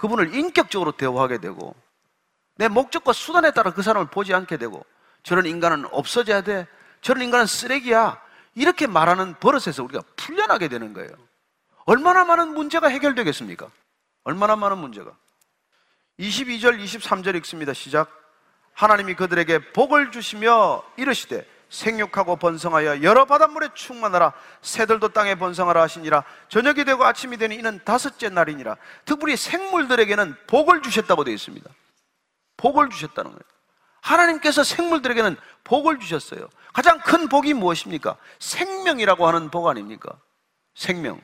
그분을 0.01 0.33
인격적으로 0.33 0.93
대우하게 0.93 1.37
되고 1.37 1.75
내 2.55 2.67
목적과 2.67 3.13
수단에 3.13 3.51
따라 3.51 3.71
그 3.71 3.83
사람을 3.83 4.07
보지 4.07 4.33
않게 4.33 4.57
되고 4.57 4.83
저런 5.21 5.45
인간은 5.45 5.85
없어져야 5.91 6.41
돼. 6.41 6.67
저런 7.01 7.21
인간은 7.21 7.45
쓰레기야. 7.45 8.19
이렇게 8.55 8.87
말하는 8.87 9.35
버릇에서 9.39 9.83
우리가 9.83 10.01
풀려나게 10.15 10.69
되는 10.69 10.93
거예요. 10.93 11.11
얼마나 11.85 12.25
많은 12.25 12.55
문제가 12.55 12.87
해결되겠습니까? 12.87 13.69
얼마나 14.23 14.55
많은 14.55 14.79
문제가. 14.79 15.11
22절, 16.19 16.83
23절 16.83 17.35
읽습니다. 17.37 17.71
시작. 17.73 18.09
하나님이 18.73 19.13
그들에게 19.13 19.71
복을 19.71 20.11
주시며 20.11 20.83
이르시되 20.97 21.47
생육하고 21.71 22.35
번성하여 22.35 23.01
여러 23.01 23.25
바닷물에 23.25 23.69
충만하라. 23.73 24.33
새들도 24.61 25.09
땅에 25.09 25.35
번성하라 25.35 25.81
하시니라. 25.81 26.23
저녁이 26.49 26.83
되고 26.83 27.03
아침이 27.05 27.37
되니 27.37 27.55
이는 27.55 27.79
다섯째 27.83 28.29
날이니라. 28.29 28.75
특별히 29.05 29.37
생물들에게는 29.37 30.35
복을 30.47 30.81
주셨다고 30.81 31.23
되어 31.23 31.33
있습니다. 31.33 31.67
복을 32.57 32.89
주셨다는 32.89 33.31
거예요. 33.31 33.41
하나님께서 34.01 34.63
생물들에게는 34.63 35.37
복을 35.63 35.99
주셨어요. 35.99 36.49
가장 36.73 36.99
큰 36.99 37.29
복이 37.29 37.53
무엇입니까? 37.53 38.17
생명이라고 38.39 39.25
하는 39.27 39.49
복 39.49 39.67
아닙니까? 39.67 40.11
생명. 40.75 41.21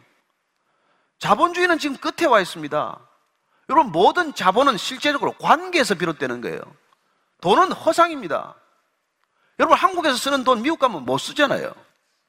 자본주의는 1.19 1.77
지금 1.77 1.97
끝에 1.97 2.25
와 2.25 2.39
있습니다. 2.39 2.99
여러분 3.69 3.91
모든 3.91 4.33
자본은 4.33 4.77
실제적으로 4.77 5.33
관계에서 5.33 5.95
비롯되는 5.95 6.39
거예요. 6.39 6.61
돈은 7.41 7.73
허상입니다 7.73 8.55
여러분 9.59 9.77
한국에서 9.77 10.17
쓰는 10.17 10.43
돈 10.43 10.61
미국 10.61 10.79
가면 10.79 11.05
못 11.05 11.17
쓰잖아요. 11.17 11.73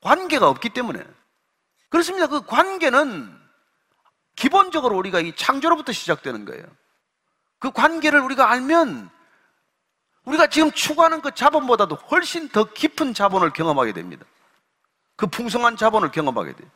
관계가 0.01 0.49
없기 0.49 0.71
때문에. 0.71 1.05
그렇습니다. 1.89 2.27
그 2.27 2.45
관계는 2.45 3.37
기본적으로 4.37 4.97
우리가 4.97 5.21
이 5.21 5.35
창조로부터 5.35 5.93
시작되는 5.93 6.45
거예요. 6.45 6.65
그 7.59 7.71
관계를 7.71 8.21
우리가 8.21 8.51
알면 8.51 9.11
우리가 10.25 10.47
지금 10.47 10.71
추구하는 10.71 11.21
그 11.21 11.35
자본보다도 11.35 11.97
훨씬 11.97 12.49
더 12.49 12.65
깊은 12.65 13.15
자본을 13.15 13.53
경험하게 13.53 13.93
됩니다. 13.93 14.25
그 15.17 15.27
풍성한 15.27 15.77
자본을 15.77 16.13
경험하게 16.13 16.55
돼요. 16.55 16.69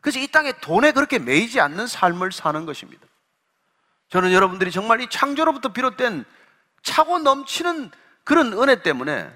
그래서 0.00 0.18
이 0.18 0.26
땅에 0.26 0.52
돈에 0.60 0.92
그렇게 0.92 1.18
매이지 1.18 1.60
않는 1.60 1.86
삶을 1.86 2.32
사는 2.32 2.66
것입니다. 2.66 3.06
저는 4.08 4.32
여러분들이 4.32 4.70
정말 4.70 5.00
이 5.00 5.08
창조로부터 5.08 5.72
비롯된 5.72 6.24
차고 6.82 7.20
넘치는 7.20 7.90
그런 8.24 8.52
은혜 8.52 8.82
때문에 8.82 9.32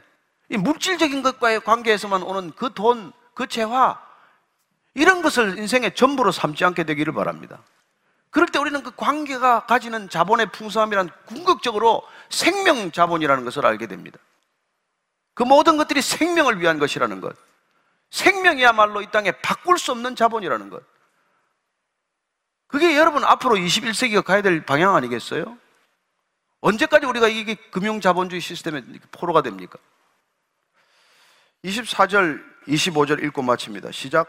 이 0.51 0.57
물질적인 0.57 1.23
것과의 1.23 1.61
관계에서만 1.61 2.23
오는 2.23 2.53
그 2.57 2.75
돈, 2.75 3.13
그 3.35 3.47
재화, 3.47 3.99
이런 4.95 5.23
것을 5.23 5.57
인생의 5.59 5.95
전부로 5.95 6.33
삼지 6.33 6.65
않게 6.65 6.85
되기를 6.85 7.15
바랍니다. 7.15 7.63
그럴 8.31 8.49
때 8.49 8.59
우리는 8.59 8.83
그 8.83 8.91
관계가 8.95 9.67
가지는 9.67 10.09
자본의 10.09 10.51
풍성함이란 10.53 11.11
궁극적으로 11.27 12.03
생명 12.29 12.91
자본이라는 12.91 13.45
것을 13.45 13.65
알게 13.65 13.87
됩니다. 13.87 14.19
그 15.35 15.45
모든 15.45 15.77
것들이 15.77 16.03
생명을 16.03 16.61
위한 16.61 16.79
것이라는 16.79 17.21
것. 17.21 17.37
생명이야말로 18.11 19.03
이 19.03 19.11
땅에 19.11 19.31
바꿀 19.31 19.79
수 19.79 19.93
없는 19.93 20.17
자본이라는 20.17 20.69
것. 20.69 20.83
그게 22.67 22.97
여러분 22.97 23.25
앞으로 23.25 23.55
21세기가 23.57 24.25
가야 24.25 24.43
될 24.43 24.65
방향 24.65 24.97
아니겠어요? 24.97 25.57
언제까지 26.61 27.07
우리가 27.07 27.29
이게 27.29 27.55
금융 27.55 28.01
자본주의 28.01 28.41
시스템의 28.41 28.85
포로가 29.13 29.43
됩니까? 29.43 29.79
24절, 31.65 32.43
25절 32.69 33.25
읽고 33.25 33.43
마칩니다. 33.43 33.93
시작. 33.93 34.29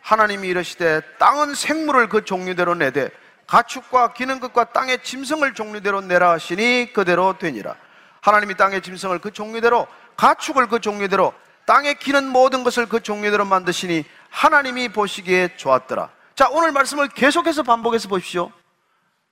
하나님이 0.00 0.48
이르시되 0.48 1.00
땅은 1.18 1.54
생물을 1.54 2.08
그 2.08 2.24
종류대로 2.24 2.74
내되 2.74 3.10
가축과 3.46 4.12
기는 4.12 4.40
것과 4.40 4.72
땅의 4.72 5.02
짐승을 5.02 5.54
종류대로 5.54 6.02
내라 6.02 6.32
하시니 6.32 6.92
그대로 6.92 7.36
되니라. 7.38 7.74
하나님이 8.20 8.56
땅의 8.56 8.82
짐승을 8.82 9.18
그 9.20 9.32
종류대로 9.32 9.86
가축을 10.16 10.68
그 10.68 10.80
종류대로 10.80 11.32
땅에 11.66 11.94
기는 11.94 12.28
모든 12.28 12.64
것을 12.64 12.88
그 12.88 13.00
종류대로 13.00 13.44
만드시니 13.44 14.04
하나님이 14.30 14.88
보시기에 14.90 15.56
좋았더라. 15.56 16.10
자, 16.34 16.48
오늘 16.50 16.72
말씀을 16.72 17.08
계속해서 17.08 17.62
반복해서 17.62 18.08
보십시오. 18.08 18.52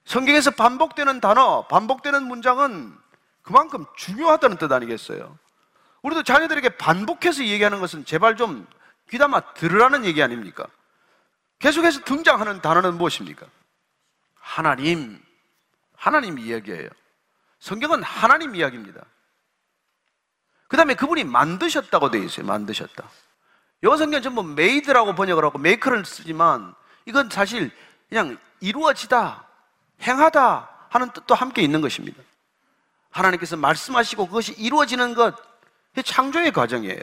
성경에서 0.04 0.52
반복되는 0.52 1.20
단어, 1.20 1.66
반복되는 1.68 2.22
문장은 2.22 2.94
그만큼 3.42 3.84
중요하다는 3.96 4.56
뜻 4.56 4.72
아니겠어요? 4.72 5.38
우리도 6.06 6.22
자녀들에게 6.22 6.76
반복해서 6.76 7.44
얘기하는 7.44 7.80
것은 7.80 8.04
제발 8.04 8.36
좀 8.36 8.64
귀담아 9.10 9.54
들으라는 9.54 10.04
얘기 10.04 10.22
아닙니까? 10.22 10.64
계속해서 11.58 12.04
등장하는 12.04 12.60
단어는 12.60 12.96
무엇입니까? 12.96 13.44
하나님, 14.36 15.20
하나님 15.96 16.38
이야기예요. 16.38 16.88
성경은 17.58 18.04
하나님 18.04 18.54
이야기입니다. 18.54 19.04
그 20.68 20.76
다음에 20.76 20.94
그분이 20.94 21.24
만드셨다고 21.24 22.12
되어 22.12 22.22
있어요. 22.22 22.46
만드셨다. 22.46 23.08
영어 23.82 23.96
성경 23.96 24.22
전부 24.22 24.44
made라고 24.44 25.16
번역을 25.16 25.44
하고 25.44 25.58
make를 25.58 26.04
쓰지만 26.04 26.72
이건 27.06 27.30
사실 27.30 27.72
그냥 28.08 28.38
이루어지다, 28.60 29.44
행하다 30.02 30.70
하는 30.88 31.10
뜻도 31.10 31.34
함께 31.34 31.62
있는 31.62 31.80
것입니다. 31.80 32.22
하나님께서 33.10 33.56
말씀하시고 33.56 34.26
그것이 34.26 34.52
이루어지는 34.52 35.14
것, 35.14 35.34
창조의 36.02 36.52
과정이에요. 36.52 37.02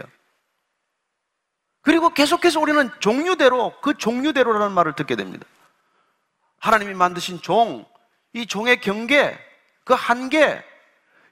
그리고 1.82 2.10
계속해서 2.10 2.60
우리는 2.60 2.90
종류대로, 3.00 3.80
그 3.82 3.98
종류대로라는 3.98 4.72
말을 4.72 4.96
듣게 4.96 5.16
됩니다. 5.16 5.46
하나님이 6.60 6.94
만드신 6.94 7.42
종, 7.42 7.86
이 8.32 8.48
종의 8.48 8.80
경계, 8.80 9.38
그 9.84 9.94
한계, 9.94 10.64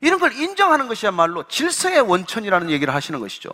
이런 0.01 0.19
걸 0.19 0.33
인정하는 0.33 0.87
것이야말로 0.87 1.47
질서의 1.47 2.01
원천이라는 2.01 2.69
얘기를 2.69 2.93
하시는 2.93 3.19
것이죠. 3.19 3.51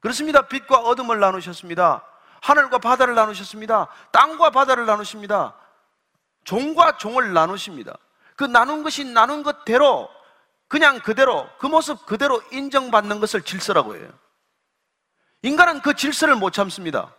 그렇습니다. 0.00 0.48
빛과 0.48 0.78
어둠을 0.78 1.20
나누셨습니다. 1.20 2.04
하늘과 2.40 2.78
바다를 2.78 3.14
나누셨습니다. 3.14 3.88
땅과 4.12 4.50
바다를 4.50 4.86
나누십니다. 4.86 5.54
종과 6.44 6.96
종을 6.96 7.34
나누십니다. 7.34 7.98
그 8.36 8.44
나눈 8.44 8.82
것이 8.82 9.04
나눈 9.04 9.42
것대로 9.42 10.08
그냥 10.70 11.00
그대로 11.00 11.50
그 11.58 11.66
모습 11.66 12.06
그대로 12.06 12.40
인정받는 12.52 13.18
것을 13.18 13.42
질서라고 13.42 13.96
해요. 13.96 14.08
인간은 15.42 15.80
그 15.80 15.94
질서를 15.94 16.36
못 16.36 16.52
참습니다. 16.52 17.12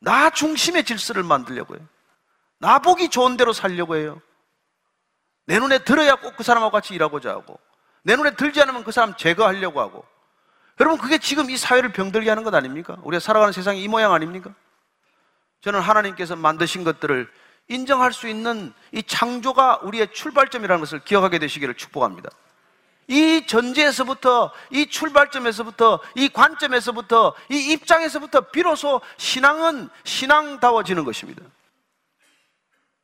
나 0.00 0.30
중심의 0.30 0.84
질서를 0.84 1.22
만들려고 1.22 1.76
해요. 1.76 1.86
나 2.58 2.78
보기 2.78 3.10
좋은 3.10 3.36
대로 3.36 3.52
살려고 3.52 3.96
해요. 3.96 4.22
내 5.44 5.58
눈에 5.58 5.84
들어야 5.84 6.14
꼭 6.14 6.36
그 6.36 6.42
사람하고 6.42 6.72
같이 6.72 6.94
일하고자 6.94 7.28
하고 7.28 7.60
내 8.04 8.16
눈에 8.16 8.36
들지 8.36 8.62
않으면 8.62 8.84
그 8.84 8.90
사람 8.90 9.14
제거하려고 9.14 9.82
하고 9.82 10.06
여러분 10.80 10.98
그게 10.98 11.18
지금 11.18 11.50
이 11.50 11.58
사회를 11.58 11.92
병들게 11.92 12.30
하는 12.30 12.42
것 12.42 12.54
아닙니까? 12.54 12.96
우리가 13.02 13.20
살아가는 13.20 13.52
세상이 13.52 13.82
이 13.82 13.86
모양 13.86 14.14
아닙니까? 14.14 14.54
저는 15.60 15.80
하나님께서 15.80 16.36
만드신 16.36 16.84
것들을 16.84 17.30
인정할 17.68 18.14
수 18.14 18.28
있는 18.28 18.72
이 18.92 19.02
창조가 19.02 19.80
우리의 19.82 20.10
출발점이라는 20.10 20.80
것을 20.80 21.00
기억하게 21.00 21.38
되시기를 21.38 21.74
축복합니다. 21.74 22.30
이 23.08 23.46
전제에서부터, 23.46 24.52
이 24.70 24.86
출발점에서부터, 24.86 26.00
이 26.16 26.28
관점에서부터, 26.28 27.34
이 27.50 27.72
입장에서부터 27.72 28.50
비로소 28.50 29.00
신앙은 29.16 29.90
신앙다워지는 30.04 31.04
것입니다. 31.04 31.42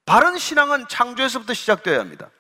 바른 0.07 0.39
신앙은 0.39 0.89
창조에서부터 0.89 1.55
시작되어야 1.55 2.01
합니다. 2.01 2.31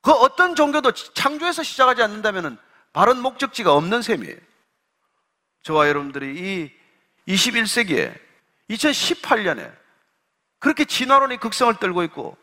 그 0.00 0.12
어떤 0.12 0.54
종교도 0.54 0.92
창조에서 0.92 1.62
시작하지 1.62 2.02
않는다면 2.02 2.58
바른 2.92 3.20
목적지가 3.20 3.72
없는 3.74 4.02
셈이에요. 4.02 4.36
저와 5.62 5.88
여러분들이 5.88 6.70
이 7.26 7.32
21세기에 7.32 8.18
2018년에 8.70 9.74
그렇게 10.58 10.84
진화론이 10.84 11.38
극성을 11.38 11.74
떨고 11.76 12.02
있고 12.04 12.36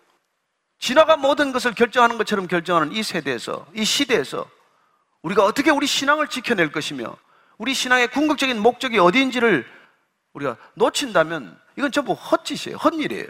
진화가 0.81 1.17
모든 1.17 1.51
것을 1.51 1.73
결정하는 1.73 2.17
것처럼 2.17 2.47
결정하는 2.47 2.91
이 2.91 3.03
세대에서 3.03 3.67
이 3.73 3.85
시대에서 3.85 4.49
우리가 5.21 5.45
어떻게 5.45 5.69
우리 5.69 5.85
신앙을 5.85 6.27
지켜낼 6.27 6.71
것이며 6.71 7.15
우리 7.59 7.75
신앙의 7.75 8.07
궁극적인 8.09 8.59
목적이 8.59 8.97
어디인지를 8.97 9.65
우리가 10.33 10.57
놓친다면 10.73 11.57
이건 11.77 11.91
전부 11.91 12.13
헛짓이에요. 12.13 12.77
헛일이에요. 12.77 13.27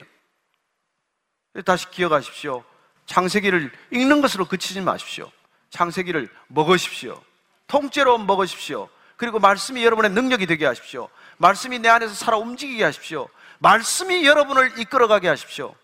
다시 1.66 1.90
기억하십시오. 1.90 2.64
창세기를 3.06 3.70
읽는 3.92 4.22
것으로 4.22 4.46
그치지 4.46 4.80
마십시오. 4.80 5.30
창세기를 5.72 6.30
먹으십시오. 6.48 7.22
통째로 7.68 8.18
먹으십시오. 8.20 8.88
그리고 9.18 9.40
말씀이 9.40 9.84
여러분의 9.84 10.12
능력이 10.12 10.46
되게 10.46 10.66
하십시오. 10.66 11.10
말씀이 11.38 11.80
내 11.80 11.90
안에서 11.90 12.14
살아 12.14 12.38
움직이게 12.38 12.82
하십시오. 12.86 13.28
말씀이 13.60 14.26
여러분을 14.26 14.80
이끌어가게 14.80 15.28
하십시오. 15.28 15.76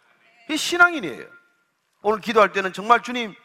이 0.50 0.56
신앙인이에요. 0.56 1.37
오늘 2.08 2.22
기도할 2.22 2.54
때는 2.54 2.72
정말 2.72 3.04
주님, 3.04 3.36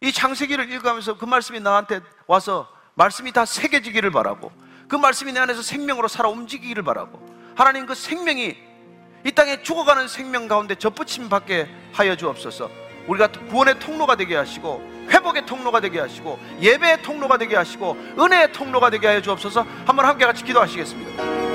이 0.00 0.12
창세기를 0.12 0.70
읽으면서 0.70 1.18
그 1.18 1.24
말씀이 1.24 1.58
나한테 1.58 1.98
와서 2.28 2.68
말씀이 2.94 3.32
다 3.32 3.44
새겨지기를 3.44 4.12
바라고 4.12 4.52
그 4.86 4.94
말씀이 4.94 5.32
내 5.32 5.40
안에서 5.40 5.60
생명으로 5.60 6.06
살아 6.06 6.28
움직이기를 6.28 6.84
바라고 6.84 7.20
하나님 7.56 7.86
그 7.86 7.96
생명이 7.96 8.56
이 9.26 9.32
땅에 9.32 9.60
죽어가는 9.64 10.06
생명 10.06 10.46
가운데 10.46 10.76
접붙임 10.76 11.28
받게 11.28 11.68
하여 11.92 12.14
주옵소서 12.14 12.70
우리가 13.08 13.26
구원의 13.48 13.80
통로가 13.80 14.14
되게 14.14 14.36
하시고 14.36 14.80
회복의 15.08 15.46
통로가 15.46 15.80
되게 15.80 15.98
하시고 15.98 16.38
예배의 16.60 17.02
통로가 17.02 17.38
되게 17.38 17.56
하시고 17.56 17.96
은혜의 18.16 18.52
통로가 18.52 18.90
되게 18.90 19.08
하여 19.08 19.20
주옵소서 19.20 19.66
한번 19.84 20.04
함께 20.06 20.26
같이 20.26 20.44
기도하시겠습니다. 20.44 21.49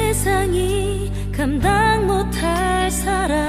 세상이 0.00 1.12
감당 1.30 2.06
못할 2.06 2.90
사랑. 2.90 3.48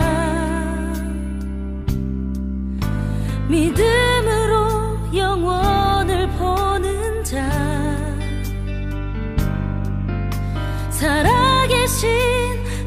믿음으로 3.47 4.97
영원을 5.15 6.29
보는 6.31 7.23
자. 7.23 7.49
살아계신 10.89 12.09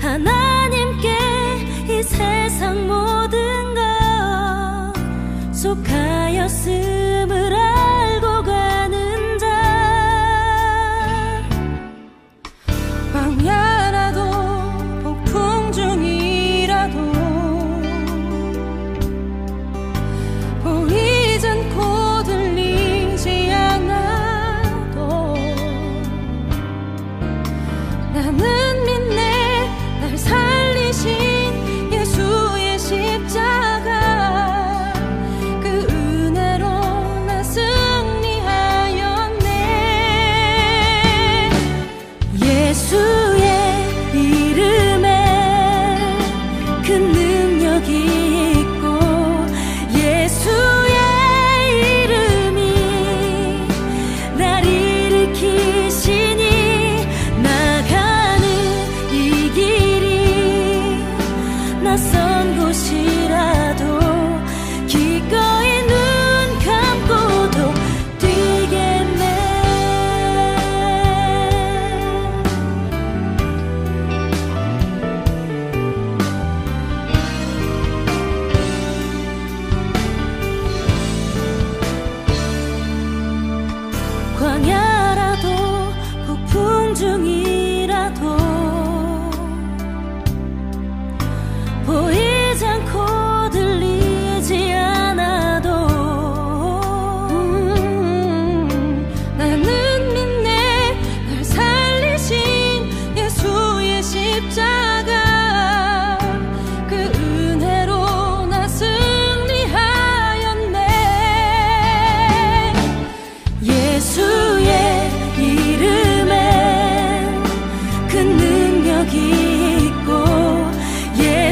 하나님께 0.01 1.17
이 1.89 2.03
세상 2.03 2.87
모든 2.87 3.75
것 3.75 3.83
속하였으니 5.53 6.84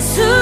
Jesus 0.03 0.42